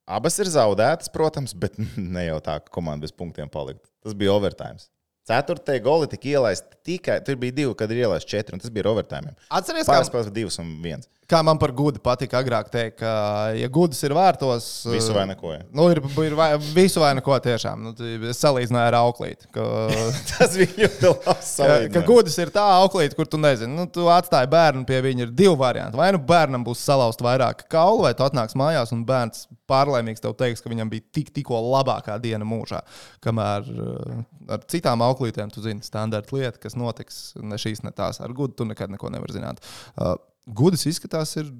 Abas 0.05 0.37
ir 0.41 0.51
zaudētas, 0.53 1.11
protams, 1.13 1.55
bet 1.63 1.79
ne 1.97 2.27
jau 2.29 2.41
tā, 2.45 2.59
ka 2.61 2.75
komanda 2.75 3.07
bez 3.07 3.15
punktiem 3.17 3.51
palika. 3.53 3.85
Tas 4.05 4.17
bija 4.17 4.37
overtime. 4.37 4.83
Ceturtajā 5.25 5.81
goli 5.81 6.09
tika 6.13 6.29
ielaisti 6.35 6.77
tikai, 6.85 7.17
tur 7.25 7.39
bija 7.41 7.55
divi, 7.57 7.73
kad 7.81 7.93
ir 7.93 8.03
ielaisti 8.03 8.35
četri, 8.35 8.57
un 8.57 8.61
tas 8.61 8.73
bija 8.73 8.91
overtime. 8.91 9.33
Atceries, 9.49 9.89
kā, 9.89 10.03
spēles 10.05 10.29
bija 10.29 10.43
divas 10.43 10.61
un 10.61 10.75
viens. 10.85 11.09
Kā 11.31 11.41
man 11.47 11.59
par 11.61 11.73
gudu 11.77 12.01
patika 12.05 12.41
agrāk 12.43 12.69
teikt, 12.73 12.99
ka, 13.01 13.13
ja 13.57 13.69
gudrs 13.73 14.03
ir 14.07 14.15
vārtos, 14.17 14.67
Visu 14.93 15.15
vai 15.17 15.25
neko. 15.31 15.53
ja. 15.55 15.63
Nu, 15.75 15.87
ir, 15.93 16.01
ir 16.25 16.37
vai, 16.39 16.51
visu 16.77 17.03
vai 17.03 17.15
neko 17.19 17.39
tiešām. 17.45 17.89
Nu, 17.89 17.95
es 18.31 18.41
salīdzināju 18.43 18.91
ar 18.91 18.99
auklīti. 19.01 19.49
Ka, 19.55 19.67
Tas 20.35 20.57
bija 20.59 20.85
ļoti 20.85 21.13
labs 21.13 21.53
ka, 21.95 22.05
gudrs 22.07 22.37
ir 22.43 22.53
tā 22.55 22.65
auklīte, 22.81 23.17
kur 23.19 23.29
tu 23.31 23.41
nezini. 23.41 23.73
Nu, 23.77 23.87
tu 23.91 24.09
atstāji 24.13 24.51
bērnu 24.53 24.85
pie 24.89 25.01
viņa. 25.05 25.25
Ir 25.25 25.35
divi 25.37 25.55
varianti. 25.59 25.99
Vai 26.01 26.11
nu 26.15 26.21
bērnam 26.21 26.67
būs 26.67 26.85
salauzt 26.85 27.25
vairāk 27.25 27.65
kaulu, 27.73 28.05
vai 28.05 28.13
tu 28.17 28.27
atnāks 28.27 28.57
mājās 28.59 28.93
un 28.95 29.07
bērns 29.09 29.47
pārlaimīgs 29.71 30.21
tev 30.21 30.37
teiks, 30.37 30.61
ka 30.61 30.73
viņam 30.73 30.91
bija 30.93 31.07
tik, 31.17 31.33
tikko 31.37 31.61
labākā 31.65 32.19
diena 32.23 32.45
mūžā. 32.49 32.83
Kamēr 33.25 33.71
uh, 33.73 34.21
ar 34.53 34.65
citām 34.69 35.05
auklītēm 35.07 35.53
tu 35.55 35.65
zini 35.65 35.85
standarta 35.87 36.37
lieta, 36.37 36.61
kas 36.61 36.77
notiks 36.77 37.23
ne 37.41 37.57
šīs, 37.61 37.85
ne 37.87 37.95
tās. 37.97 38.21
Ar 38.21 38.37
gudu 38.37 38.59
tu 38.61 38.69
nekad 38.69 38.93
neko 38.93 39.13
nevari 39.15 39.39
zināt. 39.39 39.65
Uh, 39.97 40.17
Gudrs 40.45 40.85
izskatās, 40.91 41.35
ir 41.41 41.51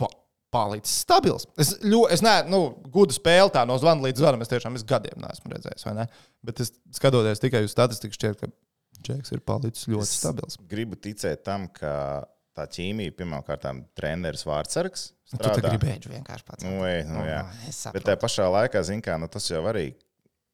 pa, 0.00 0.10
palicis 0.52 1.02
stabils. 1.04 1.46
Es, 1.60 1.74
ļo, 1.84 2.04
es 2.12 2.24
neesmu, 2.24 2.50
nu, 2.52 2.90
gudu 2.92 3.16
spēli 3.16 3.52
tā 3.54 3.62
no 3.68 3.78
zvana 3.80 4.08
līdz 4.08 4.22
zvanam. 4.22 4.42
Es 4.44 4.52
tiešām 4.52 4.76
es 4.78 4.86
gadiem 4.88 5.22
neesmu 5.22 5.54
redzējis, 5.54 5.86
vai 5.88 5.94
ne? 6.02 6.08
Bet 6.46 6.60
es 6.64 6.74
skatoties 6.96 7.42
tikai 7.42 7.64
uz 7.66 7.72
statistiku, 7.74 8.18
šķiet, 8.18 8.42
ka 8.42 8.50
Džeks 9.00 9.32
ir 9.32 9.40
palicis 9.46 9.88
ļoti 9.88 10.04
Es 10.04 10.12
stabils. 10.20 10.58
Gribu 10.68 10.98
ticēt 11.00 11.40
tam, 11.46 11.66
ka 11.72 11.92
tā 12.56 12.66
ķīmija, 12.68 13.14
pirmkārt, 13.16 13.64
treneris 13.96 14.44
Vārtsargs. 14.48 15.10
Nu, 15.32 15.40
tu 15.40 15.62
gribēji 15.62 16.10
vienkārši 16.10 16.46
pats. 16.46 16.66
Nu, 16.66 16.82
ej, 16.88 17.04
nu, 17.08 17.22
jā. 17.24 17.44
es 17.70 17.84
Bet 17.94 18.04
tajā 18.08 18.18
pašā 18.20 18.48
laikā, 18.50 18.82
zin 18.86 19.02
kā, 19.04 19.14
nu, 19.20 19.28
tas 19.30 19.46
jau 19.48 19.62
arī 19.70 19.92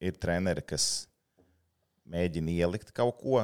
ir 0.04 0.18
treneri, 0.20 0.62
kas 0.68 1.06
mēģina 2.12 2.52
ielikt 2.60 2.92
kaut 2.96 3.16
ko, 3.22 3.40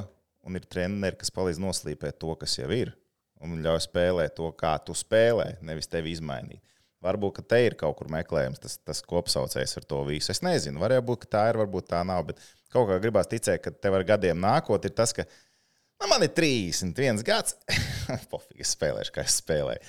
un 0.47 0.59
ir 0.59 0.67
treneri, 0.69 1.17
kas 1.19 1.33
palīdz 1.35 1.61
noslīpēt 1.63 2.21
to, 2.23 2.35
kas 2.39 2.59
jau 2.61 2.69
ir, 2.75 2.93
un 3.43 3.63
ļauj 3.65 3.87
spēlēt 3.87 4.37
to, 4.39 4.51
kā 4.59 4.75
tu 4.87 4.95
spēlē, 4.97 5.57
nevis 5.67 5.91
tevi 5.91 6.15
izmainīt. 6.15 6.63
Varbūt 7.03 7.41
te 7.51 7.59
ir 7.67 7.75
kaut 7.79 7.97
kur 7.99 8.11
meklējums, 8.15 8.61
tas, 8.63 8.77
tas 8.87 9.03
kopsaucējs 9.03 9.81
ar 9.81 9.87
to 9.91 10.05
visu. 10.07 10.31
Es 10.31 10.43
nezinu, 10.45 10.79
varētu 10.83 11.07
būt, 11.09 11.25
ka 11.25 11.31
tā 11.35 11.43
ir, 11.51 11.59
varbūt 11.65 11.89
tā 11.91 12.05
nav. 12.07 12.29
Bet 12.29 12.43
kaut 12.71 12.87
kā 12.91 13.01
gribās 13.03 13.31
ticēt, 13.31 13.59
ka 13.65 13.73
tev 13.75 13.99
ar 13.99 14.07
gadiem 14.07 14.39
nākot, 14.39 14.87
ir 14.87 14.95
tas, 14.95 15.15
ka 15.17 15.27
nu, 15.27 16.07
man 16.13 16.23
ir 16.23 16.31
31 16.37 17.25
gads. 17.27 17.59
Pofīgi, 18.31 18.63
es 18.63 18.75
spēlēšu, 18.77 19.15
kā 19.17 19.27
es 19.27 19.41
spēlēju. 19.43 19.83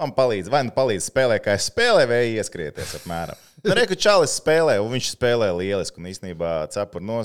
Man 0.00 0.14
palīdz, 0.16 0.48
vai 0.48 0.62
nu 0.64 0.72
palīdz 0.72 1.10
spēlēt, 1.10 1.42
kā 1.44 1.58
es 1.58 1.66
spēlēju, 1.68 2.08
vai 2.08 2.20
ieskrieties 2.38 2.94
apmēram. 3.02 3.40
Nu, 3.66 3.74
Reku 3.76 3.98
Čalis 4.00 4.38
spēlē, 4.38 4.78
un 4.80 4.94
viņš 4.94 5.10
spēlē 5.18 5.50
lieliski. 5.58 6.00
Un 6.00 6.08
īstenībā 6.08 6.54
cepur 6.72 7.04
no 7.04 7.18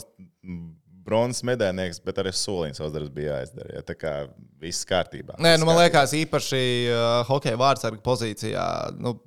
bronzas 1.05 1.43
medaļnieks, 1.47 2.01
bet 2.05 2.19
arī 2.21 2.33
soliņš 2.35 2.81
savs 2.81 2.95
darbs 2.95 3.13
bija 3.13 3.37
jāizdara. 3.39 3.77
Ja? 3.77 3.85
Tā 3.85 3.95
kā 3.99 4.13
viss 4.61 4.87
kārtībā. 4.89 5.37
Nē, 5.43 5.55
nu, 5.61 5.69
man 5.69 5.79
liekas, 5.83 6.15
īpaši 6.17 6.65
uh, 6.89 7.21
hokeja 7.29 7.61
vārdsarga 7.61 8.03
pozīcijā. 8.05 8.65
Nu, 8.99 9.17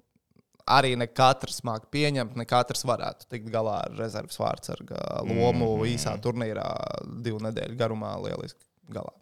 Arī 0.68 0.90
ne 1.00 1.06
katrs 1.08 1.62
māca 1.64 1.86
pieņemt, 1.88 2.34
ne 2.36 2.44
katrs 2.44 2.84
varētu 2.84 3.24
tikt 3.32 3.46
galā 3.48 3.78
ar 3.86 3.94
rezerves 3.96 4.36
vārdsarga 4.36 4.98
lomu 5.24 5.70
mm 5.78 5.78
-hmm. 5.80 5.94
īsā 5.94 6.12
turnīrā, 6.20 6.66
divu 7.24 7.40
nedēļu 7.46 7.78
garumā, 7.80 8.10
lieliski 8.20 8.60
galā. 8.92 9.14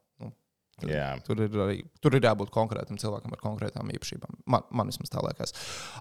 Tur, 0.77 0.91
Jā. 0.93 1.07
tur, 1.25 1.39
ir 1.41 1.55
arī, 1.65 1.77
tur 2.05 2.13
ir 2.19 2.25
jābūt 2.27 2.51
konkrētam 2.53 2.99
cilvēkam 3.01 3.33
ar 3.33 3.41
konkrētām 3.41 3.89
īpašībām. 3.95 4.35
Man, 4.53 4.65
man 4.77 4.91
vismaz 4.91 5.09
tā 5.09 5.23
liekas. 5.25 5.55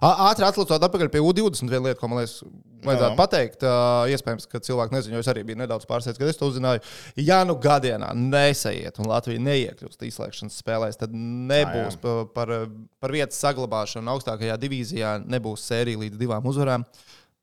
Ātri 0.04 0.44
atlicot 0.44 0.82
atpakaļ 0.84 1.08
pie 1.14 1.22
U20, 1.24 1.70
viena 1.72 1.86
lieta, 1.86 1.96
ko 2.02 2.10
man 2.12 2.20
liekas, 2.20 2.42
vajadzētu 2.84 3.14
Jā. 3.14 3.16
pateikt. 3.16 3.64
ā, 3.64 3.78
Iespējams, 4.12 4.44
ka 4.52 4.60
cilvēki 4.60 4.92
nezina, 4.92 5.16
jo 5.16 5.22
es 5.24 5.30
arī 5.32 5.46
biju 5.48 5.62
nedaudz 5.62 5.88
pārsteigts, 5.88 6.20
kad 6.20 6.28
es 6.28 6.36
to 6.36 6.50
uzzināju. 6.50 6.82
Ja 7.24 7.38
nu 7.48 7.56
gadienā 7.56 8.10
nesaiet 8.12 9.00
un 9.00 9.08
Latvija 9.08 9.40
neiekļūst 9.46 10.04
izslēgšanas 10.10 10.60
spēlēs, 10.60 11.00
tad 11.00 11.14
nebūs 11.16 11.96
pa- 12.02 12.26
par, 12.36 12.52
par 13.00 13.16
vietas 13.16 13.40
saglabāšanu 13.40 14.12
augstākajā 14.12 14.58
divīzijā, 14.60 15.14
nebūs 15.24 15.64
sērija 15.72 16.04
līdz 16.04 16.20
divām 16.20 16.44
uzvarām. 16.52 16.84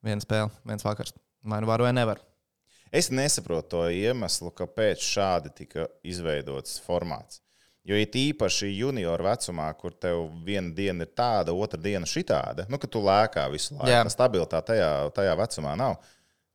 Viena 0.05 0.21
spēle, 0.21 0.51
viens 0.69 0.85
vakars. 0.85 1.17
Vai 1.43 1.61
nu 1.65 1.67
var 1.73 1.81
vai 1.81 1.95
nevar. 1.97 2.21
Es 2.93 3.09
nesaprotu 3.09 3.69
to 3.73 3.85
iemeslu, 3.89 4.51
kāpēc 4.53 5.01
šādi 5.01 5.49
tika 5.63 5.87
izveidots 6.05 6.77
formāts. 6.85 7.39
Jo 7.83 7.97
ir 7.99 8.13
īpaši 8.15 8.69
junioru 8.77 9.25
vecumā, 9.27 9.65
kur 9.75 9.91
tev 9.91 10.29
viena 10.45 10.69
diena 10.71 11.03
ir 11.03 11.09
tāda, 11.17 11.51
otra 11.51 11.79
diena 11.81 12.07
šitāda, 12.07 12.63
nu, 12.71 12.77
ka 12.79 12.87
tu 12.87 13.01
lēkā 13.03 13.43
visu 13.51 13.73
laiku. 13.75 13.89
Jā. 13.91 14.03
Tā 14.07 14.13
stabilitāte 14.13 14.69
tajā, 14.69 14.91
tajā 15.17 15.33
vecumā 15.41 15.73
nav. 15.81 15.97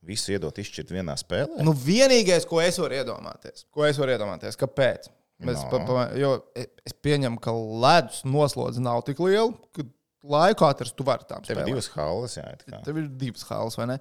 Visu 0.08 0.32
iedot 0.32 0.56
izšķirt 0.62 0.94
vienā 0.94 1.18
spēlē. 1.18 1.58
Nu, 1.66 1.74
vienīgais, 1.74 2.46
ko 2.48 2.62
es 2.62 2.78
varu 2.80 2.96
iedomāties, 3.00 3.66
ko 3.74 3.84
es 3.84 3.98
varu 4.00 4.14
iedomāties, 4.14 4.56
kāpēc? 4.56 5.10
Mēs, 5.42 5.58
No. 5.66 5.70
pa, 5.70 5.78
pa, 5.86 6.04
jo 6.18 6.30
e- 6.56 6.66
es 6.86 6.94
pieņemu, 7.04 7.38
ka 7.42 7.52
ledus 7.52 8.22
noslodze 8.24 8.80
nav 8.82 9.02
tik 9.06 9.18
liela, 9.22 9.52
ka 9.74 9.84
laiku 10.30 10.66
atrast 10.68 10.96
tu 10.98 11.06
vari 11.06 11.26
tām 11.28 11.44
Tev 11.46 11.62
ir 11.62 11.70
divas 11.70 11.90
halas, 11.94 12.36
jā. 12.38 12.46
Tev 12.86 13.00
ir 13.00 13.10
divas 13.20 13.44
halas, 13.48 13.78
vai 13.78 13.88
ne? 13.92 13.98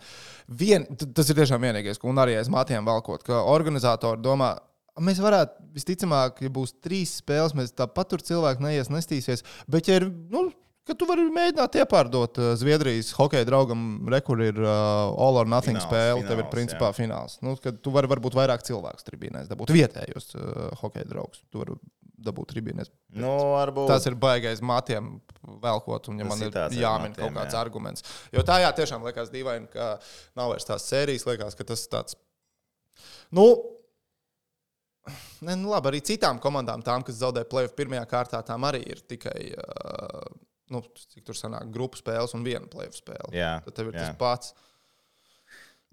Vien, 0.61 0.87
tas 1.15 1.29
ir 1.31 1.39
tiešām 1.39 1.63
vienīgais, 1.63 2.01
un 2.07 2.23
arī 2.23 2.37
aiz 2.39 2.51
matiem 2.53 2.87
valkot, 2.87 3.25
ka 3.27 3.43
organizatori 3.53 4.21
domā. 4.23 4.55
Mēs 5.03 5.19
varētu, 5.21 5.67
visticamāk, 5.75 6.39
ja 6.41 6.49
būs 6.53 6.73
trīs 6.81 7.19
spēles, 7.21 7.53
mēs 7.57 7.75
tāpat 7.77 8.13
tur 8.13 8.23
cilvēki 8.25 8.65
neies, 8.65 8.89
nestīsies. 8.89 9.45
Bet, 9.69 9.91
ja 9.91 9.99
ir, 9.99 10.07
nu, 10.33 10.47
ka 10.87 10.95
tu 10.97 11.07
vari 11.09 11.27
mēģināt 11.33 11.77
iepārdot 11.81 12.39
uh, 12.41 12.49
Zviedrijas 12.59 13.11
hokeja 13.17 13.47
draugam, 13.47 13.83
re, 14.09 14.21
kur 14.25 14.41
ir 14.43 14.57
uh, 14.63 15.11
all 15.11 15.39
or 15.41 15.49
nothing 15.49 15.77
Fināls, 15.77 15.89
spēle, 15.89 16.23
tev 16.23 16.39
ir 16.39 16.45
fināls, 16.45 16.53
principā 16.53 16.91
fināls. 16.95 17.37
Nu, 17.45 17.55
kad 17.61 17.79
tu 17.83 17.93
vari 17.93 18.09
varbūt 18.11 18.37
vairāk 18.37 18.65
cilvēku 18.67 19.05
tribīnēs 19.07 19.51
dabūt 19.51 19.73
vietējos 19.75 20.33
uh, 20.37 20.69
hokeja 20.81 21.09
draugus. 21.11 21.43
Tu 21.51 21.61
vari 21.61 21.77
dabūt 22.17 22.51
tribīnēs. 22.53 22.91
Nu, 23.17 23.31
varbūt. 23.53 23.87
Tas 23.91 24.07
ir 24.09 24.17
baigais 24.19 24.61
matiem 24.65 25.17
velkot, 25.63 26.09
un 26.11 26.21
ja 26.21 26.27
man 26.27 26.41
ir 26.41 26.51
jāmin 26.51 27.13
matiem, 27.13 27.17
kaut 27.21 27.35
kāds 27.37 27.55
jā. 27.55 27.61
arguments. 27.61 28.05
Jo 28.33 28.43
tā 28.47 28.59
jā, 28.63 28.71
tiešām 28.77 29.05
liekas 29.07 29.31
dīvaini, 29.33 29.69
ka 29.73 29.95
nav 30.37 30.53
vairs 30.53 30.67
tās 30.67 30.87
sērijas. 30.89 31.27
Liekas, 31.29 31.57
ka 31.57 31.67
tas 31.67 31.85
ir 31.85 31.93
tāds. 31.93 32.17
Nu, 33.37 33.45
ne, 35.45 35.55
nu 35.55 35.71
labi, 35.73 35.91
arī 35.91 36.01
citām 36.09 36.41
komandām, 36.43 36.83
tām, 36.85 37.05
kas 37.05 37.19
zaudē 37.21 37.45
plēsoņu 37.47 37.77
pirmajā 37.77 38.05
kārtā, 38.09 38.41
tām 38.45 38.67
arī 38.69 38.83
ir 38.95 39.05
tikai. 39.07 39.39
Uh, 39.53 40.43
Nu, 40.67 40.81
cik 41.13 41.23
tur 41.23 41.37
sanāk, 41.39 41.69
grupu 41.71 41.95
spēles 41.95 42.33
un 42.35 42.41
viena 42.43 42.67
plēsoņu 42.67 42.99
spēle. 42.99 43.29
Jā, 43.31 43.53
Tad 43.63 43.75
tev 43.77 43.87
ir 43.87 43.95
jā. 43.95 44.01
tas 44.03 44.17
pats. 44.19 44.49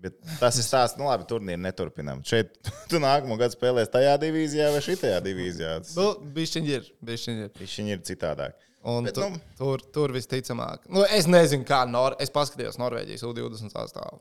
Bet 0.05 0.19
tas 0.41 0.59
ir 0.61 0.67
stāsts, 0.67 0.99
nu 1.01 1.07
labi, 1.09 1.25
turnīri 1.31 1.61
neturpinām. 1.65 2.21
Šeit 2.29 2.53
tu 2.91 3.01
nākamo 3.03 3.39
gadu 3.41 3.57
spēlēsi 3.57 3.93
tajā 3.95 4.15
divīzijā 4.23 4.69
vai 4.75 4.83
šitajā 4.85 5.19
divīzijā. 5.25 5.79
Tas 5.87 5.97
Nu, 5.99 6.11
Bišķiņi 6.37 6.75
ir. 6.77 6.91
Bišķiņi 7.09 7.47
ir. 7.49 7.55
Viņi 7.65 7.97
ir 7.97 8.05
citādāk. 8.11 8.61
Un 8.85 9.07
Bet, 9.09 9.17
tu, 9.17 9.25
nu- 9.33 9.41
tur, 9.57 9.81
tur 9.97 10.13
visticamāk, 10.13 10.83
nu, 10.93 11.07
es 11.09 11.25
nezinu, 11.25 11.65
kā 11.65 11.79
Nor 11.89 12.19
es 12.21 12.29
paskatījos 12.35 12.77
Norvēģijas 12.83 13.25
U20 13.25 13.73
sastāvā. 13.73 14.19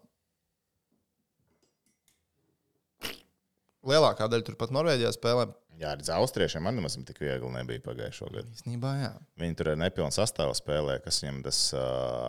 Lielākā 3.84 4.28
daļa 4.32 4.46
turpat 4.48 4.72
Norvēģijā 4.76 5.12
spēlē. 5.15 5.48
Jā, 5.82 5.89
arī 5.96 6.06
austriešiem 6.13 6.62
man 6.63 6.76
nemaz 6.78 6.93
tik 7.08 7.17
viegli 7.19 7.50
nebija 7.52 7.82
pagājušā 7.84 8.28
gada. 8.32 8.46
Īsnībā, 8.54 8.91
jā. 9.02 9.10
Viņi 9.41 9.56
tur 9.60 9.72
ar 9.74 9.80
nepilnu 9.82 10.13
sastāvu 10.13 10.54
spēlē, 10.56 11.00
kas 11.04 11.17
viņam 11.24 11.39
tas 11.48 11.60
uh, 11.74 11.82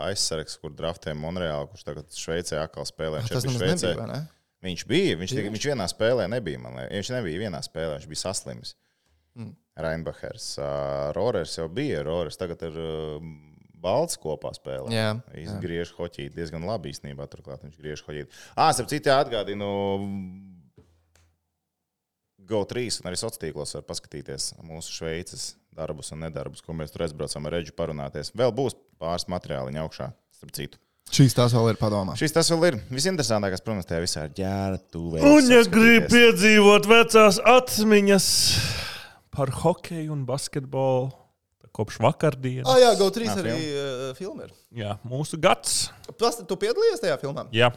aizsargs, 0.06 0.56
kur 0.62 0.72
draftē 0.74 1.12
Monreālu, 1.18 1.68
kurš 1.70 1.84
tagad 1.86 2.08
Šveicē 2.16 2.62
atkal 2.62 2.88
spēlē. 2.88 3.20
Viņš 3.20 3.34
Tas 3.34 3.44
arī 3.44 3.52
nemaz 3.52 3.60
Šveicē- 3.66 3.92
nebija, 3.92 4.06
ne? 4.14 4.22
Viņš 4.64 4.86
bija, 4.88 5.16
viņš, 5.20 5.34
tikai, 5.36 5.52
viņš 5.52 5.66
vienā 5.74 5.86
spēlē 5.92 6.24
nebija. 6.32 6.58
man 6.64 6.78
liekas. 6.80 6.94
Viņš 6.96 7.12
nebija 7.18 7.42
vienā 7.44 7.60
spēlē, 7.66 7.98
viņš 8.00 8.08
bija 8.14 8.22
saslims. 8.24 8.74
Mm. 9.36 9.52
Reinbachers. 9.84 10.46
Uh, 10.56 11.12
Rorers 11.18 11.58
jau 11.58 11.68
bija. 11.68 12.00
Rorers 12.08 12.40
tagad 12.40 12.64
ir 12.64 12.80
uh, 12.80 13.28
balts 13.84 14.16
kopā 14.16 14.54
spēlē. 14.56 14.88
Jā, 14.94 15.10
Viņš 15.34 15.52
jā. 15.52 15.60
griež 15.60 15.92
hoķīt 15.98 16.32
diezgan 16.38 16.64
labi 16.64 16.94
īstenībā. 16.96 17.28
Turklāt 17.28 17.60
viņš 17.68 17.76
griež 17.76 18.02
hoķīt. 18.08 18.32
Ah, 18.56 18.72
ap 18.72 18.88
citu 18.88 19.12
atgādinu. 19.12 19.68
GO3 22.48 22.86
un 23.00 23.10
arī 23.10 23.18
sociālos 23.18 23.40
tīklos 23.42 23.74
var 23.78 23.84
paskatīties 23.88 24.52
mūsu 24.64 24.98
šveices 24.98 25.52
darbus 25.74 26.12
un 26.14 26.22
nedarbus, 26.24 26.62
ko 26.62 26.76
mēs 26.76 26.94
tur 26.94 27.06
aizbraucam 27.06 27.48
ar 27.48 27.58
reģu 27.58 27.74
parunāties. 27.76 28.32
Vēl 28.36 28.54
būs 28.54 28.76
pāris 29.02 29.26
materiāliņu 29.32 29.82
augšā, 29.84 30.10
starp 30.38 30.54
citu. 30.56 30.80
Šīs 31.14 31.36
tās 31.36 31.52
vēl 31.54 31.74
ir 31.74 31.78
padomā. 31.78 32.14
Šis 32.18 32.32
tas 32.34 32.48
vēl 32.50 32.64
ir 32.70 32.78
visinteresantākais, 32.94 33.62
protams, 33.64 33.88
tajā 33.88 34.04
visā 34.04 34.24
ir 34.26 34.32
ģērbta, 34.38 34.88
tuvēs. 34.94 35.26
Un, 35.28 35.50
ja 35.52 35.60
grib 35.68 36.06
piedzīvot 36.10 36.88
vecās 36.90 37.40
atmiņas 37.44 38.28
par 39.34 39.52
hokeju 39.62 40.14
un 40.14 40.24
basketbolu. 40.28 41.12
Kopš 41.74 41.96
vakardienas. 41.98 42.68
Ah, 42.70 42.78
jā, 42.78 42.92
GO3 43.00 43.24
Jā, 43.26 43.32
arī 43.42 43.54
uh, 43.58 44.02
filma 44.14 44.44
ir. 44.46 44.52
Jā, 44.78 44.92
mūsu 45.10 45.40
gads. 45.42 45.88
Tas, 46.20 46.38
tu 46.46 46.54
piedalījies 46.62 47.02
tajā 47.02 47.16
filmā? 47.18 47.48
Jā. 47.50 47.72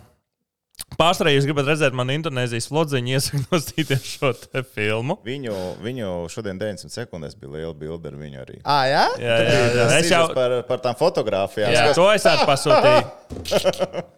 Pārsvarā 0.98 1.32
jūs 1.34 1.46
gribat 1.46 1.68
redzēt 1.72 1.94
manu 1.98 2.14
Indonēzijas 2.16 2.68
flodziņu, 2.72 3.10
iesaku 3.18 3.40
nostīties 3.52 4.04
šo 4.14 4.30
filmu. 4.74 5.18
Viņu, 5.26 5.54
viņu 5.84 6.10
šodien 6.34 6.58
90 6.62 6.94
sekundēs 6.94 7.36
bija 7.38 7.52
liela 7.56 7.74
bilde 7.78 8.10
ar 8.12 8.18
viņu 8.18 8.40
arī. 8.44 8.60
Ah, 8.64 8.84
jā? 8.90 9.04
Jā, 9.22 9.36
jā, 9.46 9.60
jā. 9.78 9.88
Es 9.98 10.12
jau 10.14 10.24
par, 10.38 10.56
par 10.70 10.82
tām 10.86 10.98
fotogrāfijām. 10.98 11.74
jā, 11.74 11.84
Skatos, 11.90 11.98
to 11.98 12.06
es 12.14 12.26
arī 12.30 12.48
pasūtīju. 12.52 14.06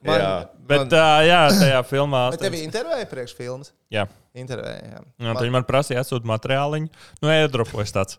Man- 0.00 0.16
Jā. 0.16 0.28
Bet 0.64 0.78
man- 0.86 0.94
uh, 0.96 1.20
jā, 1.28 1.40
tajā 1.60 1.80
filmā. 1.84 2.20
Bet 2.32 2.40
tev 2.40 2.54
intervēja 2.56 3.04
priekš 3.10 3.34
filmas? 3.36 3.68
Jā, 3.92 4.06
Intervēja, 4.32 4.94
jā. 4.94 5.00
un 5.20 5.36
viņi 5.36 5.52
man 5.52 5.66
prasīja 5.68 6.00
atsūt 6.00 6.24
materiāliņu. 6.30 6.88
Nu, 7.20 7.28
airdropojas 7.28 7.92
tāds. 7.92 8.16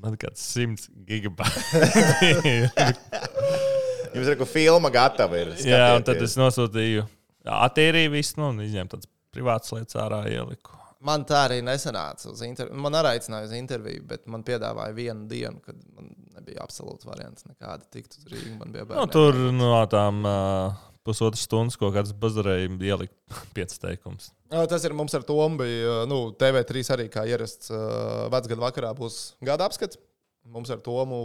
Man 0.00 0.16
kāds 0.18 0.42
100 0.56 0.88
gigabaiti. 1.06 1.60
Jums 4.14 4.26
ir 4.28 4.36
kaut 4.36 4.44
kāda 4.46 4.52
filma 4.52 4.90
gatava. 4.94 5.38
Ir, 5.40 5.54
Jā, 5.66 5.94
un 5.98 6.04
tad 6.06 6.20
es 6.24 6.36
nosūtīju, 6.40 7.06
attīrīju 7.46 8.12
visu, 8.16 8.36
nu, 8.40 8.50
un 8.54 8.62
izņēmu 8.66 8.92
tādas 8.96 9.10
privātas 9.34 9.72
lietas 9.76 9.98
ārā 10.02 10.24
ieliku. 10.32 10.76
Man 11.06 11.22
tā 11.24 11.46
arī 11.46 11.62
nesanāca 11.64 12.28
uz 12.28 12.42
interviju. 12.44 12.76
Man 12.84 12.96
arī 12.98 13.14
aicināja 13.16 13.46
uz 13.48 13.54
interviju, 13.56 14.02
bet 14.10 14.26
man 14.28 14.42
piedāvāja 14.44 14.92
vienu 14.92 15.24
dienu, 15.30 15.62
kad 15.64 15.78
man 15.96 16.10
nebija 16.36 16.60
absolūti 16.66 17.08
variants 17.08 17.46
nekāda 17.48 17.86
tikt 17.94 18.18
uz 18.18 18.26
Rīgas. 18.28 18.58
Man 18.60 18.74
bija 18.74 18.84
Nu, 18.84 18.90
bērni. 18.90 19.14
tur 19.14 19.38
no 19.56 19.70
tām 19.88 20.18
uh, 20.28 20.74
pusotras 21.06 21.46
stundas 21.48 21.78
kaut 21.80 21.94
kādas 21.96 22.12
bazarēji 22.12 22.68
ielikt 22.90 23.16
piecas 23.56 23.80
teikumus. 23.80 24.28
Tas 24.50 24.84
ir 24.84 24.92
mums 24.98 25.16
ar 25.16 25.24
Tomu. 25.24 25.64
Nu, 26.10 26.20
TV3 26.36 26.84
arī 26.98 27.08
kā 27.08 27.24
ierasts 27.30 27.72
uh, 27.72 28.26
vecgada 28.34 28.60
vakarā 28.66 28.92
būs 28.98 29.20
gada 29.40 29.70
apskats. 29.70 29.96
Mums 30.50 30.70
ar 30.74 30.80
Tomu 30.82 31.18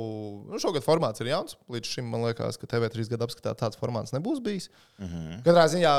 nu, 0.46 0.60
šogad 0.62 0.84
formāts 0.86 1.22
ir 1.24 1.32
jauns. 1.32 1.56
Līdz 1.72 1.90
šim 1.96 2.06
man 2.12 2.22
liekas, 2.28 2.60
ka 2.62 2.68
TV3 2.70 3.08
gada 3.10 3.26
apskatā 3.26 3.54
tāds 3.58 3.80
formāts 3.80 4.14
nebūs 4.14 4.42
bijis. 4.46 4.70
Mm 5.00 5.08
-hmm. 5.08 5.40
Katrā 5.48 5.64
ziņā 5.74 5.94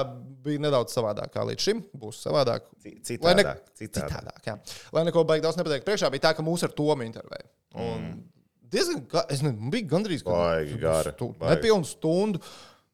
bija 0.44 0.58
nedaudz 0.62 0.94
savādāk 0.94 1.32
kā 1.34 1.42
līdz 1.48 1.58
šim. 1.66 1.82
Būs 1.96 2.22
savādāk. 2.26 2.60
Ci- 3.02 3.18
Lai 3.22 3.34
ne- 3.34 3.42
Citādāk. 3.42 3.58
citādāk. 3.80 4.08
Citādāk, 4.10 4.42
jā. 4.46 4.58
Lai 4.92 5.04
neko 5.04 5.24
baigi 5.24 5.42
daudz 5.42 5.56
nepateikt. 5.56 5.84
Priekšā 5.84 6.10
bija 6.10 6.20
tā, 6.30 6.36
ka 6.36 6.42
mūsu 6.42 6.64
ar 6.64 6.70
Tomu 6.70 7.02
intervēja. 7.02 7.46
Un 7.74 8.22
Diezgan, 8.70 9.06
ga- 9.06 9.26
es 9.30 9.42
nezinu, 9.42 9.70
bija 9.70 9.86
gandrīz 9.86 10.22
Mm. 10.24 10.80
Gara, 10.80 11.12
stu, 11.12 11.34
nepilnu 11.40 11.84
stundu. 11.84 12.40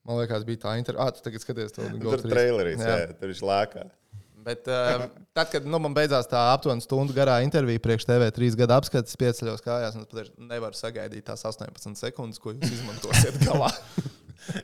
Man 0.05 0.17
liekas, 0.19 0.45
bija 0.45 0.59
tā 0.59 0.79
intervija. 0.79 1.07
Ah, 1.07 1.11
tu 1.11 1.21
tagad 1.23 1.41
skaties 1.41 1.73
to 1.73 1.83
Tur 1.83 2.15
ir 2.15 2.35
trailerīs, 2.35 2.79
jā. 2.79 3.07
jā, 3.09 3.19
tur 3.19 3.29
viņš 3.29 3.43
lēkā. 3.43 3.91
Bet 4.43 4.67
uh, 4.67 5.05
tad, 5.37 5.51
kad 5.53 5.67
nu, 5.69 5.79
man 5.83 5.95
beidzās 5.95 6.27
tā 6.31 6.41
aptuveni 6.51 6.83
stundu 6.83 7.15
garā 7.15 7.37
intervija 7.45 7.83
priekš 7.83 8.09
TV3 8.09 8.57
gada 8.59 8.81
apskates, 8.81 9.19
pieceļos 9.21 9.63
kājās, 9.63 9.95
un 9.95 10.03
es 10.03 10.11
patiešām 10.11 10.49
nevaru 10.51 10.79
sagaidīt 10.79 11.29
tās 11.29 11.45
18 11.47 12.01
sekundes, 12.01 12.43
ko 12.43 12.57
jūs 12.57 12.75
izmantosiet 12.81 13.39
galā. 13.47 13.71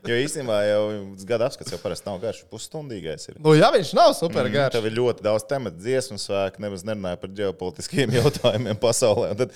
Jo 0.09 0.16
īstenībā 0.18 0.57
jau 0.66 0.81
gada 1.29 1.47
apskats 1.47 1.70
jau 1.70 1.79
parasti 1.79 2.09
nav 2.09 2.18
garš. 2.22 2.41
Pusstundīgais 2.51 3.29
ir. 3.31 3.37
nu, 3.39 3.53
ja 3.55 3.70
viņš 3.74 3.93
nav 3.95 4.14
super 4.18 4.49
garš, 4.51 4.74
Tev 4.74 4.89
ir 4.91 4.97
ļoti 4.97 5.22
daudz 5.26 5.47
tematu, 5.47 5.79
dziesmu 5.85 6.18
svēku, 6.18 6.62
nemaz 6.64 6.83
nerunāju 6.89 7.20
par 7.22 7.33
ģeopolitiskiem 7.39 8.14
jautājumiem 8.18 8.81
pasaulē. 8.83 9.31
Un 9.37 9.43
Tad... 9.45 9.55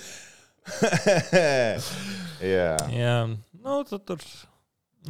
jā. 2.53 2.71
Jā, 2.95 3.17
nu, 3.27 3.81
tu 3.89 3.99
tur. 3.99 4.23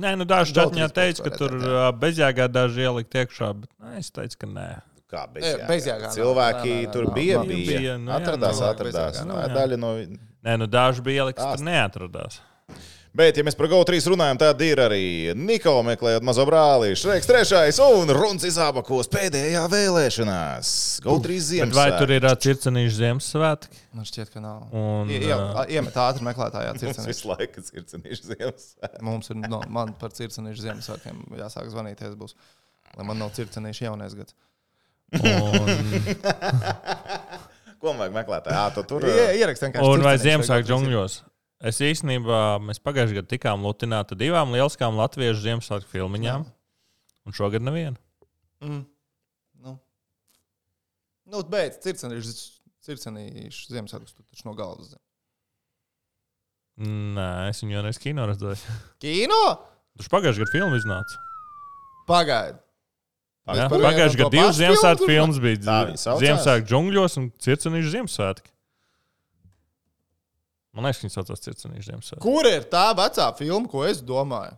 Nē, 0.01 0.15
nu 0.17 0.25
daži 0.25 0.55
čatņā 0.57 0.87
trīs 0.89 1.19
teica, 1.19 1.27
ka 1.27 1.37
tur 1.37 1.53
bezjēgā 2.01 2.49
daži 2.49 2.87
ielikt 2.87 3.13
iekšā, 3.13 3.51
bet 3.59 3.69
nē, 3.77 3.99
es 4.01 4.09
teicu, 4.09 4.39
ka 4.41 4.49
nē. 4.49 4.65
Kā 5.13 5.25
bezjēgā 5.33 6.07
nav. 6.09 6.15
Cilvēki 6.17 6.71
Nē, 6.71 6.79
nē, 6.79 6.87
nē, 6.87 6.93
tur 6.95 7.11
bija, 7.13 7.37
nav. 7.37 7.51
bija. 7.51 7.77
Bija, 7.79 7.97
nu 8.01 8.11
jā, 8.11 8.17
atradās, 8.21 8.63
nav 8.63 8.71
atradās. 8.73 9.21
Nu, 9.29 9.37
jā. 9.37 9.51
Daļa 9.59 9.77
no 9.83 9.93
Nē, 10.43 10.57
nu 10.59 10.67
daži 10.67 11.05
bija 11.05 11.29
Tās- 11.31 11.59
tur 11.61 11.65
neatradās. 11.69 12.39
Bet, 13.13 13.37
ja 13.37 13.43
mēs 13.45 13.53
par 13.53 13.67
GO3 13.69 13.99
runājam, 14.09 14.39
tad 14.41 14.61
ir 14.65 14.79
arī 14.81 15.35
Niko 15.37 15.75
meklējot 15.85 16.23
mazo 16.25 16.47
brāli, 16.49 16.95
Šreks 16.97 17.27
trešais 17.29 17.77
un 17.85 18.09
Runs 18.09 18.41
izābakos 18.49 19.05
pēdējā 19.13 19.61
vēlēšanās. 19.69 20.71
GO3 21.05 21.27
Bet 21.37 21.45
ziemas. 21.45 21.75
vai 21.77 21.91
tur 21.99 22.09
ir 22.15 22.25
ā, 22.25 22.33
circenīši 22.33 22.95
Ziemassvētki? 22.97 23.81
Man 23.93 24.07
šķiet, 24.09 24.31
ka 24.33 24.41
nav. 24.41 24.65
Un, 24.73 25.11
ie- 25.13 25.29
ā, 25.29 25.67
Iemet 25.69 25.93
ātri 25.93 26.25
meklētājā 26.25 26.73
cirkstenī. 26.81 27.05
visu 27.13 27.29
laiku 27.29 27.61
ir 27.77 27.85
cenīši 27.93 28.31
ziemas. 28.33 28.67
Mums 29.05 29.29
ir 29.29 29.35
no, 29.45 29.61
man 29.69 29.93
par 29.93 30.09
cirkstenīšu 30.09 30.65
Ziemassvētkiem 30.65 31.21
jāsāk 31.37 31.69
zvanīties. 31.69 32.17
Būs, 32.17 32.33
lai 32.97 33.05
man 33.05 33.21
nav 33.21 33.29
cirkstenīšu 33.37 33.85
jaunais 33.91 34.17
gads. 34.17 34.33
Un, 35.19 35.69
Ko 37.83 37.91
vajag 37.99 38.13
meklēt? 38.15 38.47
Jā, 38.47 38.63
tu 38.75 38.83
tur 38.87 39.03
Ie- 39.09 39.33
Ierakst 39.41 39.65
vienkārši. 39.65 39.89
un 39.91 40.03
vai 40.05 40.15
Ziemassvētku 40.21 40.69
džungļos? 40.69 41.17
Es 41.67 41.79
īstenībā, 41.83 42.39
mēs 42.63 42.79
pagājušajā 42.83 43.17
gadā 43.21 43.29
tikām 43.35 43.63
lutināti 43.67 44.17
divām 44.19 44.51
lieliskām 44.55 44.95
latviešu 44.99 45.43
Ziemassvētku 45.45 45.91
filmiņām, 45.91 46.45
un 47.27 47.35
šogad 47.35 47.63
nevienu. 47.63 47.99
Mm. 48.63 48.81
Nu, 49.63 49.75
nu 51.31 51.43
beidz, 51.51 51.79
cirkstenīšu 51.83 52.33
cirkstenīšu 52.87 53.71
Ziemassvētkus. 53.75 54.15
Tu 54.15 54.23
taču 54.31 54.47
no 54.47 54.55
galvas 54.59 54.93
zini. 54.93 55.03
Nē, 57.19 57.27
es 57.51 57.59
viņu 57.61 57.75
jau 57.77 57.83
reiz 57.85 57.99
kino 58.01 58.23
redzēju. 58.31 58.77
Kino? 59.03 59.41
Tur 59.99 60.07
pagājušajā 60.15 60.47
gadā 60.47 60.55
filma 60.55 60.79
iznāca. 60.79 61.19
Pagaid. 62.09 62.62
Vienu 63.43 63.79
Pagājušajā 63.83 64.19
gadā 64.21 64.31
divas 64.31 64.57
Ziemassvētku 64.59 65.07
filmas 65.09 65.39
bija. 65.43 65.77
Ziemassvētku 65.99 66.69
džungļos 66.69 67.17
un 67.19 67.29
circenīšu 67.43 67.91
Ziemassvētki. 67.97 68.51
Man 70.73 70.87
liekas, 70.87 71.03
viņi 71.03 71.13
saucās 71.13 71.43
circenīšu 71.43 71.89
Ziemassvētki. 71.89 72.23
Kur 72.23 72.47
ir 72.49 72.63
tā 72.71 72.85
vecā 72.97 73.27
filma, 73.37 73.67
ko 73.69 73.83
es 73.85 73.99
domāju? 74.05 74.55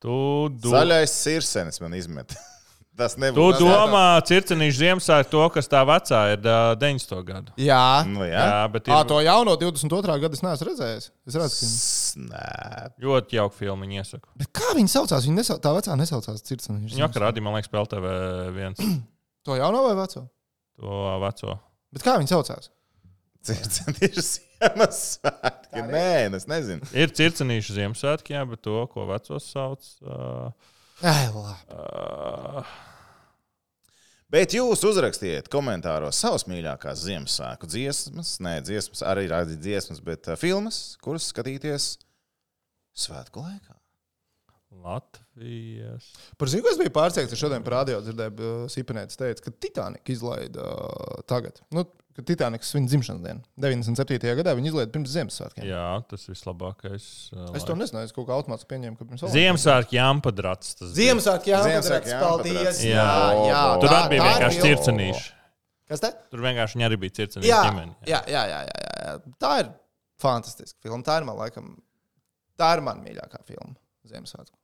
Tu, 0.00 0.16
do... 0.58 0.72
Zaļais 0.72 1.14
sirsenis 1.22 1.80
man 1.84 1.94
izmet. 1.98 2.34
Tas 3.00 3.14
tu 3.16 3.22
nebūs. 3.22 3.54
Tas 3.56 3.62
domā, 3.64 4.02
circenīšu 4.28 4.76
Ziemassvētku 4.82 5.32
to, 5.32 5.42
kas 5.54 5.70
tā 5.72 5.80
vecā 5.88 6.20
ir 6.34 6.44
ā, 6.44 6.58
90. 6.80 7.14
gadu. 7.28 7.54
Jā, 7.60 7.82
Nu, 8.08 8.26
jā. 8.28 8.42
Jā, 8.44 8.64
bet 8.74 8.90
à, 8.90 8.98
ir 9.00 9.08
to 9.08 9.20
jauno 9.24 9.54
22. 9.60 10.16
gadu 10.24 10.36
es 10.38 10.44
neesmu 10.44 10.68
redzējis. 10.68 11.06
Es 11.30 11.38
redzu, 11.40 11.60
ka 11.60 12.26
Nē, 12.26 12.90
ļoti 13.06 13.38
jauka 13.38 13.56
filma, 13.56 13.86
viņa 13.86 14.02
iesaka. 14.02 14.28
Bet 14.40 14.50
kā 14.60 14.74
viņi 14.76 14.92
saucās? 14.92 15.24
Viņi 15.28 15.38
nesau... 15.40 15.56
tā 15.62 15.72
vecā 15.76 15.96
nesaucās 16.00 16.44
cirkstenīšu. 16.50 16.96
Viņa 16.96 17.06
vakar 17.08 17.26
rādīja, 17.28 17.46
man 17.46 17.56
liekas, 17.56 17.72
PLTV 17.72 18.12
viens 18.58 18.84
To 19.48 19.56
jauno 19.56 19.86
vai 19.86 19.96
veco? 20.02 20.26
to 20.80 21.00
veco. 21.24 21.56
Bet 21.94 22.04
kā 22.04 22.18
viņi 22.20 22.34
saucās? 22.34 22.68
cirsenis 23.46 24.34
Ziemassvētki. 24.60 25.82
Nē, 25.88 26.28
es 26.36 26.44
nezinu. 26.50 26.84
Ir 26.92 27.12
circenīšu 27.16 27.78
Ziemassvētki, 27.78 28.34
jā, 28.36 28.42
bet 28.50 28.60
to, 28.66 28.76
ko 28.92 29.06
vecos 29.08 29.46
sauc. 29.48 29.86
Uh, 30.04 30.50
Ai, 31.00 31.30
labi. 31.32 31.62
uh, 31.72 32.74
Bet 34.30 34.54
jūs 34.54 34.84
uzrakstiet 34.86 35.48
komentāros 35.50 36.20
savas 36.22 36.44
mīļākās 36.46 37.02
Ziemassvētku 37.02 37.66
dziesmas, 37.70 38.36
nē, 38.44 38.60
dziesmas, 38.62 39.02
arī 39.02 39.26
rādīt 39.30 39.58
dziesmas, 39.64 39.98
bet 40.06 40.30
uh, 40.30 40.38
filmas, 40.38 40.94
kuras 41.02 41.26
skatīties 41.32 41.96
svētku 42.94 43.42
laikā. 43.42 43.74
Latvijas. 44.80 46.06
Par 46.38 46.48
zinu, 46.48 46.62
ko 46.62 46.70
es 46.70 46.78
biju 46.78 46.92
pārsteigts, 46.94 47.34
ka 47.34 47.38
šodien 47.40 47.64
par 47.66 47.80
radio 47.80 47.98
dzirdēju, 48.04 48.52
Sīpenēts 48.70 49.18
teica, 49.18 49.42
ka 49.48 49.52
Titanic 49.66 50.12
izlaida 50.14 50.62
uh, 50.62 51.24
tagad. 51.28 51.58
Nu, 51.74 51.82
ka 52.20 52.26
Titanic 52.28 52.64
svin 52.68 52.86
dzimšanas 52.86 53.24
dienu. 53.24 53.42
97. 53.64 54.34
gadā 54.38 54.52
viņi 54.58 54.70
izlaida 54.70 54.92
pirms 54.94 55.10
Ziemassvētkiem. 55.16 55.64
Jā, 55.66 55.86
tas 56.10 56.28
vislabākais. 56.30 57.08
Uh, 57.34 57.48
Es 57.58 57.66
to 57.66 57.74
nezināju, 57.80 58.10
es 58.10 58.14
kaut 58.16 58.28
kā 58.28 58.36
automātiski 58.36 58.70
pieņēmu, 58.74 59.00
ka 59.00 59.08
pirms 59.08 59.24
Ziemassvētku 59.34 59.96
jāmpadrats. 59.98 60.76
Ziemassvētku 61.00 61.50
jā, 61.54 61.60
Ziemassvētku 61.66 62.12
Ziemassvētku 62.12 62.22
paldies. 62.22 62.80
Jā, 62.84 62.94
Jā, 62.94 63.50
jā. 63.50 63.60
Tur 63.82 63.88
tā- 63.90 63.98
arī 64.04 64.12
bija 64.14 64.20
ir 64.22 64.30
vienkārši 64.30 64.64
circenīši. 64.68 65.28
Kas 65.90 66.04
te? 66.04 66.12
Tur 66.30 66.44
vienkārši 66.46 66.78
viņi 66.78 66.86
arī 66.86 67.00
bija 67.02 67.16
circenīši. 67.18 67.50
Jā, 67.50 67.60
ģimene. 67.66 67.94
jā, 68.06 68.20
jā, 68.30 68.42
jā, 68.52 68.60
jā, 68.68 68.78
jā, 68.86 69.02
jā. 69.08 69.14
Tā 69.42 69.52
ir 69.64 69.72
fantastiska 70.22 70.78
filma. 70.86 71.02
Tā 71.02 71.16
ir 71.18 71.26
man 71.26 71.40
laikam, 71.40 71.72
tā 72.60 72.68
ir 72.76 72.84
man 72.86 73.00
mīļākā 73.02 73.40
filma 73.48 73.74
Ziemassvētku. 74.06 74.54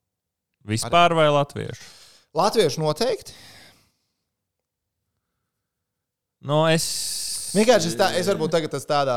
Vispār 0.66 1.14
vai 1.18 1.26
latviešu? 1.34 1.82
Latviešu 2.36 2.80
noteikti. 2.84 3.32
Nu, 6.46 6.66
es. 6.70 6.86
Vienkārši 7.56 7.90
es, 7.90 7.96
tā, 7.98 8.10
es 8.18 8.28
varbūt 8.28 8.52
tagad 8.52 8.72
tas 8.74 8.84
tādā, 8.88 9.16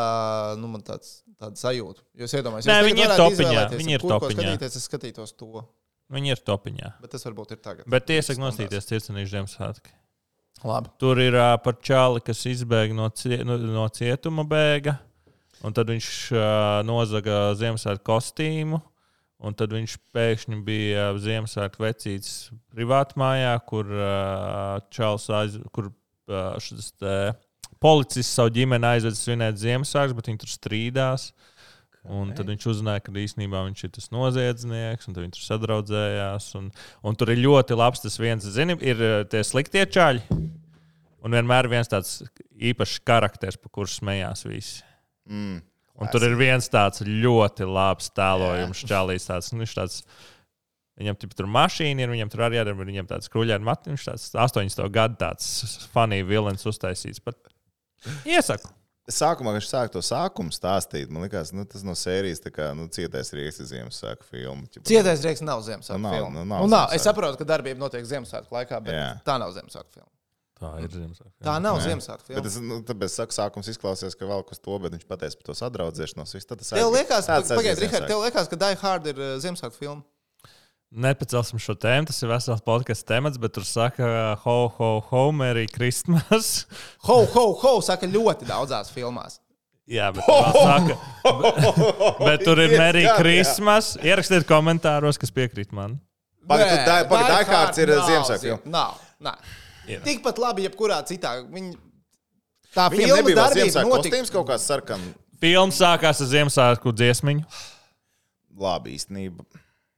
nu, 0.59 0.69
man 0.71 0.83
tāds, 0.85 1.19
tāds 1.39 1.63
sajūta. 1.65 2.03
Jūs 2.21 2.35
iedomājaties, 2.39 2.69
Nē, 2.69 2.77
ja 2.77 2.85
es 2.85 2.89
viņi 2.89 3.05
ir 3.05 3.13
topiņā, 3.19 3.63
viņi 3.75 3.95
ir 3.97 4.05
topiņā. 4.05 4.35
Skatīties, 4.35 4.77
es 4.79 4.87
skatītos 4.87 5.35
to. 5.39 5.65
Viņi 6.13 6.33
ir 6.33 6.43
topiņā. 6.47 6.93
Bet 7.03 7.13
tas 7.13 7.25
varbūt 7.27 7.53
ir 7.53 7.61
tagad. 7.61 7.89
Bet 7.91 8.09
iesaku 8.13 8.41
nostīties 8.41 8.87
circenīšu 8.89 9.35
Ziemassvētki. 9.35 9.93
Labi. 10.65 10.91
Tur 10.99 11.19
ir 11.23 11.35
uh, 11.37 11.53
par 11.63 11.77
čāli, 11.85 12.23
kas 12.25 12.41
izbēga 12.49 12.95
no, 12.95 13.07
cie, 13.15 13.39
no, 13.47 13.55
no 13.61 13.85
cietuma 13.95 14.43
bēga. 14.47 14.97
Un 15.63 15.75
tad 15.75 15.91
viņš 15.91 16.09
uh, 16.33 16.41
nozaga 16.87 17.49
Ziemassvētku 17.59 18.07
kostīmu. 18.09 18.81
Un 19.39 19.55
tad 19.55 19.71
viņš 19.71 19.95
pēkšņi 20.15 20.57
bija 20.67 21.11
Ziemassvētku 21.23 21.85
vecīts 21.85 22.33
privātmājā, 22.73 23.53
kur 23.69 23.87
uh, 23.93 24.81
čāls 24.91 25.29
aiz, 25.31 25.55
kur 25.75 25.91
uh, 25.91 26.57
šis 26.59 26.91
te 26.99 27.13
policists 27.83 28.35
savu 28.37 28.53
ģimeni 28.55 28.87
aizved 28.89 29.17
svinēt 29.17 29.59
Ziemassvētkus, 29.61 30.17
bet 30.17 30.29
viņi 30.31 30.41
tur 30.43 30.51
strīdās. 30.51 31.29
Un 32.09 32.31
tad 32.33 32.47
viņš 32.47 32.65
uzzināja, 32.71 33.03
ka 33.03 33.11
īstenībā 33.11 33.61
viņš 33.67 33.83
ir 33.85 33.91
tas 33.97 34.07
noziedznieks, 34.13 35.09
un 35.09 35.17
viņi 35.17 35.33
tur 35.35 35.43
sadraudzējās. 35.45 36.47
Un, 36.57 36.69
un 37.05 37.17
tur 37.19 37.33
ir 37.33 37.41
ļoti 37.43 37.75
labs 37.77 38.05
tas 38.05 38.15
viens, 38.21 38.47
zini, 38.55 38.77
ir 38.79 39.03
eh, 39.03 39.17
tie 39.29 39.43
sliktie 39.45 39.83
čaļi. 39.83 40.23
Un 41.19 41.35
vienmēr 41.35 41.67
ir 41.67 41.73
viens 41.75 41.91
tāds 41.91 42.21
īpašs 42.55 43.01
karakteris, 43.07 43.59
par 43.59 43.73
kuru 43.75 43.91
smējās 43.91 44.45
visi. 44.47 44.79
Mm. 45.27 45.59
Un 45.99 46.11
tur 46.13 46.23
ir 46.23 46.37
viens 46.39 46.71
tāds 46.71 47.03
ļoti 47.03 47.67
labs 47.67 48.07
tēlojums, 48.15 48.85
čālīs. 48.87 49.27
Tāds, 49.27 49.51
nu, 49.51 49.67
tāds, 49.67 49.99
viņam 50.99 51.19
tur 51.19 51.43
ir 51.43 51.51
mašīna, 51.51 52.05
ir, 52.05 52.13
viņam 52.15 52.31
tur 52.31 52.45
arī 52.47 52.61
ir 52.61 52.71
viņam 52.79 53.09
tāds 53.11 53.31
kruļķis, 53.33 53.65
matiņš, 53.67 53.91
viņš 53.91 54.07
tāds 54.07 54.29
80 54.55 54.95
gadu 54.95 55.19
tāds 55.19 55.49
funny 55.91 56.23
vilnis 56.23 56.63
uztaisīts. 56.71 57.19
Bet 57.25 57.51
iesaku. 58.25 58.69
Sākumā, 59.09 59.55
kad 59.55 59.57
viņš 59.63 59.67
sāka 59.71 59.89
to 59.95 60.01
sākumu 60.05 60.53
stāstīt, 60.53 61.09
man 61.09 61.23
liekas, 61.25 61.49
nu, 61.57 61.63
tas 61.65 61.81
no 61.81 61.95
sērijas 61.97 62.43
tā 62.43 62.51
kā 62.53 62.67
nu, 62.77 62.85
cietais 62.93 63.31
rīks 63.33 63.57
ir 63.63 63.65
Ziemassvētku 63.71 64.27
filma. 64.29 64.67
Ķipa, 64.69 64.85
Cietais 64.85 65.23
rieks 65.25 65.41
nav 65.41 65.63
Ziemassvētku 65.65 65.97
Nu, 65.97 66.05
nav, 66.05 66.13
filma. 66.19 66.29
nu, 66.35 66.43
nav 66.45 66.61
Nu, 66.61 66.67
nav. 66.69 66.93
Es 66.93 67.01
saprotu, 67.07 67.39
ka 67.41 67.47
darbība 67.49 67.81
notiek 67.81 68.05
Ziemassvētku 68.05 68.53
laikā, 68.53 68.77
bet 68.85 68.93
Jā. 68.93 69.07
tā 69.25 69.39
nav 69.41 69.49
Ziemassvētku 69.57 69.95
filma. 69.97 70.11
Tā 70.59 70.69
ir 70.83 70.93
Ziemassvētku. 70.93 71.33
Tā 71.47 71.55
nav. 71.63 71.79
Ziemassvētku 71.81 72.27
Bet 72.27 72.35
filma. 72.37 72.47
es, 72.51 72.59
nu, 72.69 72.77
tāpēc 72.85 73.15
saku, 73.15 73.33
sākums 73.33 73.71
izklausās, 73.73 74.13
ka 74.19 74.29
vēl 74.29 74.45
kas 74.45 74.59
to, 74.61 74.77
bet 74.83 74.93
viņš 74.93 75.07
pateica 75.09 75.41
par 75.41 75.47
to 75.49 75.57
sadraudzēšanos. 75.57 76.35
tad 76.45 76.59
tas 76.61 76.69
Tev 76.69 76.77
aizgāja. 76.77 76.93
liekas, 76.99 77.29
pagaidi, 77.55 77.81
Rihard, 77.87 78.07
tev 78.13 78.21
liekas, 78.27 78.47
ka 78.51 78.55
Die 78.61 78.75
Hard 78.83 79.07
ir 79.09 79.17
uh, 79.23 79.37
Ziemassvētku 79.41 79.79
filma. 79.81 80.03
Nepacelsim 80.89 81.59
šo 81.61 81.75
tēmu, 81.77 82.07
tas 82.09 82.17
ir 82.23 82.31
vesels 82.31 82.63
podkāstu 82.65 83.05
temats, 83.11 83.37
bet 83.37 83.53
tur 83.53 83.65
saka, 83.67 84.07
ho, 84.41 84.55
ho, 84.73 84.87
ho, 85.11 85.21
Merry 85.35 85.67
Christmas. 85.69 86.63
Ho, 87.07 87.19
ho, 87.29 87.43
ho, 87.61 87.75
saka 87.85 88.09
ļoti 88.09 88.47
daudzās 88.49 88.89
filmās. 88.93 89.37
Jā, 89.89 90.07
bet, 90.13 90.25
vēl 90.25 90.57
saka, 90.57 90.95
bet 92.23 92.43
tur 92.45 92.59
ir 92.61 92.73
Merry 92.77 93.05
jā. 93.05 93.13
Christmas. 93.17 93.91
Ierakstiet 94.05 94.45
komentāros, 94.49 95.17
kas 95.21 95.33
piekrīt 95.33 95.71
man. 95.73 95.95
Pagaid, 96.49 96.73
Nē, 96.73 96.75
tur 96.81 96.89
Die- 96.89 97.07
pagaid, 97.09 97.29
Die 97.29 97.45
Die 97.45 97.53
Hards 97.53 97.81
ir 97.81 97.93
nav 97.93 98.09
Ziemassvētku. 98.09 98.57
Nav. 98.73 98.99
nav. 99.21 99.55
Ir. 99.89 100.01
Tikpat 100.05 100.41
labi, 100.41 100.65
jebkurā 100.67 100.99
citā. 101.09 101.35
Viņi... 101.53 101.73
Tā 102.73 102.85
Viņam 102.93 103.17
filma 103.17 103.37
darbība 103.43 103.69
Ziemassvētku 103.69 103.95
kostīms 103.95 104.33
kaut 104.33 104.49
kāds 104.49 104.65
sarkans. 104.69 105.13
Filma 105.41 105.73
sākās 105.73 106.21
ar 106.25 106.29
Ziemassvētku 106.33 106.93
dziesmiņu. 106.97 107.45
Labi, 108.61 108.97
īstenībā. 108.97 109.45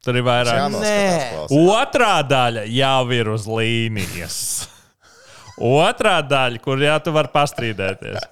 Tur 0.02 0.18
ir 0.18 0.26
vairāk. 0.26 0.60
Klausās. 0.74 1.52
Otrā 1.54 2.14
daļa 2.26 2.64
jau 2.74 3.02
ir 3.14 3.30
uz 3.30 3.45
līnijas. 3.49 4.38
Otrā 5.62 6.16
daļa, 6.26 6.62
kur 6.64 6.82
jā, 6.82 6.95
tu 7.06 7.14
vari 7.14 7.30
pastrīdēties. 7.34 8.24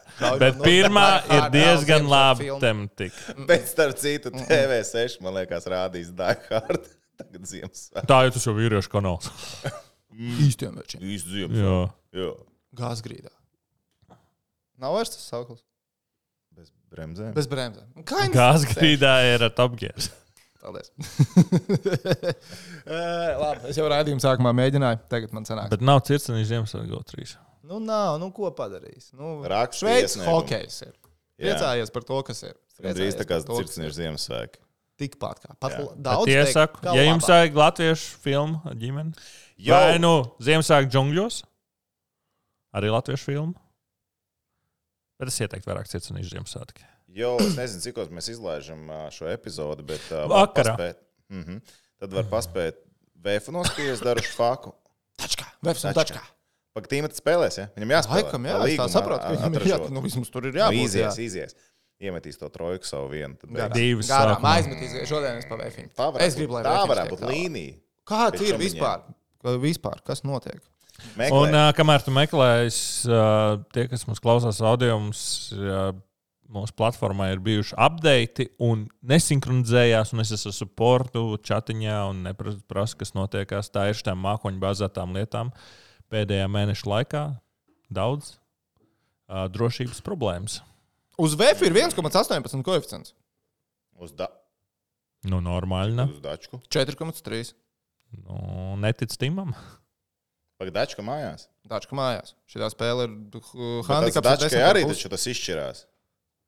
Bet 0.42 0.58
no- 0.58 0.66
pirmā 0.66 1.08
ir 1.30 1.46
diezgan 1.54 2.08
labi 2.10 2.50
tematika. 2.60 3.36
Bet 3.48 3.70
starp 3.70 4.00
citu, 4.02 4.32
TV6 4.34 5.20
man 5.24 5.38
liekas 5.38 5.68
rādīs 5.70 6.10
Hard. 6.18 6.90
Tagad 7.20 7.46
Ziemassvētku. 7.52 8.08
Tā 8.08 8.18
jau 8.26 8.32
tas 8.36 8.46
jau 8.48 8.54
vīriešu 8.56 8.92
kanāls. 8.94 9.30
Īstiem 10.48 10.78
večiem. 10.80 11.04
Īsti 11.04 11.36
Ziemassvētku. 11.36 11.90
Jā. 12.16 12.24
Jā. 12.24 12.32
Gāzgrīdā. 12.80 13.32
Nav 14.80 14.96
vairs 14.96 15.12
tas 15.12 15.26
sauklis. 15.28 15.62
Bez 16.56 16.72
bremzēm. 16.92 17.34
Bez 17.36 17.50
bremzēm. 17.52 18.08
Gāzgrīdā 18.34 19.14
ir 19.34 19.46
ar 19.50 19.54
Top 19.56 19.76
Gear. 19.80 20.10
Paldies. 20.60 20.92
Eh, 22.90 23.36
Labi, 23.38 23.70
es 23.70 23.78
jau 23.78 23.84
raidījuma 23.92 24.22
sākumā 24.24 24.50
mēģināju. 24.58 25.04
Tagad 25.12 25.34
man 25.36 25.44
sanāk. 25.46 25.68
Bet 25.70 25.84
nav 25.86 26.00
cirknis 26.08 26.48
Ziemassvētku 26.50 26.90
GO3. 26.90 27.36
Nu, 27.70 27.78
nav, 27.84 28.16
nu, 28.18 28.32
ko 28.34 28.50
padarīs? 28.56 29.12
Nu, 29.14 29.36
Raksta 29.46 29.84
Šveicis 29.84 30.24
hokejs 30.26 30.80
ir. 30.88 30.96
Priecājies 31.38 31.94
par 31.94 32.08
to, 32.08 32.18
kas 32.26 32.42
ir. 32.48 32.56
Drīz 32.82 33.20
tā 33.20 33.28
kā 33.28 33.38
kas 33.38 33.46
cirksnis 33.46 33.94
Ziemassvētku. 34.00 34.64
Tikpat 35.00 35.44
kā. 35.44 35.54
Pat 35.62 35.78
daudz. 36.02 36.32
Es 36.34 36.50
teikt, 36.50 36.56
saku, 36.58 36.82
ja 36.98 37.06
jums 37.06 37.30
vajag 37.30 37.62
latviešu 37.62 38.18
filmu 38.26 38.60
ar 38.68 38.80
ģimeni, 38.82 39.28
Jau. 39.70 39.78
vai 39.78 40.02
nu 40.02 40.14
Ziemassvētku 40.44 40.92
džungļos, 40.96 41.42
arī 42.80 42.92
latviešu 42.96 43.30
filmu. 43.30 43.56
Bet 45.22 45.30
es 45.30 45.40
ieteiktu 45.46 45.70
vairāk 45.70 45.92
cirknis 45.92 46.34
Ziemassvētku. 46.34 46.89
Jo 47.16 47.38
es 47.42 47.56
nezinu, 47.58 47.82
cik 47.82 47.96
mēs 48.14 48.30
izlaižam 48.30 48.84
šo 49.16 49.30
epizodi, 49.34 49.86
bet 49.86 50.04
var 50.12 50.28
Vakarā. 50.48 50.76
paspēt- 50.78 51.00
Mhm. 51.30 51.62
Tad 52.00 52.14
var 52.14 52.24
paspēt 52.32 52.74
vēfu 53.22 53.52
noskatīties, 53.52 54.00
darušu 54.06 54.34
faku. 54.36 54.74
Tačkā. 55.20 55.46
Vefs 55.64 55.84
un 55.86 55.94
Tačkā. 55.94 56.14
tačkā. 56.16 56.22
Pagaidām, 56.76 57.10
spēlēs, 57.12 57.58
ja? 57.58 57.66
Viņam 57.76 57.90
jāspēlē. 57.98 58.24
Laikam, 58.24 58.46
jā, 58.46 58.54
Tā 58.56 58.68
es 58.70 58.80
tā 58.80 58.86
saprotu, 58.94 59.20
ka 59.26 59.32
viņam 59.36 59.56
ir 59.56 59.62
jā, 59.68 59.76
atražot. 59.76 59.90
nu, 59.92 60.02
vismaz 60.02 60.30
tur 60.32 60.46
ir 60.46 60.54
Nu, 60.54 60.60
jābūt. 60.62 60.86
Izies, 60.86 61.18
jā. 61.18 61.26
izies. 61.26 61.56
Iemetīs 62.00 62.38
to 62.40 62.48
trojku 62.50 62.86
savu 62.86 63.10
vienu. 63.12 63.36
Divas 63.74 64.08
Garām 64.08 64.42
aizmetīs, 64.48 64.94
šodien 65.10 65.38
es 65.42 65.46
pavēju. 65.46 65.90
Tā 65.98 66.14
varētu 66.14 66.22
Es 66.22 66.36
gribu, 66.36 66.54
lai 66.54 66.64
būt, 66.64 66.72
tā 66.72 66.88
varētu 66.88 67.10
būt 67.18 67.26
līnija. 67.28 67.76
Kāds 68.08 68.40
Pēc 68.40 68.48
ir 68.48 68.58
vispār? 68.58 69.02
Ka 69.44 69.58
Vispār, 69.58 70.04
kas 70.06 70.22
notiek? 70.22 70.62
Meklē. 71.18 71.32
Un 71.32 71.54
uh, 71.56 71.74
kamēr 71.74 72.04
tu 72.06 72.12
meklējies, 72.12 72.80
uh, 73.10 73.58
tie, 73.74 73.88
kas 73.90 74.06
mums 74.08 74.20
klausās 74.20 74.62
audio, 74.62 74.98
mums 75.00 75.52
uh, 75.54 75.92
mūsu 76.50 76.76
platformā 76.78 77.30
ir 77.34 77.44
bijuši 77.46 77.76
updati 77.78 78.48
un 78.66 78.88
nesinhronizējās. 79.12 80.14
Un 80.16 80.24
es 80.24 80.34
esmu 80.36 80.54
supportu 80.56 81.24
chatiņā 81.46 82.00
un 82.10 82.24
neprasu, 82.30 82.98
kas 83.00 83.16
notiekās. 83.18 83.72
Tā 83.74 83.90
ir 83.92 84.00
šīm 84.00 84.20
mākoņu 84.26 84.62
bāzētām 84.64 85.16
lietām 85.18 85.54
pēdējā 86.10 86.50
mēneša 86.50 86.90
laikā. 86.90 87.24
Daudz 87.94 88.36
uh, 88.36 89.48
drošības 89.54 90.04
problēmas. 90.06 90.60
Uz 91.20 91.36
VF 91.40 91.66
ir 91.68 91.76
1,18 91.76 92.64
koeficients. 92.66 93.16
Uz, 94.00 94.14
da 94.16 94.30
Nu, 95.28 95.42
normāli. 95.44 95.96
Ne? 95.98 96.08
uz 96.08 96.22
dačku. 96.24 96.62
4,3. 96.72 97.52
Nu, 98.24 98.78
netic 98.80 99.12
Timam. 99.20 99.52
Pagaidām, 100.60 100.76
dačka 100.80 101.04
mājās. 101.06 101.48
Dačka 101.68 101.96
mājās. 101.96 102.34
Šī 102.50 102.68
spēle 102.72 103.08
ir 103.08 103.14
uh, 103.40 103.44
tas 103.84 103.90
handicaps. 103.92 104.46
10 104.48 104.64
arī 104.64 104.84
taču 104.88 105.12
tas 105.12 105.28
izšķirās. 105.32 105.86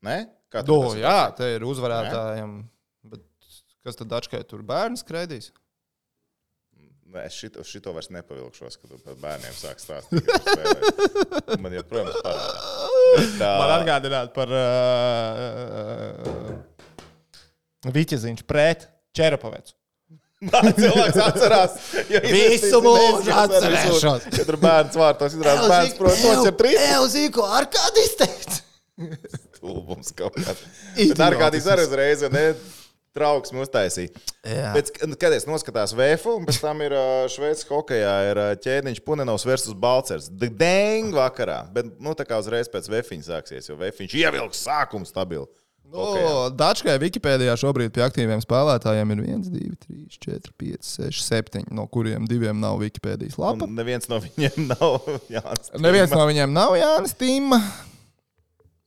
Nē? 0.06 0.18
Kā 0.52 0.62
Do, 0.66 0.76
tur 0.82 0.94
tas- 0.96 1.02
jā, 1.04 1.18
te 1.38 1.46
ir 1.56 1.62
uzvarētājiem. 1.68 2.56
Bet 3.12 3.22
kas 3.86 3.96
tad 4.00 4.08
dačkai 4.12 4.42
tur 4.50 4.62
bērns 4.68 5.04
skraidīs? 5.06 5.52
Nē, 7.12 7.26
es 7.28 7.34
šito, 7.36 7.60
šito 7.68 7.92
vairs 7.92 8.08
nepavilkšos, 8.16 8.78
kad 8.80 8.92
par 9.04 9.16
bērniem 9.20 9.52
sāk 9.60 9.82
stāstīt. 9.84 10.24
Man 11.60 11.74
joprojām. 11.76 12.08
Bet, 12.08 12.24
ā, 13.44 13.50
Man 13.60 13.72
atgādināt 13.82 14.32
par 14.36 14.48
uh, 14.56 14.62
Viķeziņš 17.92 18.46
pret 18.48 18.88
Čerapavecu. 19.18 19.76
Man 20.48 20.72
cilvēks 20.80 21.20
atcerās. 21.22 21.76
jo 22.10 22.20
Visu 22.32 22.80
mūžu 22.86 23.32
atcerēšos. 23.44 24.30
Kad 24.32 24.48
tur 24.48 24.58
bērns 24.64 24.96
vārtos 24.98 25.36
izrādās, 25.38 25.68
bērns, 25.70 25.96
protams, 26.00 26.24
noķer 26.40 26.56
trīs. 26.64 26.80
Elzīko 26.96 27.44
ar 27.60 27.68
kādu 27.76 27.98
izteikt. 28.08 28.62
Stulbums 29.62 30.10
kaut 30.18 30.38
kāds. 30.42 30.64
Bet 31.12 31.26
ārkārtīgi 31.30 31.70
arī 31.70 31.86
uzreiz, 31.86 32.26
ne? 32.34 32.46
Trauksmi 33.12 33.60
uztaisīja. 33.60 34.22
Jā. 34.48 34.70
Pēc, 34.72 34.90
kad 35.20 35.34
es 35.36 35.44
noskatās 35.44 35.92
vēfu, 36.00 36.38
un 36.40 36.46
pēc 36.48 36.62
tam 36.64 36.80
ir 36.86 36.96
Šveices 37.30 37.68
hokeja, 37.68 38.14
ķēniņš 38.64 39.02
Punenovs 39.04 39.44
versus 39.46 39.76
Balcers. 39.76 40.30
Dēng 40.32 41.12
vakarā. 41.14 41.66
Bet, 41.76 41.92
nu, 42.00 42.16
tā 42.16 42.24
kā 42.26 42.40
uzreiz 42.40 42.72
pēc 42.72 42.88
vefiņa 42.94 43.28
sāksies, 43.28 43.68
jo 43.68 43.76
vefiņš 43.84 44.16
ievilks 44.24 44.64
sākumu 44.64 45.10
stabilu. 45.10 45.50
No, 45.92 46.48
Dačkai 46.56 46.96
Wikipēdijā 47.04 47.52
šobrīd 47.60 47.92
pie 47.92 48.06
aktīviem 48.06 48.40
spēlētājiem 48.40 49.12
ir 49.12 49.24
1, 49.26 49.42
2, 49.52 49.72
3, 49.84 50.20
4, 50.24 50.54
5, 50.64 50.88
6, 50.88 51.26
7, 51.28 51.66
no 51.76 51.84
kuriem 51.92 52.32
diviem 52.32 52.64
nav 52.64 52.80
Wikipēdijas 52.80 53.36
lapa. 53.42 53.68
Un 53.68 53.76
neviens 53.76 54.08
no 54.08 54.22
viņiem 54.24 54.68
nav 54.72 55.12
Jānis. 55.28 55.74
Neviens 55.84 56.16
no 56.16 56.24
viņiem 56.32 56.56
nav 56.56 56.80
Jānis 56.80 57.18
Tīma. 57.20 57.60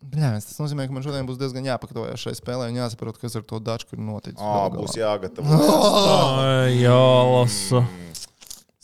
Bļāvis, 0.04 0.46
tas 0.50 0.60
nozīmē, 0.60 0.84
ka 0.88 0.94
man 0.94 1.04
šodien 1.06 1.26
būs 1.28 1.38
diezgan 1.40 1.64
jāpaktojas 1.64 2.20
šai 2.20 2.34
spēlē 2.36 2.68
un 2.70 2.76
jāsaprot, 2.76 3.16
kas 3.20 3.36
ar 3.38 3.44
to 3.48 3.60
daču 3.62 3.88
ir 3.96 4.02
noticis. 4.04 4.40
Ā, 4.42 4.66
galu 4.68 4.84
būs 4.84 4.98
jāgatavo. 4.98 5.58
Ai, 6.44 6.74
Jā, 6.82 6.98
lasa. 7.30 7.84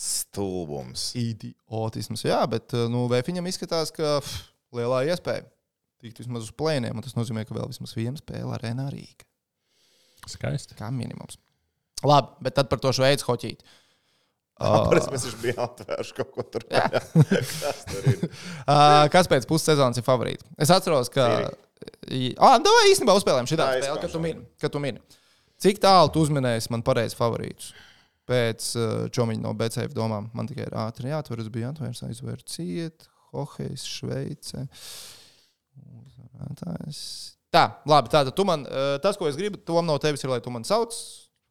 Stulbums. 0.00 1.10
Idiotisms, 1.20 2.24
jā, 2.24 2.40
bet 2.48 2.72
nu, 2.88 3.04
Vēfiņam 3.12 3.50
izskatās, 3.50 3.92
ka 3.92 4.16
pff, 4.22 4.46
lielā 4.76 5.02
iespēja 5.12 5.44
tikt 6.00 6.22
vismaz 6.22 6.48
uz 6.48 6.54
plēniem, 6.56 6.96
un 6.96 7.04
tas 7.04 7.16
nozīmē, 7.18 7.44
ka 7.44 7.56
vēl 7.56 7.68
vismaz 7.68 7.92
viena 7.98 8.16
spēle 8.20 8.54
arēnā 8.56 8.88
Rīgā. 8.94 9.26
Skaisti. 10.30 10.76
Kā 10.78 10.88
minimums. 10.94 11.36
Labi, 12.06 12.32
bet 12.44 12.56
tad 12.56 12.70
par 12.72 12.80
to 12.80 12.92
šveicu 12.96 13.26
hoķīti. 13.28 13.66
Tāpēc 14.64 15.08
mēs 15.12 15.26
viņš 15.26 15.36
bijām 15.40 15.60
atvērši 15.64 16.16
kaut 16.18 16.32
ko 16.34 16.44
tur. 16.52 16.66
Kas 16.70 17.84
tur? 17.88 18.08
Uh, 18.10 19.06
kas 19.12 19.30
pēc 19.30 19.46
pussezonas 19.48 20.00
ir 20.00 20.06
favorīts? 20.06 20.46
Es 20.60 20.72
atceros, 20.74 21.08
ka. 21.12 21.28
Ah, 22.36 22.58
no, 22.60 22.72
īstenībā 22.90 23.14
uzspēlējām 23.16 23.48
šī 23.48 23.56
spēle, 23.56 23.94
kad 24.02 24.12
tu 24.12 24.20
mini. 24.22 24.44
Kad 24.60 24.74
tu 24.74 24.82
mini. 24.82 25.00
Cik 25.60 25.80
tālu 25.80 26.12
tu 26.12 26.24
uzminēji 26.24 26.68
man 26.72 26.84
pareizi 26.84 27.16
favorītus? 27.18 27.72
Pēc 28.28 28.68
uh, 28.78 28.92
čomiņa 29.12 29.42
no 29.42 29.54
BCF 29.58 29.96
domām 29.96 30.28
man 30.36 30.48
tikai 30.48 30.68
ir 30.68 30.76
ātri 30.84 31.10
jāatver. 31.10 31.40
Es 31.42 31.50
biju 31.52 31.72
atvērts, 31.72 32.04
aizvēru 32.06 32.46
ciet. 32.48 33.08
Hohejs, 33.32 33.86
Šveice. 33.88 34.66
Uzvarētājs. 35.80 37.02
Tā, 37.54 37.64
labi. 37.90 38.10
Tātad 38.12 38.34
tu 38.36 38.46
man, 38.46 38.62
eh, 38.66 38.96
tas, 39.02 39.18
ko 39.18 39.26
es 39.26 39.38
gribu, 39.38 39.58
tom 39.66 39.86
no 39.86 39.96
tevis 39.98 40.22
ir, 40.22 40.30
lai 40.30 40.40
tu 40.42 40.52
man 40.54 40.66
sauc 40.66 40.94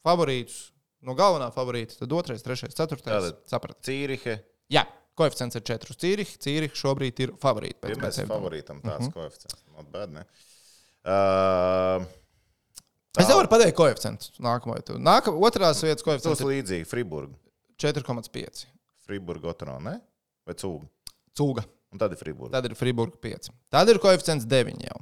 favorītus. 0.06 0.70
No 1.02 1.14
galvenā 1.16 1.48
favorīta, 1.56 1.96
tad 2.02 2.12
otrais, 2.12 2.42
trešais, 2.44 2.76
ceturtais. 2.76 3.08
Tātad. 3.14 3.38
Saprat. 3.48 3.78
Cīrihe. 3.88 4.40
Jā, 4.72 4.84
koeficients 5.16 5.56
ir 5.56 5.62
4 5.70 5.90
uz 5.94 6.00
Cīrihi. 6.02 6.38
Cīrihi 6.44 6.76
šobrīd 6.76 7.20
ir 7.24 7.32
favorīti. 7.40 7.80
pēc 7.80 7.94
Pirmais 7.96 8.20
favorītam 8.28 8.82
tāds 8.84 9.08
Mhm. 9.08 9.14
koeficients. 9.16 9.64
Not 9.76 9.92
bad, 9.92 10.12
ne? 10.12 10.26
Uh, 11.06 12.06
Es 13.18 13.28
nevaru 13.28 13.48
pateikt 13.48 13.76
koeficientu 13.76 14.30
nākamo. 14.40 14.76
Nākamā 15.00 15.40
otrās 15.50 15.80
vietas 15.82 16.04
Tas 16.04 16.08
koeficients 16.08 16.42
ir 16.42 16.48
līdzīgi 16.48 16.86
Friburg. 16.88 17.32
4,5. 17.80 18.66
Friburg 19.08 19.44
Otro, 19.46 19.80
ne? 19.80 20.02
Vai 20.46 20.54
Cūga? 20.54 20.88
Cūga. 21.34 21.64
Un 21.92 21.98
tad 21.98 22.12
ir 22.12 22.18
Friburg. 22.18 22.52
Tad 22.52 22.66
ir 22.66 22.76
Friburga 22.76 23.18
5. 23.18 23.50
Tad 23.72 23.90
ir 23.90 23.98
koeficients 23.98 24.46
9 24.46 24.84
jau. 24.84 25.00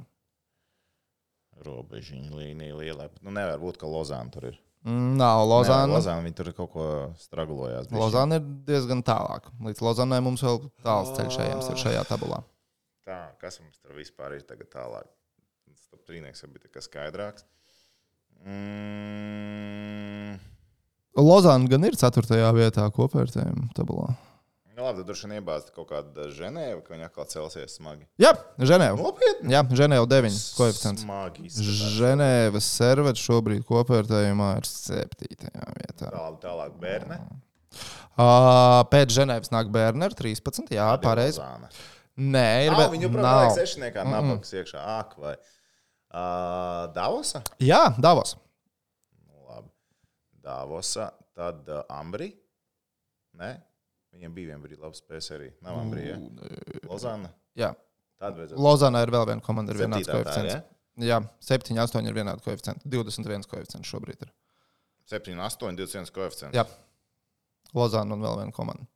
Robežiņa 1.66 2.30
līnija 2.32 2.76
lielā. 2.78 3.08
Nu, 3.20 3.30
nevar 3.34 3.58
būt, 3.58 3.78
ka 3.78 3.86
Lozāna 3.90 4.30
tur 4.32 4.46
ir. 4.52 4.58
Mm, 4.86 5.16
Nav 5.18 5.42
Lozāna. 5.50 5.96
Lozāna 5.98 6.22
viņi 6.22 6.36
tur 6.38 6.52
kaut 6.56 6.70
ko 6.72 6.84
stragulojās. 7.18 7.88
Lozāna 7.90 8.38
ir 8.38 8.44
diezgan 8.68 9.02
tālāk. 9.06 9.48
Līdz 9.66 9.82
Lozānai 9.84 10.20
mums 10.24 10.44
vēl 10.46 10.62
tāls 10.86 11.10
ceļš 11.16 11.40
ejams 11.46 11.70
ir 11.72 11.80
šajā 11.82 12.02
tabulā. 12.08 12.38
Tā, 13.08 13.20
kas 13.42 13.58
mums 13.62 13.80
tur 13.82 13.96
vispār 13.98 14.36
ir 14.36 14.44
tagad 14.46 14.68
tālāk? 14.70 15.08
Stop 15.78 16.04
trīnieks 16.06 16.44
jau 16.44 16.50
bija 16.52 16.82
skaidrāks. 16.84 17.46
Mm. 18.46 20.36
Lozāna 21.18 21.66
gan 21.72 21.82
ir 21.88 21.96
4. 21.98 22.38
vietā 22.54 22.84
kopvērtējuma 22.94 23.72
tabulā. 23.74 24.12
Nu, 24.78 24.84
labi, 24.86 25.00
tad 25.00 25.08
droši 25.10 25.26
vien 25.26 25.32
iebāzt 25.40 25.72
kaut 25.74 25.88
kādu 25.90 26.28
ženēvu, 26.30 26.84
ka 26.86 26.92
viņi 26.94 27.06
atkal 27.08 27.26
celsies 27.26 27.72
smagi. 27.80 28.04
Jā, 28.22 28.30
Ženēva. 28.62 28.94
Nopietni! 29.00 29.50
Jā, 29.50 29.64
Ženēva 29.80 30.06
9 30.06 30.36
koeficients. 30.54 31.02
Smagi. 31.02 31.48
izskatās. 31.48 31.96
Ženēvas 31.96 32.68
servets 32.76 33.24
šobrīd 33.26 33.64
kopvērtējumā 33.66 34.52
ir 34.60 34.68
7. 34.70 35.50
vietā. 35.80 36.12
Tālāk, 36.12 36.38
tālāk 36.44 36.76
bērni. 36.78 37.18
Uh, 38.14 38.84
pēc 38.94 39.16
Ženēvas 39.18 39.50
nāk 39.50 39.74
Bērnera 39.74 40.14
13. 40.14 40.70
Jā, 40.78 40.86
pareizi. 41.02 41.42
Nē, 42.18 42.46
ir 42.68 42.78
vēl- 42.78 42.94
viņu 42.94 43.10
problēma 43.10 43.50
ir 43.50 43.58
sešniekā, 43.58 44.06
nabaks 44.06 44.54
iekšā. 44.62 44.84
Ak, 44.94 45.18
vai. 45.18 45.34
Uh, 46.14 46.86
Davosa? 46.94 47.42
Jā, 47.58 47.82
Davos. 47.98 48.36
Nu, 49.26 49.42
labi. 49.50 49.74
Davosa, 50.46 51.10
tad 51.34 51.66
uh, 51.66 51.82
Ambri. 51.90 52.30
Nē, 53.38 53.56
viņiem 54.18 54.34
bija 54.34 54.50
viena 54.52 54.62
brīdi 54.64 54.82
labs 54.82 55.02
spēks 55.02 55.30
arī. 55.36 55.52
Nav 55.64 55.78
Ambri, 55.84 56.08
ja? 56.08 56.18
Lozāna. 56.88 57.30
Jā. 57.58 57.70
Tad 58.18 58.34
vajadzētu. 58.34 58.60
Lozānā 58.66 59.04
ir 59.06 59.14
vēl 59.14 59.28
viena 59.30 59.44
komanda, 59.44 59.76
Septītā 59.78 60.10
tā, 60.10 60.18
koeficients. 60.18 60.74
Jā, 60.98 61.20
7, 61.46 61.78
8 61.78 62.10
ir 62.10 62.16
vienādi 62.16 62.42
koeficienti. 62.42 62.90
21 62.90 63.46
koeficients 63.46 63.90
šobrīd 63.92 64.26
ir. 64.26 64.32
7, 65.12 65.38
8, 65.38 65.78
21 65.78 66.10
koeficients. 66.14 66.58
Jā. 66.58 66.66
Lozāna 67.78 68.16
un 68.16 68.24
vēl 68.26 68.40
viena 68.42 68.56
komanda. 68.56 68.88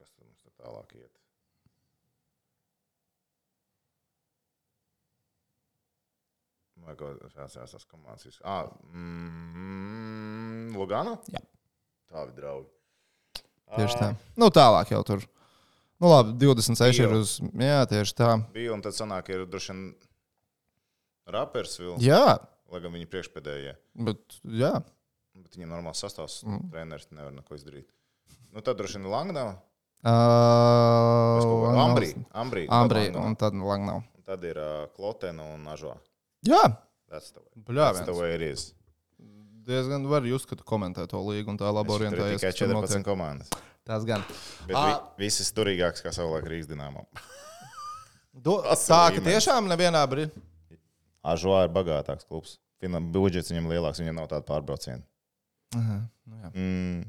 Kas 0.00 0.10
tad 0.10 0.26
mums 0.26 0.42
tā 0.42 0.50
tālāk 0.58 0.96
iet? 0.98 1.12
Vai 6.86 6.94
kaut 6.98 7.22
kādas 7.34 7.86
komandas? 7.90 8.40
Ah, 8.46 8.66
mm, 8.90 10.74
Lugano? 10.74 11.20
Jā. 11.30 11.42
Tādi 12.12 12.34
draugi. 12.36 12.68
Tieši 13.76 13.96
tā. 13.98 14.10
Ah, 14.14 14.34
Nu, 14.38 14.48
tālāk 14.54 14.90
jau 14.94 15.02
tur. 15.04 15.24
Nu, 16.00 16.10
labi, 16.12 16.36
26 16.38 17.00
ir 17.02 17.08
Bio. 17.08 17.20
uz. 17.24 17.38
Jā, 17.56 17.80
tieši 17.88 18.14
tā. 18.14 18.30
Bija 18.54 18.74
un 18.76 18.82
tad 18.84 18.92
sanāk, 18.94 19.28
ir 19.32 19.46
droši 19.46 19.72
vien 19.72 19.94
Rapersville, 21.26 21.96
Jā, 21.98 22.36
lai 22.70 22.80
gan 22.84 22.92
viņi 22.94 23.08
priekšpēdējie. 23.10 23.72
bet 24.06 24.38
jā. 24.44 24.72
Bet 25.36 25.56
viņiem 25.56 25.68
normāls 25.72 26.00
sastāvs, 26.00 26.44
Mm. 26.44 26.70
treneris 26.70 27.08
nevar 27.10 27.32
neko 27.32 27.54
izdarīt. 27.56 27.86
Nu, 28.52 28.60
tad 28.62 28.76
droši 28.78 28.98
vien 29.00 29.10
Langnava. 29.10 29.56
Uh, 30.04 31.76
Ambrī. 31.82 32.14
Ambrī. 32.32 32.66
Ambrī, 32.68 33.04
Langnava. 33.10 33.26
un 33.26 33.34
tad 33.36 33.54
Langnau. 33.54 33.96
Un 34.16 34.22
tad 34.24 34.44
ir 34.44 34.56
uh, 34.56 34.86
Klotena 34.96 35.42
un 35.54 35.66
Ažo. 35.66 35.96
Jā, 36.46 36.76
That's 37.10 37.30
the 37.32 37.40
way. 38.12 38.56
Diezgan 39.66 40.04
var 40.06 40.22
jūs, 40.22 40.44
kad 40.46 40.60
komentē 40.62 41.06
to 41.10 41.18
līgu 41.26 41.50
un 41.50 41.58
tā 41.58 41.70
labi 41.74 41.90
orientējies. 41.90 42.38
tikai 42.38 42.50
kas 42.52 42.58
tur 42.60 42.68
14 42.68 43.00
notiek. 43.00 43.04
komandas. 43.06 43.50
Tas 43.86 44.04
gan. 44.06 44.22
Bet 44.66 44.76
Ā. 44.76 44.84
vi, 44.86 45.24
visas 45.26 45.50
turīgākas, 45.54 46.02
kā 46.04 46.12
savulaik 46.14 46.46
Rīgas 46.50 46.68
dīnāmā. 46.70 47.02
Tā, 48.46 49.02
ka 49.14 49.20
tiešām 49.24 49.66
nevienā 49.70 50.02
brīdī. 50.10 50.42
Ažo 51.26 51.54
ir 51.64 51.70
bagātāks 51.74 52.26
klubs. 52.28 52.58
Finan- 52.82 53.08
Budžets 53.10 53.50
viņam 53.50 53.66
lielāks, 53.72 53.98
viņam 54.02 54.14
nav 54.20 54.28
tāda 54.30 54.44
pārbrauciena. 54.46 55.02
Nu 55.74 56.36
jā, 56.42 56.50
Mm. 56.54 57.04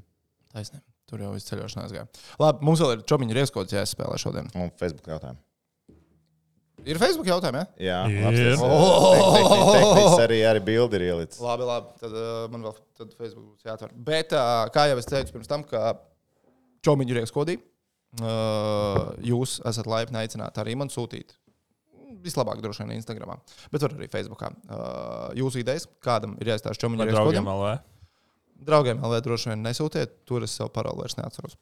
taisnība. 0.53 0.83
Tur 1.07 1.19
jau 1.19 1.31
viss 1.33 1.47
ceļošanā 1.49 1.83
aizgāja. 1.87 2.07
Labi, 2.39 2.65
mums 2.65 2.79
vēl 2.79 2.93
ir 2.97 3.03
čomiņa 3.03 3.33
rieskots 3.37 3.71
jāspēlē 3.75 4.17
šodien. 4.19 4.49
Un 4.55 4.71
Facebook 4.79 5.05
jautājumu. 5.07 5.37
Ir 6.85 6.99
Facebook 7.01 7.25
jautājumi, 7.25 7.57
ja? 7.57 7.67
Jā, 7.81 7.99
Ir. 8.11 8.19
labs. 8.21 8.41
Tas, 8.43 8.61
Oh! 8.67 10.19
arī, 10.21 10.43
arī 10.45 10.61
bildi 10.67 10.99
ir 10.99 11.07
ielicis. 11.07 11.39
Labi, 11.41 11.65
labi. 11.65 11.95
Tad 12.01 12.13
uh, 12.13 12.43
man 12.53 12.67
vēl 12.67 12.75
tad 12.99 13.15
Facebook 13.17 13.47
būs 13.55 13.65
jāatver. 13.65 13.95
Bet, 14.07 14.35
uh, 14.37 14.67
kā 14.73 14.85
jau 14.91 14.99
es 15.01 15.09
teicu 15.09 15.33
pirms 15.33 15.49
tam, 15.49 15.65
ka 15.67 15.95
čomiņu 16.85 17.17
riekskodī, 17.17 17.57
uh, 18.21 19.09
jūs 19.25 19.57
esat 19.67 19.89
laipni 19.89 20.21
aicināti 20.21 20.61
arī 20.63 20.77
man 20.79 20.93
sūtīt. 20.93 21.33
Vislabāk 22.23 22.61
droši 22.63 22.85
vien 22.85 22.95
Instagramā, 22.97 23.35
bet 23.73 23.83
var 23.83 23.93
arī 23.97 24.07
Facebookā. 24.13 24.51
Uh, 24.69 25.33
jūsu 25.37 25.61
idejas, 25.63 25.87
kādam 26.03 26.37
ir 26.41 26.53
jāizstāsta 26.53 26.85
draugiem 26.85 27.09
riekskodam. 27.09 27.49
LV? 27.51 27.73
Draugiem 28.67 29.01
vēl 29.03 29.19
droši 29.25 29.51
vien 29.51 29.65
nesūtiet, 29.65 30.15
tur 30.29 30.45
es 30.45 30.55
savu 30.57 30.71
paroli 30.73 31.03
vairs 31.03 31.17
neatceros. 31.19 31.57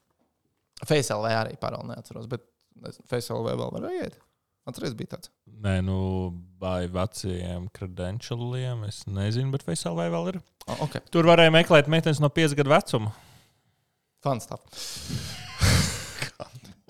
FaceLV 0.84 1.26
arī 1.32 1.58
paroli 1.60 1.90
neatceros, 1.92 2.28
bet 2.30 2.44
FaceLV 3.10 3.52
vēl 3.52 3.74
var 3.74 3.90
iet. 3.96 4.16
Atceries 4.66 4.96
bija 4.98 5.14
tāds. 5.14 5.30
Nē, 5.62 5.76
nu, 5.86 5.96
vai 6.60 6.88
vecajiem 6.90 7.68
credentialiem. 7.76 8.82
Es 8.88 9.04
nezinu, 9.06 9.52
bet 9.54 9.62
Facealvē 9.66 10.08
vēl 10.10 10.32
ir. 10.32 10.40
Oh, 10.66 10.80
ok, 10.88 10.98
Tur 11.14 11.28
varēja 11.30 11.52
meklēt 11.54 11.86
meitenes 11.92 12.18
no 12.22 12.28
5 12.34 12.56
gadu 12.58 12.72
vecuma. 12.74 13.12
fun 14.26 14.40
stuff. 14.42 14.66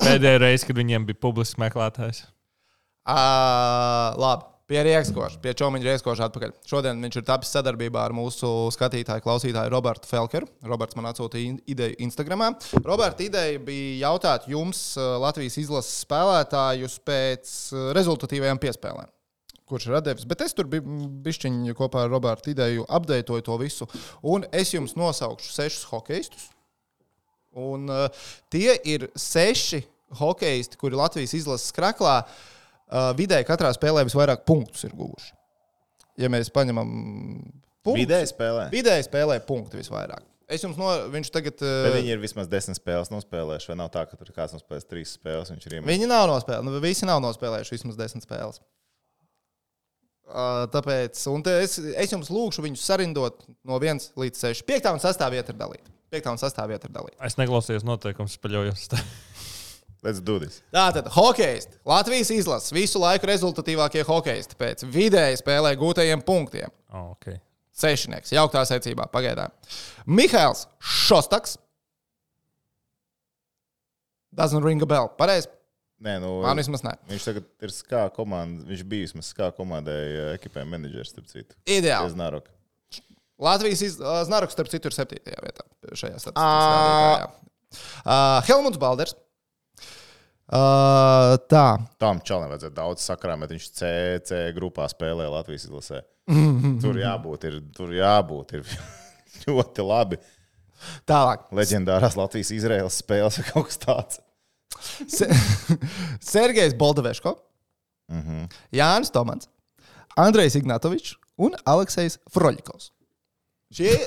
Pēdējā 0.00 0.38
reize, 0.40 0.64
kad 0.68 0.78
viņiem 0.78 1.04
bija 1.08 1.18
publisks 1.20 1.58
meklētājs. 1.60 2.22
Uh, 3.06 4.16
labi. 4.20 4.48
Pie 4.66 4.80
rīkskoša, 4.82 5.38
pie 5.38 5.52
čomiņa 5.54 5.86
rīkskoša 5.86 6.26
atpakaļ. 6.26 6.52
Šodien 6.66 6.98
viņš 7.04 7.20
ir 7.20 7.24
tapis 7.28 7.52
sadarbībā 7.54 8.00
ar 8.02 8.14
mūsu 8.16 8.48
skatītāju, 8.74 9.22
klausītāju 9.22 9.70
Robertu 9.70 10.08
Felkeru. 10.10 10.48
Roberts 10.66 10.96
man 10.98 11.06
atsūtīja 11.12 11.52
ideju 11.70 11.94
Instagram. 12.02 12.42
Roberta 12.82 13.22
ideja 13.22 13.60
bija 13.62 14.08
jautāt 14.08 14.48
jums, 14.50 14.80
uh, 14.98 15.20
Latvijas 15.22 15.60
izlases 15.62 16.00
spēlētājus, 16.02 16.96
pēc 17.06 17.52
uh, 17.76 17.84
rezultatīvajām 17.94 18.58
piespēlēm. 18.64 19.12
Kurš 19.70 19.86
ir 19.86 20.00
devis, 20.08 20.26
bet 20.26 20.42
es 20.42 20.58
tur 20.58 20.66
biju 20.70 20.98
bišķiņi 21.22 21.76
kopā 21.78 22.02
ar 22.02 22.10
Robertu 22.10 22.50
ideju, 22.50 22.88
apdeitoju 22.98 23.46
to 23.46 23.60
visu. 23.62 23.86
Un 24.26 24.48
es 24.50 24.74
jums 24.74 24.96
nosaukšu 24.98 25.54
sešus 25.60 25.86
hokeistus. 25.92 26.50
Un, 27.54 27.86
uh, 27.86 28.26
tie 28.50 28.74
ir 28.82 29.06
seši 29.14 29.84
hokeisti, 30.18 30.82
kuri 30.82 30.98
Latvijas 30.98 31.38
izlases 31.38 31.70
kraklā 31.78 32.18
uh, 32.24 32.44
vidēji 33.18 33.46
katrā 33.48 33.72
spēlē 33.74 34.04
visvairāk 34.06 34.44
punktus 34.48 34.86
ir 34.86 34.94
guvuši. 34.96 35.32
Ja 36.22 36.30
mēs 36.32 36.48
paņemam 36.54 36.88
punktus, 37.84 38.00
Vidēji 38.00 38.30
spēlē. 38.30 38.68
vidēji 38.72 39.04
spēlē 39.08 39.40
punktu 39.46 39.80
visvairāk. 39.80 40.24
Es 40.46 40.62
jums 40.62 40.78
no, 40.78 40.86
viņš 41.10 41.28
tagad. 41.34 41.58
Bet 41.58 41.90
Uh, 41.90 41.96
viņi 41.96 42.12
ir 42.14 42.20
vismaz 42.22 42.46
desmit 42.46 42.78
spēles 42.78 43.10
nospēlējuši. 43.10 43.66
Vai 43.72 43.76
nav 43.80 43.90
tā, 43.90 44.04
ka 44.06 44.14
tur 44.14 44.30
kāds 44.30 44.54
nospēlējis 44.54 44.86
trīs 44.86 45.14
spēles? 45.18 45.50
Viņi 45.50 46.06
nav 46.06 46.28
nospēlējuši, 46.30 46.66
nu, 46.68 46.82
visi 46.84 47.08
nav 47.08 47.18
nospēlējuši 47.24 47.74
vismaz 47.74 47.98
desmit 47.98 48.26
spēles. 48.28 48.62
Uh, 50.26 50.64
tāpēc 50.74 51.18
es, 51.62 51.76
es 51.78 52.14
jums 52.14 52.30
lūgšu 52.34 52.62
viņus 52.64 52.82
sarindot 52.82 53.44
no 53.66 53.76
1 53.78 54.08
līdz 54.18 54.40
6. 54.42 54.64
5 54.66 54.88
un 54.94 55.02
6 55.02 55.26
vieta 55.34 55.54
ir 55.54 55.58
dalīta. 55.60 55.92
5 56.14 56.30
un 56.32 56.40
6 56.42 56.62
vieta 56.70 56.88
ir 56.88 56.94
dalīta. 56.94 57.18
Es 57.26 57.36
neklausījos 57.38 57.86
noteikumus, 57.86 58.38
paļaujos. 58.42 58.86
Let's 60.04 60.20
do 60.22 60.38
this. 60.42 60.60
Tātad, 60.74 61.08
hokeisti. 61.14 61.78
Latvijas 61.88 62.30
izlases 62.34 62.72
visu 62.74 63.00
laiku 63.02 63.26
rezultatīvākie 63.30 64.04
hokeisti 64.06 64.58
pēc 64.60 64.84
vidēji 64.92 65.40
spēlē 65.40 65.72
gūtajiem 65.80 66.22
punktiem. 66.26 66.70
oh, 66.92 67.12
okay. 67.16 67.40
Sešnieks, 67.76 68.30
jauktā 68.32 68.62
secībā, 68.64 69.04
pagaidām. 69.12 69.52
Mihails 70.08 70.62
Šostaks. 70.80 71.58
Doesn't 74.36 74.64
ring 74.64 74.80
a 74.82 74.86
bell. 74.88 75.10
Pareizi. 75.18 75.48
Nē, 76.00 76.18
nu, 76.20 76.30
Man 76.44 76.56
vismaz 76.60 76.82
ne. 76.84 76.92
viņš 77.08 77.24
tagad 77.30 77.44
ir 77.64 77.72
skā 77.72 78.02
komanda. 78.16 78.64
Viņš 78.68 78.82
bija 78.88 79.06
vismaz 79.08 79.30
skā 79.32 79.48
komandai 79.56 79.96
eh, 79.96 80.30
ekipē 80.36 80.64
menedžers, 80.68 81.14
starp 81.14 81.28
citu. 81.30 81.56
Ideāli. 81.64 82.12
Es 82.12 82.16
naroku. 82.18 82.52
Latvijas 83.40 83.82
iz... 83.84 83.96
Znaroks, 84.28 84.56
starp 84.56 84.72
citu, 84.72 84.88
ir 84.88 84.96
septītajā 84.96 85.40
vietā 85.44 85.64
šajā 85.96 86.16
Ā. 86.16 86.20
statistiskā 86.20 86.76
rādītājā. 86.80 87.30
Uh, 88.06 88.44
Helmuts 88.48 88.80
Balders. 88.80 89.16
Uh, 90.46 91.34
tā. 91.50 91.64
Tam 91.98 92.20
čalam 92.22 92.52
vajadzētu 92.52 92.76
daudz 92.76 93.02
sakrāt, 93.02 93.40
bet 93.42 93.50
viņš 93.50 93.64
C, 93.74 93.88
C 94.28 94.44
grupā 94.54 94.86
spēlē 94.90 95.26
Latvijas 95.32 95.66
izlasē. 95.66 96.04
Tur 96.82 97.00
jābūt, 97.00 97.48
ir, 97.48 97.58
tur 97.74 97.90
jābūt 97.94 98.54
ir 98.60 98.70
ļoti 99.46 99.86
labi. 99.86 100.20
Tālāk. 101.08 101.48
Leģendārās 101.56 102.18
Latvijas 102.18 102.52
Izraēlas 102.54 103.00
spēles 103.02 103.40
vai 103.40 103.46
kaut 103.48 103.70
kas 103.70 103.82
tāds. 103.82 104.22
Se 105.10 105.26
Sergejs 106.30 106.76
Boldoveško, 106.78 107.32
mm 108.12 108.22
-hmm. 108.22 108.48
Jānis 108.72 109.10
Tomans, 109.10 109.48
Andrejs 110.16 110.54
Ignatovičs 110.54 111.16
un 111.36 111.56
Aleksis 111.64 112.18
Froļikovs. 112.30 112.92
Šie 113.72 113.98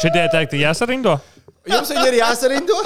Šitie 0.00 0.28
teikti 0.32 0.62
jāsarindo? 0.62 1.18
Jums 1.70 1.92
viņi 1.92 2.08
ir 2.10 2.18
jāsarindo. 2.20 2.78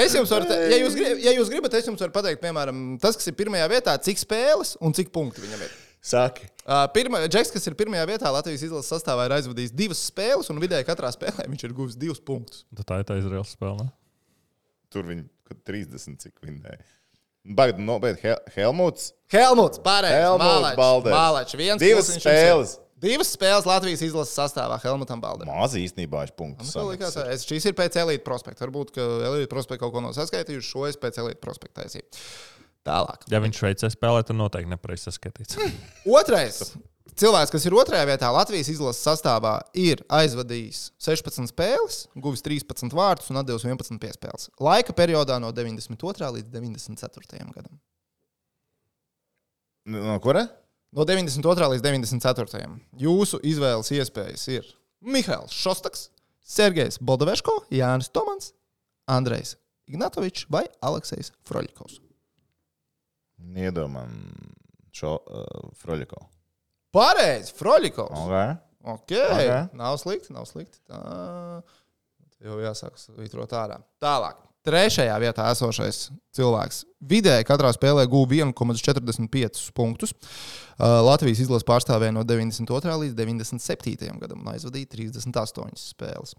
Es 0.00 0.14
jums 0.14 0.30
varu, 0.30 0.46
ja 0.70 0.76
jūs, 0.78 0.94
grib, 0.94 1.18
ja 1.18 1.32
jūs 1.34 1.48
gribat, 1.50 1.74
es 1.74 1.88
jums 1.88 2.00
varu 2.00 2.14
pateikt, 2.14 2.38
piemēram, 2.44 2.82
tas, 3.02 3.16
kas 3.18 3.26
ir 3.26 3.34
pirmajā 3.38 3.66
vietā, 3.72 3.96
cik 3.98 4.20
spēles 4.22 4.76
un 4.80 4.94
cik 4.96 5.10
punkti 5.14 5.42
viņam 5.42 5.64
ir. 5.66 5.72
Saki. 6.00 6.46
Pirma, 6.94 7.24
Džeks, 7.26 7.50
kas 7.52 7.66
ir 7.68 7.74
pirmajā 7.76 8.06
vietā 8.08 8.30
Latvijas 8.32 8.62
izlases 8.64 8.88
sastāvā, 8.94 9.26
ir 9.28 9.34
aizvadījis 9.36 9.74
divas 9.76 10.00
spēles, 10.08 10.48
un 10.52 10.62
vidēji 10.62 10.86
katrā 10.88 11.10
spēlē 11.12 11.44
viņš 11.50 11.66
ir 11.66 11.74
guvis 11.76 11.98
divus 12.00 12.22
punktus. 12.24 12.62
Tad 12.78 12.86
tā 12.88 13.00
ir 13.02 13.08
tā 13.10 13.18
Izraels 13.20 13.52
spēle. 13.56 13.84
ne? 13.84 13.90
Tur 14.94 15.04
viņi 15.10 15.26
kaut 15.50 15.60
30 15.68 16.22
cik 16.22 16.38
vinnēja. 16.46 16.80
Bagad 17.56 17.82
nobeidz 17.82 18.22
Hel 18.22 18.38
Helmuts. 18.54 19.10
Helmuts, 19.32 19.82
pārējais. 19.84 20.22
Helmuts 20.22 21.58
viens 21.60 21.82
Divas 21.82 22.08
jums 22.14 22.24
ir. 22.30 22.78
Divas 23.00 23.30
spēles 23.32 23.64
Latvijas 23.68 24.02
izlases 24.04 24.34
sastāvā 24.36 24.76
Helmutam 24.82 25.20
Balderam. 25.22 25.48
Maz 25.56 25.72
īstenībā 25.78 26.26
viņš. 26.26 26.34
Man 26.76 26.90
liekas, 26.90 27.14
samaksā. 27.16 27.26
es- 27.32 27.46
Šīs 27.48 27.66
ir 27.70 27.72
pēc 27.78 27.96
elītes 27.96 28.24
prospekta. 28.26 28.66
Varbūt, 28.66 28.92
ka 28.92 29.00
elītes 29.00 29.48
prospekta 29.48 29.80
kaut 29.86 29.94
ko 29.94 30.00
nav 30.04 30.12
saskaitījuši. 30.18 30.68
Šo 30.74 30.86
es 30.88 30.96
pēc 31.00 31.16
elītes 31.22 31.40
prospekta 31.40 31.82
taisīju. 31.82 32.04
Tālāk. 32.84 33.24
Ja 33.28 33.40
viņš 33.40 33.58
Šveicē 33.60 33.90
spēlē, 33.92 34.22
tad 34.24 34.36
noteikti 34.36 34.68
nepareizi 34.72 35.08
saskatīts. 35.10 35.56
Otrais. 36.08 36.76
Cilvēks, 37.20 37.50
kas 37.52 37.64
ir 37.66 37.72
otrajā 37.76 38.06
vietā 38.08 38.28
Latvijas 38.32 38.68
izlases 38.72 39.02
sastāvā, 39.04 39.60
ir 39.74 39.96
aizvadījis 40.08 40.90
16 41.00 41.50
spēles, 41.50 42.06
guvis 42.16 42.40
13 42.40 42.94
vārdus 42.96 43.28
un 43.30 43.44
devis 43.44 43.64
11 43.66 43.98
piespēles. 44.00 44.48
Laika 44.60 44.92
periodā 44.96 45.40
no 45.40 45.50
92. 45.52 46.30
līdz 46.36 46.48
94. 46.54 47.52
gadam. 47.52 47.80
No 49.90 50.18
kura? 50.20 50.46
No 50.90 51.04
92. 51.06 51.68
līdz 51.74 51.84
94. 51.86 52.62
Jūsu 52.98 53.38
izvēles 53.46 53.90
iespējas 53.94 54.46
ir 54.50 54.66
Mihails 55.00 55.54
Šostaks, 55.54 56.08
Sergejs 56.42 56.98
Boldoveško, 56.98 57.54
Jānis 57.70 58.10
Tomans, 58.10 58.50
Andrejs 59.10 59.54
Ignatovičs 59.90 60.48
vai 60.50 60.64
Aleksis 60.86 61.32
Froļikovs. 61.46 62.00
Iedomājam 63.56 64.18
šo 64.94 65.14
uh, 65.18 65.70
Froļiko. 65.80 66.20
Pareizi, 66.94 67.54
Froļikovs. 67.58 68.26
Okay. 68.26 68.56
Ok, 68.90 69.14
Ok. 69.14 69.74
nav 69.78 69.96
slikti, 70.02 70.32
nav 70.34 70.46
slikti. 70.48 70.80
Tā 70.90 71.00
jau 72.40 72.58
jāsāk 72.62 72.98
svītrot 72.98 73.52
ārā. 73.56 73.78
Tālāk. 74.02 74.38
Trešajā 74.66 75.14
vietā 75.22 75.46
esošais 75.54 76.10
cilvēks 76.36 76.82
vidēji 77.08 77.46
katrā 77.48 77.70
spēlē 77.72 78.04
guva 78.12 78.42
1,45 78.50 79.70
punktus. 79.76 80.12
Uh, 80.12 81.00
Latvijas 81.06 81.40
izlases 81.46 81.64
pārstāvēja 81.68 82.12
no 82.12 82.24
92. 82.28 82.96
līdz 83.04 83.16
97. 83.16 84.18
gadam 84.20 84.44
un 84.44 84.52
aizvadīja 84.52 84.90
38 84.98 85.80
spēles. 85.80 86.36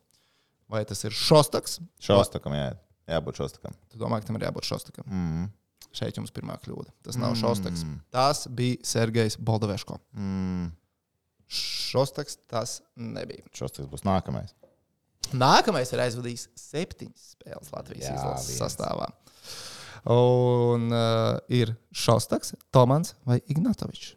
Vai 0.71 0.83
tas 0.87 1.01
ir 1.03 1.17
Šostaks? 1.17 1.79
Šostakam, 1.99 2.53
jā. 2.55 2.69
Jābūt 3.09 3.41
šostakam. 3.41 3.73
Tu 3.91 3.99
domā, 3.99 4.21
ka 4.21 4.29
tam 4.29 4.37
ir 4.37 4.45
jābūt 4.45 4.69
Šostakam? 4.69 5.07
Mm. 5.09 5.49
Šeit 5.97 6.15
jums 6.15 6.31
pirmā 6.31 6.55
kļūda. 6.61 6.93
Tas 7.03 7.17
nav 7.19 7.33
Šostaks. 7.39 7.83
Tas 8.13 8.45
bija 8.47 8.79
Sergejs 8.87 9.35
Boldoveško. 9.41 9.97
Mm. 10.15 10.69
Šostaks 11.51 12.37
tas 12.47 12.79
nebija. 12.95 13.43
Šostaks 13.57 13.89
būs 13.91 14.05
nākamais. 14.07 14.53
Nākamais 15.31 15.91
ir 15.93 16.01
aizvadījis 16.03 16.47
septiņas 16.59 17.27
spēles 17.35 17.71
Latvijas 17.71 18.07
Jā, 18.09 18.15
izlases 18.17 18.49
viens. 18.51 18.61
sastāvā. 18.63 19.07
Un 20.11 20.89
uh, 20.89 21.37
ir 21.53 21.75
Šostaks, 21.93 22.55
Tomans 22.73 23.13
vai 23.27 23.37
Ignatovičs. 23.53 24.15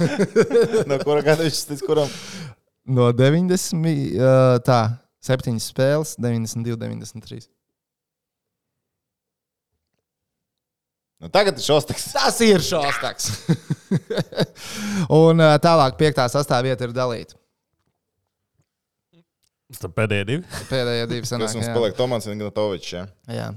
no 0.90 0.98
kura 1.02 1.22
gada 1.24 1.44
viņš 1.44 1.62
tic 1.68 1.82
kuram? 1.84 2.08
No 2.90 3.10
90, 3.16 3.88
uh, 4.16 4.58
tā, 4.64 4.80
septiņas 5.24 5.70
spēles, 5.72 6.14
92, 6.20 6.76
93. 6.80 7.48
Nu, 11.20 11.28
tagad 11.28 11.58
ir 11.60 11.64
šostaks. 11.64 12.06
Tas 12.14 12.38
ir 12.40 12.62
Šostaks. 12.64 13.26
Un 15.20 15.42
tālāk, 15.60 15.98
piektā 16.00 16.24
sastāvvieta 16.32 16.88
ir 16.88 16.94
dalīta. 16.96 17.36
Tad 19.80 19.92
pēdējie 19.94 20.26
divi. 20.26 20.62
Pēdējie 20.70 21.04
divi 21.10 21.22
Tas 21.26 21.34
sanāk. 21.34 21.52
mums 21.54 21.68
jā. 21.68 21.74
paliek 21.76 21.98
Tomans 21.98 22.26
un 22.26 22.34
Ignatovičs. 22.34 22.94
Ja? 22.96 23.02
Jā. 23.30 23.50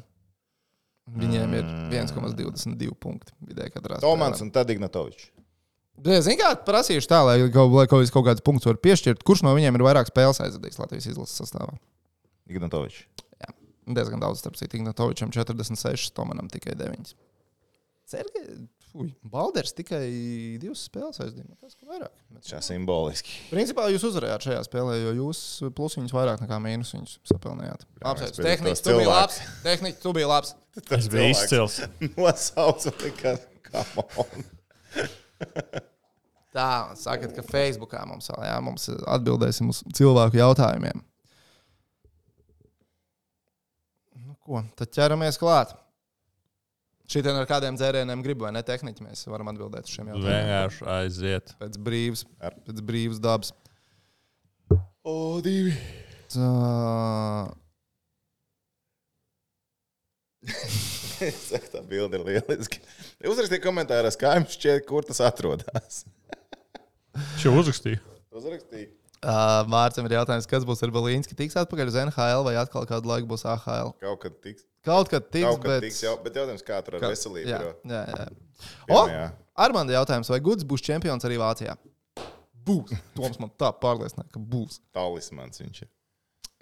Viņiem 1.24 1.56
ir 1.58 1.72
1,22 2.04 2.92
punkti 3.02 3.34
vidēji 3.48 3.74
katrā 3.74 3.98
spēlē. 3.98 4.04
Tomans 4.06 4.44
un 4.44 4.52
tad 4.54 4.70
Ignatovičs. 4.72 5.32
Ziniet, 6.04 6.40
kā 6.42 6.52
prasījuši 6.68 7.10
tā, 7.10 7.20
lai 7.26 7.36
kaut, 7.54 7.74
lai 7.76 7.88
kaut, 7.90 8.06
kaut 8.14 8.28
kāds 8.28 8.44
punkts 8.46 8.68
var 8.70 8.78
piešķirt. 8.82 9.24
Kurš 9.26 9.44
no 9.48 9.56
viņiem 9.58 9.78
ir 9.80 9.84
vairāk 9.88 10.10
spēles 10.12 10.42
aizvadījis 10.44 10.80
Latvijas 10.84 11.10
izlases 11.12 11.42
sastāvā? 11.44 11.76
Ignatovičs. 12.52 13.06
Diezgan 13.84 14.22
daudz, 14.24 14.40
starp 14.40 14.56
citu, 14.56 14.78
Ignatovičam 14.80 15.34
46, 15.36 16.14
Tomanam 16.16 16.48
tikai 16.52 16.76
9. 16.80 17.16
Sergei, 18.10 18.58
fui, 18.92 19.08
Balders 19.32 19.74
tikai 19.78 20.04
divas 20.62 20.84
spēles 20.90 21.22
aizdīja. 21.24 21.56
Tas, 21.62 21.78
ka 21.78 21.88
vairāk. 21.88 22.12
Bet, 22.34 22.50
Šā 22.52 22.60
simboliski. 22.66 23.38
Principā 23.52 23.88
jūs 23.94 24.06
uzvarējāt 24.10 24.50
šajā 24.50 24.66
spēlē, 24.68 24.98
jo 25.00 25.14
jūs 25.22 25.40
plusiņus 25.78 26.14
vairāk 26.16 26.44
nekā 26.44 26.60
mīnusiņus 26.66 27.16
sapelnījāt. 27.32 27.88
Apsveicu. 28.04 28.44
Tehniski, 28.44 28.86
tu 28.90 28.98
biji 29.00 29.10
labs. 29.10 29.40
Tehniski, 29.64 30.04
tu 30.04 30.14
biji 30.20 30.30
labs. 30.30 30.54
Tas 30.90 31.10
bija 31.14 31.32
izcils. 31.32 31.80
Nosaucu 32.20 32.94
tikai 33.02 33.38
come 33.74 34.08
on. 34.18 34.46
Tā, 36.54 36.94
sakiet, 37.00 37.32
ka 37.34 37.42
Facebookā 37.48 38.04
mums, 38.06 38.30
vēl, 38.30 38.44
jā, 38.46 38.58
mums 38.62 38.86
atbildēsim 39.10 39.72
uz 39.74 39.80
cilvēku 39.98 40.38
jautājumiem. 40.38 41.00
Nu, 44.22 44.36
ko, 44.46 44.62
tad 44.78 44.94
ķeramies 44.94 45.42
klāt. 45.42 45.74
Šitien 47.12 47.36
ar 47.36 47.48
kādiem 47.50 47.76
dzērieniem 47.78 48.22
gribu, 48.24 48.46
vai 48.48 48.54
ne 48.56 48.62
tehniķi, 48.66 49.04
mēs 49.10 49.26
varam 49.28 49.52
atbildēt 49.52 49.90
uz 49.90 49.96
šiem 49.98 50.14
jautājumiem. 50.14 50.38
Vienkārši 50.38 50.88
aiziet. 50.94 51.52
Pēc 51.60 51.82
brīvas, 51.90 52.24
pēc 52.40 52.80
brīvas 52.88 53.20
dabas. 53.24 53.52
O, 55.04 55.42
divi. 55.44 55.76
Tā, 56.32 56.48
Saka, 61.48 61.68
tā 61.78 61.82
bilde 61.88 62.20
ir 62.20 62.26
lieliska. 62.28 62.82
Uzrakstīja 63.32 63.64
komentāros, 63.64 64.18
kā 64.20 64.34
jums 64.38 64.58
šķiet, 64.58 64.84
kur 64.90 65.06
tas 65.08 65.22
atrodas. 65.24 66.04
Šo 67.40 67.54
uzrakstīju. 67.62 68.02
Uzrakstīja. 68.34 68.90
Uh, 69.24 69.64
Mārcis 69.72 70.04
ir 70.06 70.16
jautājums, 70.18 70.48
kas 70.50 70.66
būs 70.68 70.84
ar 70.86 70.92
Balīnski? 70.96 71.36
Tiks 71.40 71.56
atpakaļ 71.64 71.92
uz 71.92 71.98
NHL 72.06 72.44
vai 72.48 72.54
atkal 72.62 72.86
kādu 72.90 73.10
laiku 73.12 73.30
būs 73.32 73.46
AHL? 73.50 73.94
Kaut 74.04 74.20
kad 74.26 74.38
tiks. 74.44 74.66
Kaut 74.84 75.08
kad 75.12 75.30
tiks, 75.32 75.48
Kaut 75.48 75.62
kad 75.64 75.78
bet... 75.78 75.86
tiks 75.88 76.02
jau, 76.04 76.18
bet 76.26 76.36
jautājums, 76.36 76.64
kā 76.68 76.82
tur 76.84 76.98
ar 77.00 77.06
Ka- 77.06 77.12
veselību 77.14 77.48
Jā, 77.50 77.60
ir. 77.64 77.76
jā, 77.88 78.02
jā. 78.12 78.26
O, 78.90 79.06
Pirmajā. 79.06 79.26
Armanda 79.66 79.96
jautājums, 79.96 80.30
vai 80.34 80.40
Guds 80.44 80.66
būs 80.68 80.84
čempions 80.84 81.24
arī 81.28 81.38
Vācijā? 81.40 81.76
Būs. 82.68 82.92
Toms 83.16 83.40
man 83.40 83.52
tā 83.60 83.70
pārliecināja, 83.80 84.28
ka 84.34 84.40
būs. 84.40 84.82
Talismans 84.96 85.60
viņš 85.64 85.82
ir. 85.86 85.90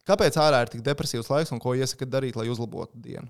Kāpēc 0.08 0.38
ārā 0.42 0.64
ir 0.66 0.72
tik 0.74 0.82
depresīvs 0.86 1.30
laiks 1.30 1.52
un 1.54 1.60
ko 1.62 1.74
iesaka 1.78 2.08
darīt, 2.10 2.38
lai 2.38 2.48
uzlabotu 2.50 2.98
dienu? 3.02 3.30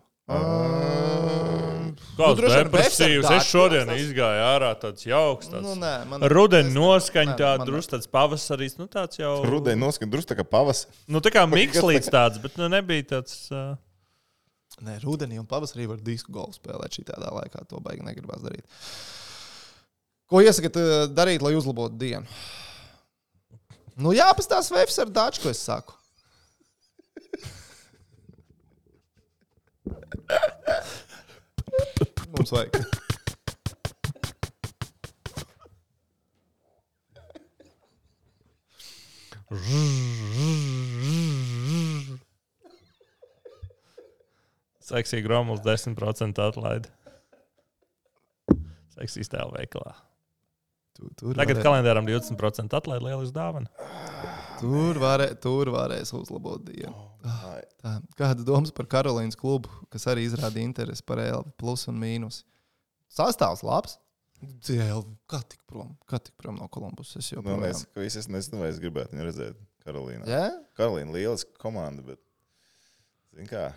Kāds 2.21 2.38
droši 2.38 2.57
vien 2.57 2.67
depresīvs. 2.67 3.29
Es 3.38 3.47
šodien 3.49 3.88
tāds- 3.89 4.01
izgāju 4.03 4.41
ārā 4.45 4.71
tāds 4.79 5.05
jauks. 5.07 5.49
Tāds. 5.51 5.63
Nu, 5.65 5.75
nē, 5.79 5.93
man 6.09 6.25
Rudenī 6.32 6.73
noskaņa 6.75 7.38
man- 7.57 7.67
drusku 7.67 7.95
tāds 7.95 8.09
pavasarīs. 8.11 8.77
Nu, 8.77 8.88
tāds 8.91 9.17
jau. 9.21 9.43
Rudenī 9.47 9.79
noskan 9.82 10.11
drusku 10.11 10.34
tā 10.34 10.38
kā 10.41 10.45
pavas. 10.47 10.86
Nu, 11.07 11.21
tā 11.23 11.32
kā 11.34 11.45
mikslīts 11.51 12.11
tāds, 12.13 12.41
bet 12.41 12.57
nu, 12.61 12.69
nebija 12.71 13.03
tāds. 13.15 13.47
Uh... 13.51 13.75
Nē, 14.82 14.99
rudenī 15.03 15.38
un 15.38 15.45
pavasarī 15.45 15.86
var 15.89 15.97
disku 16.01 16.32
golfu 16.34 16.57
spēlēt 16.57 16.95
šī 16.95 17.03
tādā 17.11 17.29
laikā. 17.36 17.67
To 17.69 17.82
baigi 17.84 18.05
negribas 18.05 18.41
darīt. 18.41 18.65
Ko 20.32 20.39
iesakāt 20.41 20.77
darīt, 21.13 21.43
lai 21.43 21.53
uzlabotu 21.59 21.99
dienu? 22.01 22.25
Nu, 23.99 24.13
jāpastāsta 24.15 24.73
Vēfs 24.73 24.97
ar 25.03 25.11
Dāču, 25.13 25.43
ko 25.43 25.51
es 25.51 25.59
saku. 25.61 25.93
Mums 32.31 32.51
vajag. 32.55 32.81
Seksija 44.81 45.21
gromuls 45.23 45.61
10% 45.63 46.41
atlaide. 46.43 46.89
Seksijas 48.95 49.29
tēlu 49.31 49.53
veikalā. 49.55 49.93
Tu, 50.97 51.07
tur 51.17 51.35
Tagad 51.37 51.57
varē- 51.57 51.65
kalendāram 51.65 52.07
20% 52.09 52.73
atlaide 52.77 53.05
lielisks 53.05 53.33
dāvana. 53.35 53.69
Tur, 54.59 54.99
varē, 55.01 55.29
tur 55.41 55.71
varēs 55.73 56.11
uzlabot 56.13 56.63
dienu. 56.67 57.11
Tā, 57.22 57.95
kāda 58.17 58.45
domas 58.45 58.74
par 58.76 58.88
Karolīnas 58.89 59.38
klubu, 59.38 59.69
kas 59.93 60.07
arī 60.09 60.26
izrādīja 60.26 60.69
interesi 60.69 61.05
par 61.05 61.22
ELV 61.22 61.51
plus 61.61 61.86
un 61.91 61.99
mīnus? 62.01 62.41
Sastāvs 63.11 63.61
labs. 63.67 63.97
Dzēl, 64.41 65.03
kā 65.30 65.43
tik 65.45 65.61
prom, 65.69 65.91
kā 66.09 66.17
tik 66.17 66.34
prom 66.41 66.57
no 66.57 66.65
Kolumbus? 66.72 67.13
Es 67.19 67.30
jau 67.30 67.43
Nu, 67.45 67.59
es, 67.67 67.84
ka 67.93 68.01
es 68.01 68.26
nezinu, 68.26 68.63
vai 68.63 68.72
es 68.72 68.80
gribētu 68.82 69.13
viņu 69.13 69.28
redzēt 69.28 69.59
Karolīnā. 69.86 70.26
Jā, 70.30 70.47
Karolīna 70.80 71.13
lieliska 71.13 71.53
komanda, 71.61 72.01
bet, 72.07 72.22
zin 73.38 73.49
kā, 73.49 73.67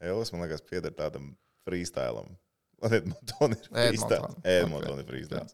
Elvis, 0.00 0.32
man 0.32 0.46
liekas, 0.46 0.64
pieder 0.64 0.96
tādam 0.96 1.34
freestylam. 1.68 2.32
Man 2.80 2.96
Edmonton 2.96 3.56
ir 3.56 3.68
freestyle. 3.68 4.16
Edmonton. 4.16 4.42
Edmonton 4.54 5.04
ir 5.04 5.08
freestyle. 5.08 5.46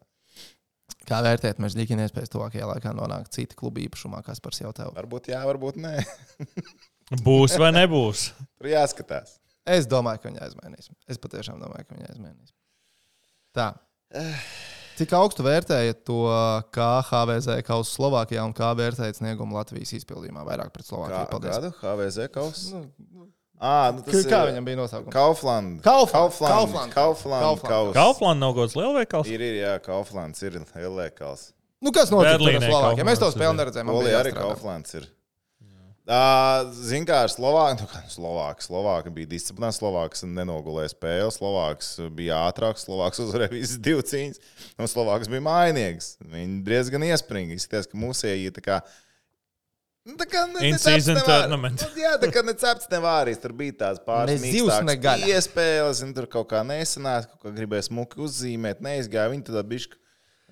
kā 1.08 1.18
vērtēt, 1.26 1.58
mēs 1.62 1.74
dīķi 1.78 1.98
iespējas 2.06 2.32
tuvākajā 2.32 2.68
laikā 2.76 2.94
nonākt 2.94 3.34
cita 3.34 3.58
kluba 3.58 3.82
īpašumā, 3.82 4.22
kas 4.26 4.42
par 4.42 4.54
sevi 4.54 4.70
tev. 4.78 4.94
Varbūt 4.96 5.32
jā, 5.34 5.42
varbūt 5.50 5.82
nē. 5.82 5.96
Būs 7.20 7.58
vai 7.60 7.70
nebūs? 7.76 8.30
Tur 8.58 8.70
jāskatās. 8.72 9.36
Es 9.68 9.86
domāju, 9.86 10.22
ka 10.22 10.30
viņi 10.30 10.40
aizmainīs. 10.42 10.88
Es 11.10 11.20
patiešām 11.22 11.60
domāju, 11.62 11.86
ka 11.86 11.94
viņi 11.96 12.08
aizmainīs. 12.10 12.54
Tā. 13.54 13.72
Cik 14.98 15.12
augstu 15.16 15.44
vērtējat 15.46 16.02
to, 16.08 16.16
kā 16.74 16.88
HVZ 17.08 17.62
kausa 17.66 17.90
Slovākijā 17.94 18.42
un 18.44 18.52
kā 18.56 18.72
vērtējat 18.76 19.20
sniegumu 19.22 19.56
Latvijas 19.56 19.94
izpildījumā? 19.96 20.42
Vairāk 20.48 20.72
pret 20.74 20.84
Kā, 20.84 20.90
Slovākiju. 20.90 21.30
Paldies. 21.32 21.54
kādu? 21.54 21.70
HVZ 21.80 22.26
kaus? 22.34 22.64
Nu, 22.74 23.28
Ā, 23.62 23.92
nu 23.94 24.02
tas 24.02 24.24
Kā 24.26 24.40
ir 24.42 24.48
viņam 24.50 24.64
bija 24.66 24.78
nosaukums? 24.80 25.14
Kaufland. 25.14 25.80
Kaufland. 25.84 26.34
Kaufland. 26.34 26.50
Kaufland. 26.50 26.92
Kaufland. 26.96 27.42
Kaufland. 27.46 27.70
Kaus. 27.70 27.94
Kaufland 27.94 28.42
nav 28.42 28.56
gods 28.58 28.74
lielveikals. 28.74 29.30
Ir, 29.30 29.44
ir, 29.46 29.58
jā, 29.62 29.76
Kauflands 29.84 30.42
ir 30.42 30.56
lielveikals. 30.58 31.52
Nu, 31.82 31.92
kas 31.94 32.10
notika 32.10 32.34
ar 32.34 32.42
Slovākiju? 32.42 33.06
Mēs 33.06 33.22
to 33.22 33.28
Kauflands 33.30 33.36
spēli 33.38 33.54
ir. 33.54 33.60
neredzējām. 33.62 33.92
bija 33.94 34.18
arī 34.18 34.32
jāstrādā. 34.34 34.48
Kauflands 34.50 34.96
ir. 34.98 35.06
Ziniet, 36.02 37.06
kā 37.06 37.20
ar 37.22 37.30
Slovāku. 37.30 37.84
Nu, 37.84 37.86
kā 37.86 38.00
Slovāks. 38.10 38.66
Slovāka 38.66 39.12
bija 39.14 39.30
disciplinēta. 39.30 39.76
Slovāks 39.78 40.24
nenogulēja 40.26 40.90
spēli. 40.96 41.30
Slovāks 41.30 41.92
bija 42.10 42.40
ātrāks. 42.48 42.82
Slovāks 42.88 43.22
uzvarēja 43.22 43.54
visas 43.54 43.78
divas 43.78 44.10
cīņas. 44.10 44.42
Un 44.82 44.90
Slovāks 44.90 45.30
bija 45.30 45.44
mainīgs. 45.46 46.16
Viņi 46.26 46.58
diezgan 46.66 47.06
iespringīgi. 47.06 47.60
Izskatās, 47.62 47.86
ka 47.86 48.00
mūsēji 48.02 48.50
tā 48.56 48.64
kā. 48.64 48.80
Nu, 50.02 50.16
tā 50.18 50.26
kā 50.26 50.42
ne, 50.50 50.58
In 50.66 50.74
ne 50.74 50.80
cepts, 50.82 51.04
season 51.04 51.14
ne 51.14 51.22
vār- 51.22 51.44
tournament. 51.44 51.84
Nu, 51.86 52.02
Jā, 52.02 52.16
tā 52.18 52.32
kā 52.34 52.42
necepts 52.42 52.90
nevārīs. 52.90 53.38
Tur 53.38 53.54
bija 53.54 53.76
tās 53.84 54.02
pāris 54.02 54.42
zivs, 54.42 54.74
iespējas, 55.30 56.02
un 56.02 56.10
tur 56.18 56.26
kaut 56.26 56.48
kā 56.50 56.64
nesanāca, 56.66 57.30
kaut 57.30 57.46
kā 57.46 57.54
gribēja 57.60 57.86
smuki 57.86 58.18
uzzīmēt, 58.26 58.82
neizgāja. 58.82 59.30
Viņi 59.30 59.46
tad 59.52 59.70
bišķi, 59.70 60.02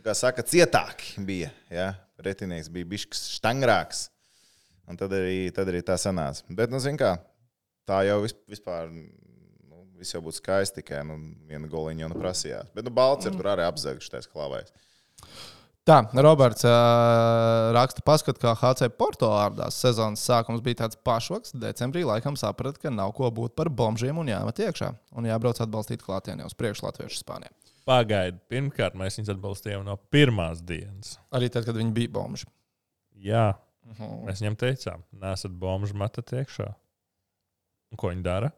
kā 0.07 0.15
saka, 0.15 0.47
cietāki 0.47 1.27
bija. 1.27 1.51
Ja? 1.75 1.91
Retinieks 2.23 2.71
bija 2.71 2.87
bišķis 2.95 3.27
štangrāks. 3.41 4.07
Un 4.91 4.99
tad 4.99 5.13
arī, 5.15 5.49
tad 5.55 5.71
arī 5.71 5.81
tā 5.87 5.95
sanāca. 6.01 6.43
Bet, 6.51 6.73
nu, 6.73 6.81
zin 6.83 6.99
kā, 6.99 7.15
tā 7.89 8.03
jau 8.09 8.21
vis- 8.25 8.37
vispār. 8.51 8.91
Nu, 8.91 9.07
Viss 10.01 10.15
jau 10.17 10.23
būtu 10.25 10.39
skaisti, 10.41 10.81
tikai 10.81 11.03
nu, 11.05 11.19
viena 11.47 11.69
goliņa 11.69 12.07
jau 12.07 12.09
nu 12.09 12.17
prasījās. 12.19 12.71
Bet 12.75 12.87
nu, 12.87 12.93
Balts 12.97 13.29
ir 13.29 13.35
tur 13.37 13.51
arī 13.53 13.67
apzēgts, 13.69 14.09
tas 14.09 14.27
klāvējs. 14.33 14.73
Tā, 15.85 15.99
Roberts 16.25 16.65
uh, 16.65 17.71
raksta, 17.77 18.03
paskat, 18.05 18.39
kā 18.41 18.53
HC 18.57 18.89
Porto 18.97 19.29
ārdās. 19.37 19.77
Sezonas 19.81 20.23
sākums 20.25 20.63
bija 20.65 20.83
tāds 20.83 20.97
pašoks. 21.05 21.53
Decembrī 21.57 22.03
laikam 22.09 22.37
saprata, 22.41 22.81
ka 22.81 22.93
nav 22.93 23.13
ko 23.17 23.29
būt 23.35 23.55
par 23.59 23.69
bombžiem 23.73 24.19
un 24.21 24.29
jāmet 24.33 24.61
iekšā. 24.67 24.91
Un 25.17 25.29
jābrauc 25.29 25.61
atbalstīt 25.65 26.05
klātienē 26.05 26.47
uz 26.49 26.57
priekšu 26.57 26.87
Latviešu 26.89 27.21
Spānijā. 27.23 27.53
Pagaidiet, 27.89 28.41
pirmkārt, 28.53 28.97
mēs 29.01 29.17
viņus 29.19 29.33
atbalstījām 29.35 29.85
no 29.89 29.97
pirmās 30.13 30.61
dienas. 30.65 31.17
Arī 31.35 31.49
tad, 31.53 31.65
kad 31.69 31.77
viņi 31.81 31.93
bija 31.97 32.13
bombži. 32.13 32.47
Jā, 33.21 33.47
Mhm. 33.91 34.25
mēs 34.29 34.43
viņam 34.43 34.57
teicām, 34.61 35.05
nesat 35.23 35.55
bombuļs, 35.59 35.95
metat 35.99 36.33
iekšā. 36.37 36.69
Un 37.91 37.99
ko 37.99 38.13
viņi 38.13 38.23
dara? 38.23 38.53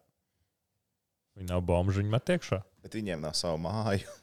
Viņi 1.39 1.49
nav 1.49 1.63
bombuļi, 1.65 2.03
viņi 2.03 2.13
met 2.13 2.35
iekšā. 2.35 2.59
Bet 2.85 2.99
viņiem 2.99 3.23
nav 3.25 3.39
savu 3.39 3.63
māju. 3.69 4.09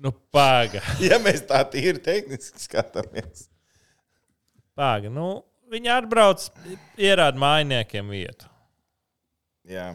Nu, 0.00 0.14
pagaidi. 0.32 0.80
ja 1.10 1.18
mēs 1.20 1.42
tā 1.44 1.58
tīri 1.68 2.00
tehniski 2.00 2.56
skatāmies. 2.62 3.50
Pāga, 4.72 5.10
nu, 5.12 5.42
viņi 5.68 5.90
atbrauc, 5.92 6.46
ierāda 6.96 7.36
mājiniekiem 7.36 8.08
vietu. 8.08 8.48
Jā. 9.68 9.90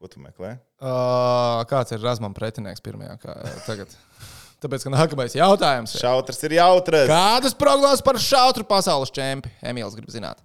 Ko 0.00 0.08
tu 0.08 0.22
meklē? 0.24 0.54
Uh, 0.80 1.60
kāds 1.68 1.92
ir 1.92 2.00
Razmans 2.00 2.32
pretinieks 2.38 2.80
pirmajā? 2.84 3.18
Kā, 3.20 3.36
tagad? 3.68 3.92
Tāpēc, 4.64 4.86
ka 4.86 4.92
nākamais 4.94 5.36
jautājums 5.36 5.92
ir. 5.92 6.00
Šautrs 6.00 6.40
ir 6.48 6.56
jautrs. 6.56 7.10
Kādas 7.10 7.56
prognozes 7.58 8.00
par 8.04 8.16
šautru 8.22 8.64
pasaules 8.68 9.12
čempionu? 9.12 9.52
Emīls 9.60 9.96
grib 9.98 10.08
zināt. 10.14 10.40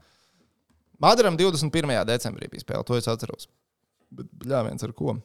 Madaram 1.00 1.38
21. 1.40 1.96
decembrī 2.10 2.50
bija 2.52 2.66
spēle, 2.66 2.84
to 2.84 2.98
es 3.00 3.08
atceros. 3.08 3.48
Bet, 4.12 4.28
jā, 4.44 4.60
viens 4.68 4.84
ar 4.84 4.92
ko? 4.98 5.16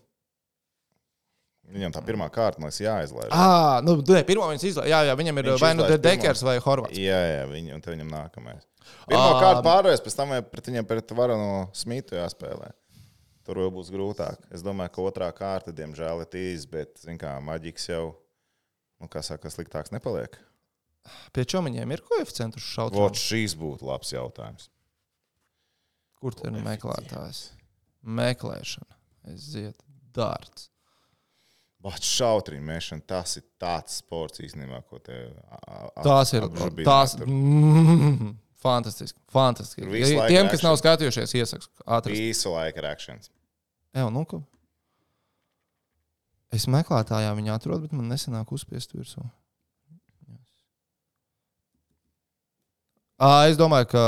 Viņam 1.74 1.95
tā 1.97 2.03
pirmā 2.05 2.28
kārta, 2.30 2.61
man 2.61 2.68
liekas, 2.68 2.82
jāizlaiž. 2.84 3.32
Ah, 3.32 3.80
nu, 3.82 3.97
nē, 4.05 4.20
pirmā 4.28 4.47
viņš 4.53 4.66
izlaiž. 4.68 4.90
Jā, 4.92 5.01
jā, 5.09 5.14
viņam 5.18 5.40
ir 5.40 5.49
Viņš 5.49 5.64
vai 5.64 5.72
nu 5.74 5.86
Dekers 5.97 6.45
vai 6.45 6.59
Horvats. 6.62 6.99
Jā, 7.01 7.18
jā, 7.32 7.45
viņi, 7.51 7.72
un 7.74 7.82
te 7.82 7.90
viņam 7.95 8.11
nākamais. 8.12 8.66
Pirmā 9.09 9.30
Ā. 9.32 9.38
kārta 9.40 9.62
pārvērst, 9.64 10.05
pēc 10.05 10.16
tam 10.18 10.34
pret 10.53 10.68
viņiem 10.70 10.86
pret 10.86 11.14
Varanu 11.16 11.64
Smītu 11.74 12.18
jāspēlē. 12.20 12.70
Tur 13.49 13.61
jau 13.61 13.70
būs 13.72 13.90
grūtāk. 13.92 14.45
Es 14.55 14.62
domāju, 14.64 14.92
ka 14.92 15.09
otrā 15.09 15.30
kārta, 15.36 15.72
diemžēl, 15.74 16.22
ir 16.24 16.30
tīs, 16.32 16.68
bet, 16.68 16.95
zin 17.01 17.18
kā, 17.20 17.32
maģiks 17.45 17.88
jau, 17.90 18.05
nu, 19.03 19.11
kā 19.11 19.22
saka, 19.24 19.53
sliktāks 19.53 19.95
nepaliek. 19.95 20.36
Pie 21.36 21.45
čomiņiem 21.49 21.90
ir 21.92 22.03
koeficients 22.05 22.59
uz 22.61 22.64
šautru. 22.64 23.03
Vot 23.03 23.18
šīs 23.20 23.57
būtu 23.61 23.88
labs 23.88 24.14
jautājums. 24.14 24.70
Kur 26.20 26.36
tur 26.36 26.49
ir 26.49 26.64
meklētājs? 26.64 27.51
Meklēšana. 28.05 28.97
Es 29.32 29.51
ziedu 29.53 29.84
dārts. 30.16 30.70
Bet 31.84 32.07
šautriņu 32.09 32.64
mēšana, 32.64 33.05
tas 33.05 33.36
ir 33.36 33.45
tāds 33.61 33.99
sports 34.01 34.40
īstenībā, 34.40 34.80
ko 34.88 35.03
te. 35.05 35.18
Tās 36.01 36.32
ir 36.32 36.47
tās. 36.80 37.18
Mm, 37.20 38.30
fantastiski. 38.64 39.20
fantastiski. 39.32 39.84
Tiem, 40.30 40.49
kas 40.49 40.64
nav 40.64 40.78
skatījušies, 40.80 41.36
iesaku 41.36 41.68
ātri. 41.84 42.16
Visu 42.30 42.55
laiku 42.55 42.86
akcents. 42.88 43.28
Jā, 43.95 44.09
nu, 44.09 44.24
ko? 44.28 44.40
Es 46.55 46.69
meklētājā 46.71 47.33
viņu 47.35 47.55
atrodu, 47.55 47.87
bet 47.87 47.97
man 47.97 48.11
nesanāk 48.13 48.53
uzspiest 48.55 48.95
virsū. 48.95 49.25
Ā, 53.19 53.49
Es 53.51 53.59
domāju, 53.59 53.89
ka 53.95 54.05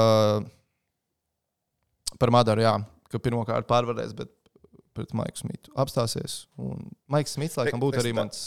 par 2.21 2.33
Madaru, 2.35 2.65
jā, 2.65 2.75
ka 3.11 3.21
pirmkārt 3.23 3.69
pārvarēs, 3.71 4.15
bet 4.17 4.31
pret 4.97 5.13
Maiku 5.17 5.43
Smitu 5.43 5.73
apstāsies. 5.79 6.45
Un 6.61 6.89
Maiks 7.13 7.37
Smits, 7.37 7.59
laikam, 7.61 7.83
būtu 7.83 8.01
Es 8.01 8.05
arī 8.05 8.15
mans 8.17 8.39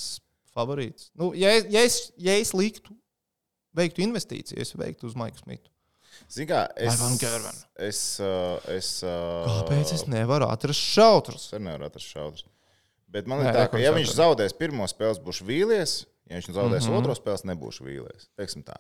favorīts. 0.56 1.10
Nu, 1.20 1.32
ja, 1.38 1.54
es, 1.58 1.68
ja, 1.70 1.84
es, 1.86 2.00
ja 2.20 2.38
es 2.42 2.54
liktu, 2.58 2.96
veiktu 3.78 4.04
investīciju, 4.06 4.60
es 4.64 4.74
veiktu 4.78 5.10
uz 5.10 5.18
Maiku 5.20 5.44
Smitu. 5.44 5.70
Zini, 6.30 6.50
kā 6.50 6.66
es. 6.76 7.00
Es. 7.80 8.00
Es 8.74 8.90
uh, 9.06 9.46
Kāpēc 9.48 9.94
es 9.96 10.04
nevaru 10.10 10.50
atrast 10.50 10.82
šautrus? 10.98 11.52
Es 11.54 11.62
nevaru 11.62 11.88
atrast 11.88 12.10
šautrs. 12.12 12.48
Bet 13.10 13.30
man 13.30 13.42
ir 13.42 13.50
tā, 13.56 13.66
ka, 13.72 13.80
ja 13.82 13.94
viņš 13.96 14.14
zaudēs 14.14 14.54
pirmo 14.58 14.86
spēli, 14.90 15.22
būs 15.26 15.42
vīlies. 15.46 15.96
Ja 16.30 16.38
viņš 16.38 16.52
zaudēs 16.54 16.86
mm. 16.86 16.92
-hmm. 16.92 17.00
otro 17.00 17.16
spēli, 17.18 17.50
nebūs 17.50 17.82
vīlies. 17.82 18.30
Teiksim 18.38 18.62
tā. 18.68 18.78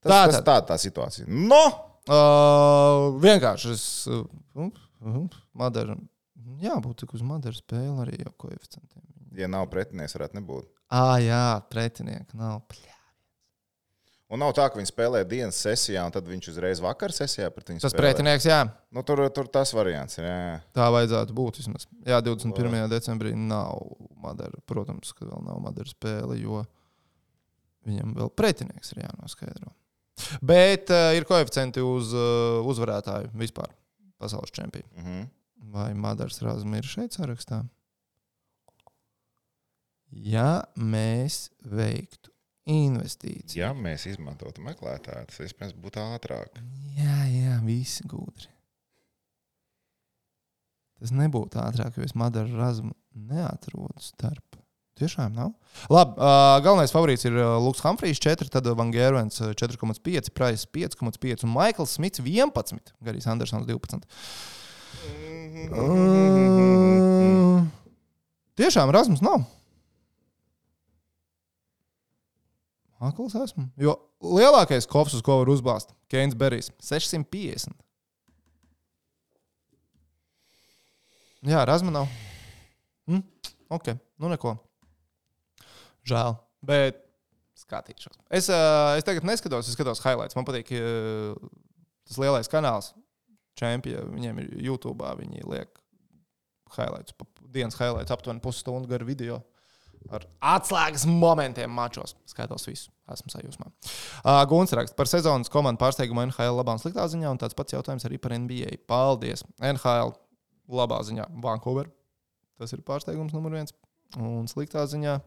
Tas, 0.00 0.10
Tā 0.10 0.20
tas 0.32 0.42
tā, 0.46 0.56
tā 0.72 0.78
situācija. 0.80 1.28
No! 1.28 1.62
Uh, 2.10 3.20
vienkārši 3.22 3.74
es. 3.74 3.84
Uh, 4.10 4.24
uh, 4.58 5.38
Madara. 5.54 5.94
Jā, 6.60 6.74
būtu 6.82 7.04
tik 7.04 7.14
uz 7.18 7.22
Madara 7.24 7.54
spēli 7.54 8.02
arī 8.02 8.18
jau 8.24 8.32
koeficientiem. 8.46 9.04
Ja 9.38 9.46
nav 9.52 9.68
pretinieks, 9.70 10.16
varētu 10.16 10.40
nebūt. 10.40 10.66
Ah, 10.90 11.20
jā, 11.22 11.44
pretinieki 11.70 12.40
nav. 12.40 12.64
Pļā. 12.72 12.99
Un 14.30 14.38
nav 14.38 14.52
tā, 14.54 14.68
ka 14.70 14.78
viņi 14.78 14.86
spēlē 14.92 15.24
dienas 15.26 15.56
sesijā, 15.58 16.04
un 16.06 16.12
tad 16.14 16.28
viņš 16.30 16.48
uzreiz 16.52 16.78
vakar 16.82 17.10
sesijā 17.10 17.48
pret 17.50 17.72
viņu 17.72 17.80
Tas 17.82 17.90
spēlē. 17.90 18.12
pretinieks, 18.12 18.44
jā, 18.46 18.60
Nu, 18.94 19.02
tur, 19.02 19.24
tur 19.34 19.48
tas 19.50 19.72
variants 19.74 20.18
ir. 20.18 20.24
Jā, 20.28 20.36
jā. 20.44 20.60
tā 20.78 20.86
vajadzētu 20.94 21.34
būt. 21.34 21.58
Vismaz. 21.58 21.86
Jā, 22.06 22.20
21. 22.22 22.76
decembrī 22.90 23.32
nav 23.34 23.80
Madara. 24.22 24.58
Protams, 24.70 25.10
ka 25.18 25.26
vēl 25.26 25.42
nav 25.48 25.58
Madara 25.64 25.90
spēle, 25.90 26.38
jo 26.38 26.62
viņam 27.88 28.14
vēl 28.14 28.30
pretinieks 28.38 28.92
ir 28.94 29.02
jānoskaidro. 29.02 29.74
Bet 30.42 30.90
uh, 30.94 31.10
ir 31.16 31.24
koeficienti 31.26 31.82
uz 31.82 32.14
uh, 32.14 32.60
uzvarētāju 32.70 33.30
vispār 33.34 33.70
pasaules 34.20 34.50
čempionu. 34.54 34.90
Mm 34.94 35.04
-hmm. 35.06 35.28
Vai 35.74 35.94
Madars 35.94 36.42
Rāzma 36.42 36.76
ir 36.78 36.84
šeit 36.86 37.12
sarakstā? 37.18 37.64
Ja 40.10 40.64
mēs 40.76 41.50
veiktu 41.62 42.29
investīcija. 42.70 43.66
Ja 43.66 43.74
mēs 43.76 44.06
izmantotu 44.10 44.62
meklētāju, 44.64 45.28
tas 45.30 45.42
iespējams 45.46 45.76
būtu 45.82 46.02
ātrāk. 46.14 46.62
Jā, 46.98 47.18
jā, 47.30 47.58
visi 47.66 48.06
gudri. 48.08 48.48
Tas 51.00 51.12
nebūtu 51.16 51.60
ātrāk, 51.62 51.96
jo 51.96 52.04
es 52.04 52.16
Madaru 52.18 52.58
Razmu 52.60 52.92
neatrodu 53.30 54.04
starp. 54.04 54.58
Tiešām 55.00 55.32
nav. 55.32 55.54
Labi, 55.88 56.12
uh, 56.20 56.58
galvenais 56.60 56.92
favorīts 56.92 57.24
ir 57.24 57.32
Lukas 57.64 57.80
Humphrijs 57.86 58.20
4, 58.20 58.50
tad 58.52 58.66
Van 58.76 58.90
Gērvens 58.92 59.40
4,5, 59.40 60.28
Price 60.36 60.68
5,5 60.68 61.46
un 61.46 61.54
Maikls 61.54 61.94
Smits 61.96 62.20
11, 62.20 62.92
Garijs 63.06 63.28
Andersons 63.32 63.64
12. 63.70 64.04
Uh, 65.70 67.64
tiešām 68.60 68.92
Rasmus 68.92 69.24
nav. 69.24 69.48
Akls 73.00 73.36
esmu. 73.40 73.66
Jo 73.80 73.96
lielākais 74.20 74.88
kops, 74.88 75.14
uz 75.16 75.24
ko 75.24 75.38
var 75.40 75.50
uzbāzt, 75.52 75.94
Keins 76.12 76.36
Berijs- 76.36 76.68
650. 76.90 77.72
Jā, 81.48 81.64
Rasmus 81.64 81.94
nav. 81.94 82.08
Hm? 83.08 83.22
Ok, 83.72 83.94
nu 84.20 84.28
neko. 84.28 84.58
Žēl. 86.04 86.36
Bet 86.60 87.00
skatīšos. 87.56 88.18
Es, 88.28 88.50
uh, 88.52 88.96
es 88.98 89.06
tagad 89.06 89.24
neskatos, 89.24 89.68
es 89.68 89.76
skatos 89.76 90.02
highlights. 90.04 90.36
Man 90.36 90.44
patīk 90.44 90.72
uh, 90.76 91.32
tas 92.04 92.20
lielais 92.20 92.50
kanāls. 92.52 92.92
Čempioni, 93.56 94.12
viņiem 94.14 94.42
ir 94.42 94.52
YouTube, 94.68 95.04
viņi 95.18 95.42
liek 95.48 95.80
highlights, 96.76 97.16
dienas 97.50 97.76
highlights, 97.80 98.12
aptuveni 98.14 98.42
pusstundu 98.44 98.88
garu 98.90 99.08
video. 99.08 99.40
Ar 100.08 100.24
atslēgas 100.56 101.04
momentiem 101.06 101.70
mačos. 101.74 102.14
Skatos 102.30 102.64
visu. 102.66 102.88
Esmu 103.10 103.32
sajūsmā. 103.32 103.68
Uh, 104.22 104.40
Guns 104.48 104.72
raksta 104.76 104.96
par 104.96 105.10
sezonas 105.10 105.50
komandu 105.52 105.82
pārsteigumu 105.82 106.22
NHL 106.28 106.56
labā 106.56 106.76
un 106.76 106.82
sliktā 106.82 107.04
ziņā, 107.10 107.30
un 107.30 107.40
tāds 107.42 107.56
pats 107.58 107.74
jautājums 107.74 108.06
arī 108.08 108.20
par 108.22 108.34
NBA. 108.38 108.80
Paldies! 108.90 109.44
NHL 109.58 110.14
labā 110.70 111.02
ziņā 111.06 111.26
Vancouver. 111.42 111.90
Tas 112.60 112.72
ir 112.76 112.84
pārsteigums 112.86 113.34
numur 113.36 113.54
viens. 113.56 113.74
Un 114.18 114.48
sliktā 114.50 114.86
ziņā 114.90 115.18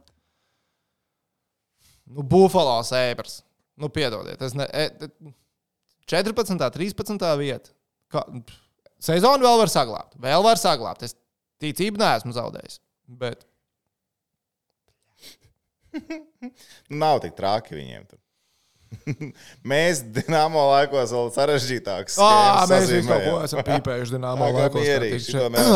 nu, 2.12 2.24
Buffalo 2.24 2.82
Sabres. 2.88 3.42
Nu, 3.80 3.90
piedodiet, 3.90 4.42
es 4.42 4.54
ne. 4.58 4.68
E, 4.70 4.90
e, 5.02 5.34
14. 6.10 6.60
13. 6.76 7.30
vieta. 7.40 7.74
Kā, 8.12 8.26
sezonu 9.02 9.48
vēl 9.48 9.62
var 9.64 9.72
saglabāt. 9.72 10.18
Vēl 10.22 10.46
var 10.46 10.60
saglabāt. 10.62 11.08
Es 11.08 11.18
ticību 11.64 12.02
neesmu 12.02 12.36
zaudējis. 12.36 12.80
Bet 13.20 13.48
Nav 17.04 17.22
tik 17.24 17.36
traki 17.38 17.78
viņiem. 17.78 18.06
Tur. 18.10 18.20
mēs 19.74 20.04
Dienāmo 20.14 20.64
laikos 20.70 21.14
vēl 21.16 21.30
sarežģītāks. 21.34 22.18
Ā, 22.22 22.32
mēs 22.70 22.90
visi 22.92 23.10
kaut 23.10 23.24
ko 23.26 23.36
esam 23.46 23.64
pīpējuši 23.68 24.18
kā 24.24 24.34
laikos. 24.40 25.30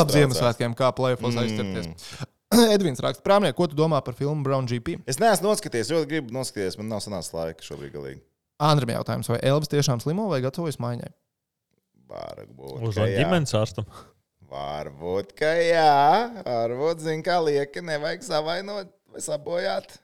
Ap 0.03 0.13
Ziemassvētkiem, 0.13 0.76
kā 0.78 0.91
plēfos 0.97 1.34
Mm. 1.38 1.43
aizķerties. 1.45 2.26
Edvins 2.78 3.01
raksta, 3.03 3.24
prāmniek, 3.26 3.55
ko 3.57 3.65
tu 3.68 3.76
domā 3.76 3.99
par 4.05 4.15
filmu 4.15 4.45
Brown 4.45 4.70
GP? 4.70 5.01
Es 5.09 5.18
neesmu 5.20 5.49
noskatījies, 5.49 5.89
ļoti 5.91 6.07
gribu 6.13 6.36
noskatīties. 6.38 6.78
Man 6.80 6.88
nav 6.93 7.01
sanācis 7.03 7.34
laika 7.36 7.65
šobrīd 7.65 7.91
galīgi. 7.97 8.22
Andrim 8.63 8.93
jautājums, 8.95 9.28
vai 9.30 9.41
Elvis 9.45 9.70
tiešām 9.74 9.99
slimo 10.01 10.30
vai 10.32 10.39
gatavojas 10.45 10.80
maiņai? 10.82 11.09
Varbūt. 12.07 12.78
Uz 12.88 12.95
ka 12.95 13.03
jā. 13.09 13.20
ģimenes 13.20 13.51
ārstam. 13.59 13.89
Varbūt, 14.47 15.34
ka 15.38 15.51
jā. 15.59 15.91
Varbūt, 16.47 17.03
zin, 17.03 17.22
kā 17.26 17.36
lieka, 17.43 17.84
nevajag 17.84 18.24
savainot 18.26 18.93
vai 19.11 19.24
sabojāt. 19.26 19.97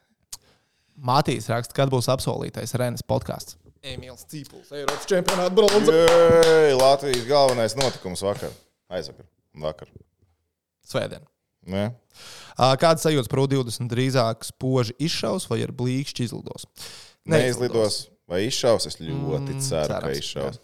Matīs 0.94 1.48
raksta, 1.50 1.74
kad 1.74 1.90
būs 1.92 2.06
apsolītais 2.12 2.74
Renes 2.78 3.02
podkāsts. 3.02 3.56
Emīls 3.84 4.22
Cīpuls, 4.30 4.70
Eiropas 4.72 5.04
čempionāta 5.10 5.52
bronza. 5.52 5.92
Jē, 5.92 6.72
Latvijas 6.78 7.26
galvenais 7.28 7.74
notikums 7.76 8.22
vakar. 8.24 8.52
Aizvakar. 8.88 9.26
Vakar. 9.60 9.90
Svētdien. 10.88 11.24
Ne? 11.68 11.90
Ā, 12.60 12.70
Kāds 12.80 13.04
sajūta 13.04 13.28
par 13.32 13.42
U20 13.44 13.88
drīzāk 13.90 14.44
spoži 14.48 14.94
izšaus 15.04 15.48
vai 15.50 15.62
ar 15.66 15.72
blīkšķi 15.76 16.26
izlidos? 16.28 16.66
Neizlidos. 17.28 18.06
Vai 18.28 18.46
izšaus? 18.48 18.86
Es 18.88 18.96
ļoti 19.00 19.52
Mm, 19.58 19.60
ceru, 19.60 19.88
ka 19.92 20.00
cerams, 20.00 20.18
izšaus. 20.22 20.58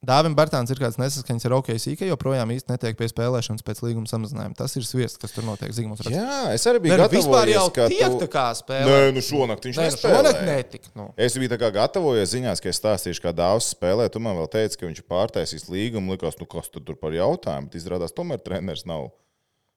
Dāvim 0.00 0.32
Bartāns 0.32 0.70
ir 0.72 0.78
kāds 0.80 0.96
nesaskaņas 0.96 1.44
ar 1.44 1.54
OKC, 1.58 1.90
joprojām 2.08 2.48
īsti 2.54 2.72
netiek 2.72 2.96
pie 2.96 3.04
spēlēšanas 3.10 3.64
pēc 3.66 3.82
līguma 3.84 4.08
samazinājuma. 4.08 4.56
Tas 4.56 4.72
ir 4.80 4.86
sviests, 4.88 5.20
kas 5.20 5.34
tur 5.34 5.44
notiek. 5.44 5.74
Zigmunds 5.76 6.00
raksta. 6.00 6.16
Jā, 6.16 6.54
es 6.56 6.64
arī 6.70 6.80
biju 6.86 6.94
Nē, 6.94 7.00
nu, 7.02 7.08
vispār 7.12 7.50
jau 7.52 7.64
tiek 7.76 8.06
tu... 8.06 8.20
tā 8.22 8.28
kā 8.32 8.44
spēlē. 8.56 8.86
Nē, 8.88 9.10
nu 9.12 9.22
šonakt 9.26 9.68
viņš 9.68 9.76
Nē, 9.76 9.84
nu 9.84 9.92
nespēlēja. 9.92 10.22
šonakt 10.22 10.46
netika. 10.48 10.92
Nu. 10.96 11.10
Es 11.20 11.36
biju 11.36 11.52
tā 11.52 11.58
kā 11.60 11.68
gatavojies 11.74 12.32
ziņās, 12.32 12.62
ka 12.64 12.72
es 12.72 12.80
stāstīšu, 12.80 13.24
kā 13.26 13.34
daudz 13.36 13.68
spēlē. 13.74 14.06
Tu 14.08 14.22
man 14.24 14.40
vēl 14.40 14.48
teici, 14.56 14.80
ka 14.80 14.88
viņš 14.88 15.02
ir 15.02 15.06
pārtaisījis 15.12 15.68
līgumu. 15.68 16.16
Likās, 16.16 16.40
nu 16.40 16.48
kas 16.48 16.72
tur 16.72 16.96
par 16.96 17.12
jautājumu? 17.18 17.68
Bet 17.68 17.76
izrādās, 17.82 18.16
tomēr 18.16 18.40
treneris 18.40 18.86
nav 18.88 19.10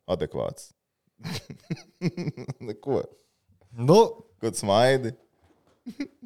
adekvāts. 0.08 0.72
Neko. 2.72 3.04
Nu, 3.76 4.00
tu 4.40 4.56
smaidi? 4.56 5.18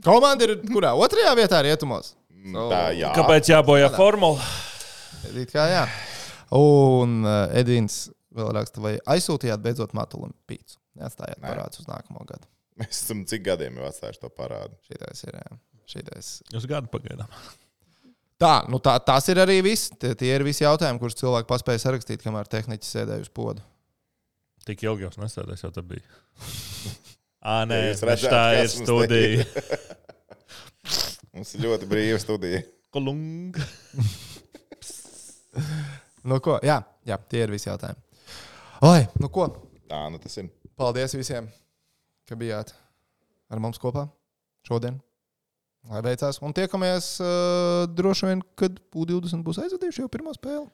komanda 0.06 0.46
ir 0.46 0.60
kurā? 0.70 0.94
Otrajā 0.94 1.34
vietā 1.38 1.62
rietumos. 1.66 2.14
Nu, 2.48 2.68
Tā, 2.72 2.82
jā. 2.96 3.12
Kāpēc 3.16 3.50
jābojā 3.52 3.90
formula? 3.96 4.44
It 5.34 5.52
kā 5.52 5.66
jā. 5.72 5.84
Un 6.56 7.20
uh, 7.28 7.48
Edvins 7.58 8.06
vēl 8.38 8.54
raksta, 8.56 8.82
vai 8.84 8.96
aizsūtījāt 9.16 9.64
beidzot 9.64 9.96
matulam 9.98 10.32
pīcu. 10.48 10.78
Neatstājāt 10.98 11.42
Nē. 11.42 11.50
parādus 11.52 11.82
uz 11.84 11.90
nākamo 11.90 12.24
gadu. 12.30 12.48
Mēs 12.78 12.94
esam 13.02 13.24
cik 13.28 13.44
gadiem 13.46 13.80
jau 13.80 13.88
atstājuši 13.90 14.22
to 14.22 14.30
parādu. 14.34 14.78
Šitais 14.88 15.26
ir. 15.28 15.40
jā. 15.42 15.58
Šitais. 15.88 16.30
Uz 16.56 16.68
gadu 16.70 16.92
pagaidām. 16.92 17.32
Tā, 18.38 18.54
nu 18.70 18.78
tā, 18.84 18.94
tas 19.02 19.26
ir 19.32 19.40
arī 19.42 19.60
viss. 19.66 19.90
Tie, 19.98 20.12
tie 20.20 20.30
ir 20.36 20.44
visi 20.46 20.66
jautājumi, 20.66 21.00
kurus 21.02 21.18
cilvēki 21.18 21.50
paspēja 21.50 21.82
sarakstīt, 21.88 22.22
kamēr 22.22 22.50
tehniķis 22.52 22.92
sēdēja 22.98 23.26
uz 23.26 23.32
podu. 23.34 23.64
Tik 24.68 24.84
ilgi 24.86 25.08
jau 25.08 25.12
nesēdēs, 25.24 25.64
jau 25.66 25.72
tā 25.74 25.82
bija. 25.88 26.06
Ā, 27.48 27.62
nē, 27.70 27.80
Ja 27.88 27.96
redzētu, 28.12 28.34
tā 28.34 28.44
ir 28.60 28.70
studija. 28.74 29.48
Mums 31.38 31.52
ir 31.54 31.62
ļoti 31.68 31.86
brīva 31.86 32.18
studija. 32.18 32.64
Kolung. 32.96 33.58
Nu, 36.28 36.40
ko? 36.44 36.56
Jā, 36.66 36.80
jā, 37.06 37.16
tie 37.32 37.44
ir 37.46 37.52
visi 37.54 37.70
jautājumi. 37.70 38.02
Oi, 38.84 39.04
nu 39.22 39.30
ko? 39.32 39.46
Tā, 39.88 40.00
nu 40.12 40.18
tas 40.22 40.34
ir. 40.42 40.50
Paldies 40.78 41.14
visiem, 41.16 41.48
ka 42.28 42.36
bijāt 42.38 42.74
ar 43.54 43.62
mums 43.64 43.78
kopā 43.82 44.08
šodien. 44.68 44.98
Lai 45.88 46.02
veicās. 46.04 46.42
Un 46.44 46.58
tiekamies 46.58 47.12
uh, 47.24 47.86
droši 47.88 48.32
vien, 48.32 48.42
kad 48.60 48.82
U20 48.92 49.46
būs 49.46 49.62
aizvadījuši 49.64 50.04
jau 50.04 50.10
pirmo 50.12 50.34
spēli. 50.36 50.66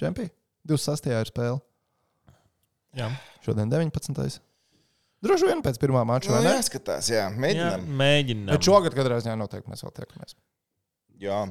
Čempionā 0.00 0.32
26. 0.72 1.12
ir 1.12 1.30
spēle. 1.30 1.60
Jā, 2.96 3.12
Šodien 3.44 3.70
19. 3.70 4.40
Droši 5.22 5.46
vien 5.46 5.60
pēc 5.62 5.76
pirmā 5.78 6.02
mača, 6.08 6.30
Nu, 6.32 6.36
vai 6.38 6.44
ne? 6.48 6.54
jāskatās, 6.58 7.08
jā. 7.12 7.28
jā 7.28 7.40
Mēģinām. 7.44 7.84
mēģinām. 8.00 8.52
Bet 8.56 8.66
šogad 8.66 8.96
katrā 8.96 9.20
ziņā 9.22 9.36
noteikti 9.38 9.70
mēs 9.70 9.84
vēl 9.86 9.92
tiekamies. 10.00 10.34
Jā. 11.22 11.42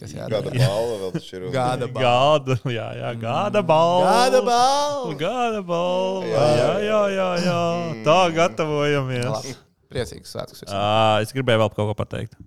Kas 0.00 0.14
Gada 0.16 0.38
jādara? 0.38 0.60
balva 0.64 0.94
vēl 1.02 1.10
taču 1.18 1.34
ir. 1.36 1.42
Gada 1.52 1.88
balva. 1.92 2.04
Gada, 2.06 2.56
jā, 2.72 2.86
jā, 2.96 3.10
gada 3.20 3.60
balva. 3.68 4.12
Gada 4.14 4.40
balva! 4.46 5.16
Gada 5.20 5.60
balva. 5.68 6.24
Jā. 6.30 6.46
Jā, 6.56 6.70
jā, 6.86 7.00
jā, 7.18 7.26
jā. 7.44 7.58
Tā 8.06 8.18
gatavojamies. 8.38 9.26
Labi. 9.28 9.52
Priecīgs 9.92 10.32
svētkus. 10.32 10.64
À, 10.72 11.18
es 11.20 11.34
gribēju 11.36 11.60
vēl 11.66 11.72
kaut 11.76 11.90
ko 11.92 11.96
pateikt. 12.00 12.38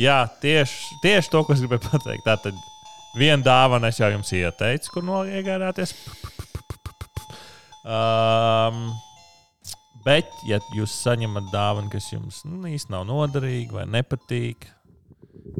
Jā, 0.00 0.22
tieši, 0.40 0.96
tieši 1.04 1.28
to, 1.34 1.42
ko 1.44 1.52
es 1.52 1.60
gribēju 1.60 1.84
pateikt. 1.90 2.24
Tā 2.24 2.38
tad 2.46 2.56
viena 3.20 3.42
dāvana 3.44 3.90
es 3.92 3.98
jau 4.00 4.08
jums 4.08 4.30
ieteicu, 4.38 4.88
kur 4.94 5.04
noliegādāties. 5.04 5.92
Um, 7.82 8.92
bet, 10.06 10.30
ja 10.46 10.60
jūs 10.76 10.94
saņemat 11.02 11.50
dāvanu, 11.50 11.90
kas 11.90 12.12
jums 12.12 12.42
nu, 12.46 12.60
īsti 12.70 12.94
nav 12.94 13.08
noderīga 13.08 13.80
vai 13.80 13.88
nepatīk, 13.90 14.68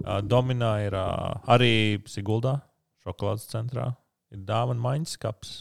uh, 0.05 0.21
Dominā 0.23 0.77
ir 0.87 0.95
uh, 0.99 1.43
arī 1.51 1.99
Siguldā, 2.11 2.61
šokolādes 3.03 3.49
centrā. 3.51 3.91
Ir 4.33 4.47
dāvana 4.49 4.81
maiņas 4.81 5.19
kaps. 5.21 5.57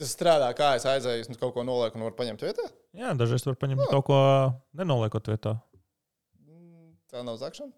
Tas 0.00 0.10
strādā 0.16 0.48
kā 0.58 0.72
es 0.78 0.86
aizēju, 0.90 1.28
un 1.30 1.38
kaut 1.38 1.52
ko 1.54 1.62
nolieku 1.66 2.00
un 2.00 2.08
varu 2.08 2.16
paņemt 2.18 2.42
vietā. 2.42 2.64
Jā, 2.96 3.12
dažreiz 3.18 3.44
var 3.46 3.60
paņemt 3.60 3.84
kaut 3.92 4.08
ko 4.08 4.18
nenoliekot 4.74 5.30
vietā. 5.30 5.54
Tā 7.12 7.22
nav 7.22 7.38
zakšana. 7.38 7.70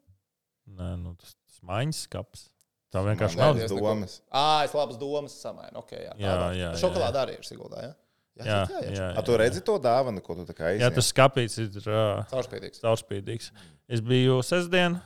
Nē, 0.78 0.94
nu, 1.02 1.12
tas 1.20 1.34
tas 1.56 1.60
maiņas 1.66 2.06
skaps. 2.06 2.46
Tā 2.94 3.02
vienkārši 3.02 3.38
nav. 3.40 3.56
liekas, 3.58 3.72
domas. 3.74 4.16
Ah, 4.30 4.60
es 4.64 4.74
labas 4.76 4.98
domas 5.00 5.34
samainu. 5.42 5.80
Okay, 5.82 6.04
jā, 6.06 6.12
Jā, 6.22 6.34
jā, 6.34 6.50
jā. 6.60 6.68
Šokolāde 6.80 7.18
arī 7.24 7.34
ir 7.40 7.46
Siguldā. 7.46 7.82
Jā, 7.88 7.94
Jā, 8.36 8.56
jā, 8.68 8.80
jā, 8.92 9.04
A, 9.16 9.22
tu 9.24 9.32
redzi 9.40 9.62
to 9.64 9.78
dāvanu, 9.80 10.20
ko 10.20 10.34
tu 10.36 10.42
tā 10.44 10.52
kā 10.52 10.68
jā, 10.68 10.74
aizjūti? 10.76 10.96
tas 10.98 11.06
skāpīts 11.08 11.54
ir 11.62 11.86
uh, 11.88 12.18
Caurspīdīgs. 12.28 12.82
caurspīdīgs. 12.84 13.46
Es 13.88 14.02
biju 14.04 14.42
sestdien, 14.44 14.98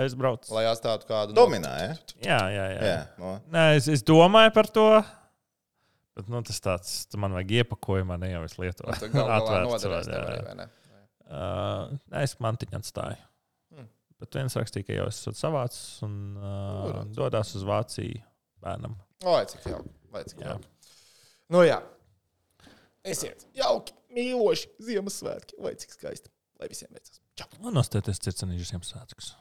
es 0.00 0.14
braucu. 0.16 0.48
Lai 0.56 0.62
atstātu 0.70 1.04
kādu. 1.10 1.36
Dominā, 1.36 1.74
ja? 1.82 1.90
Jā, 2.24 2.38
jā, 2.48 2.64
jā. 2.72 2.80
Jā. 2.88 2.96
No. 3.20 3.34
Nē, 3.52 3.66
es, 3.76 3.90
es 3.92 4.02
domāju 4.08 4.54
par 4.56 4.70
to. 4.72 4.86
Bet, 6.16 6.30
nu, 6.32 6.40
tas 6.46 6.62
tāds, 6.64 6.94
tu 7.10 7.20
man 7.20 7.34
vajag 7.36 7.58
iepakojumā, 7.60 8.16
ne 8.22 8.32
jau 8.32 8.42
es 8.48 8.56
lietoju. 8.56 8.96
Tā 9.02 9.10
galā 9.12 9.38
Atvērts 9.42 10.08
jā, 10.08 10.24
jā. 10.56 10.68
Uh, 11.28 11.94
es 12.22 12.36
mantiņu 12.40 12.78
atstāju. 12.80 13.20
Bet 14.24 14.38
viens 14.40 14.54
rakstīja, 14.56 14.86
ka 14.88 14.94
jau 14.96 15.08
esat 15.10 15.36
savācis 15.36 15.98
un 16.06 16.14
uh, 16.40 17.02
Nu, 17.02 17.02
dodas 17.16 17.50
uz 17.58 17.64
Vāciju 17.68 18.22
bērnam. 18.64 18.96
Vai 19.24 19.42
cik 19.50 19.66
jauki. 19.68 19.92
Vai 20.14 20.22
cik 20.24 20.40
Jā. 20.40 20.54
jauki. 20.54 20.70
Nu 21.52 21.60
jā. 21.66 21.76
Esiet 23.04 23.44
jauki, 23.58 23.92
mīloši 24.16 24.70
Ziemassvētki. 24.86 25.58
Vai 25.60 25.74
cik 25.80 25.92
skaisti. 25.92 26.32
Lai 26.62 26.70
visiem 26.70 26.88
veicas. 26.94 27.20
Čau! 27.36 27.50
Un 27.66 27.76
nostēties 27.76 28.22
circenīšu 28.24 28.70
Ziemassvētkus. 28.72 29.34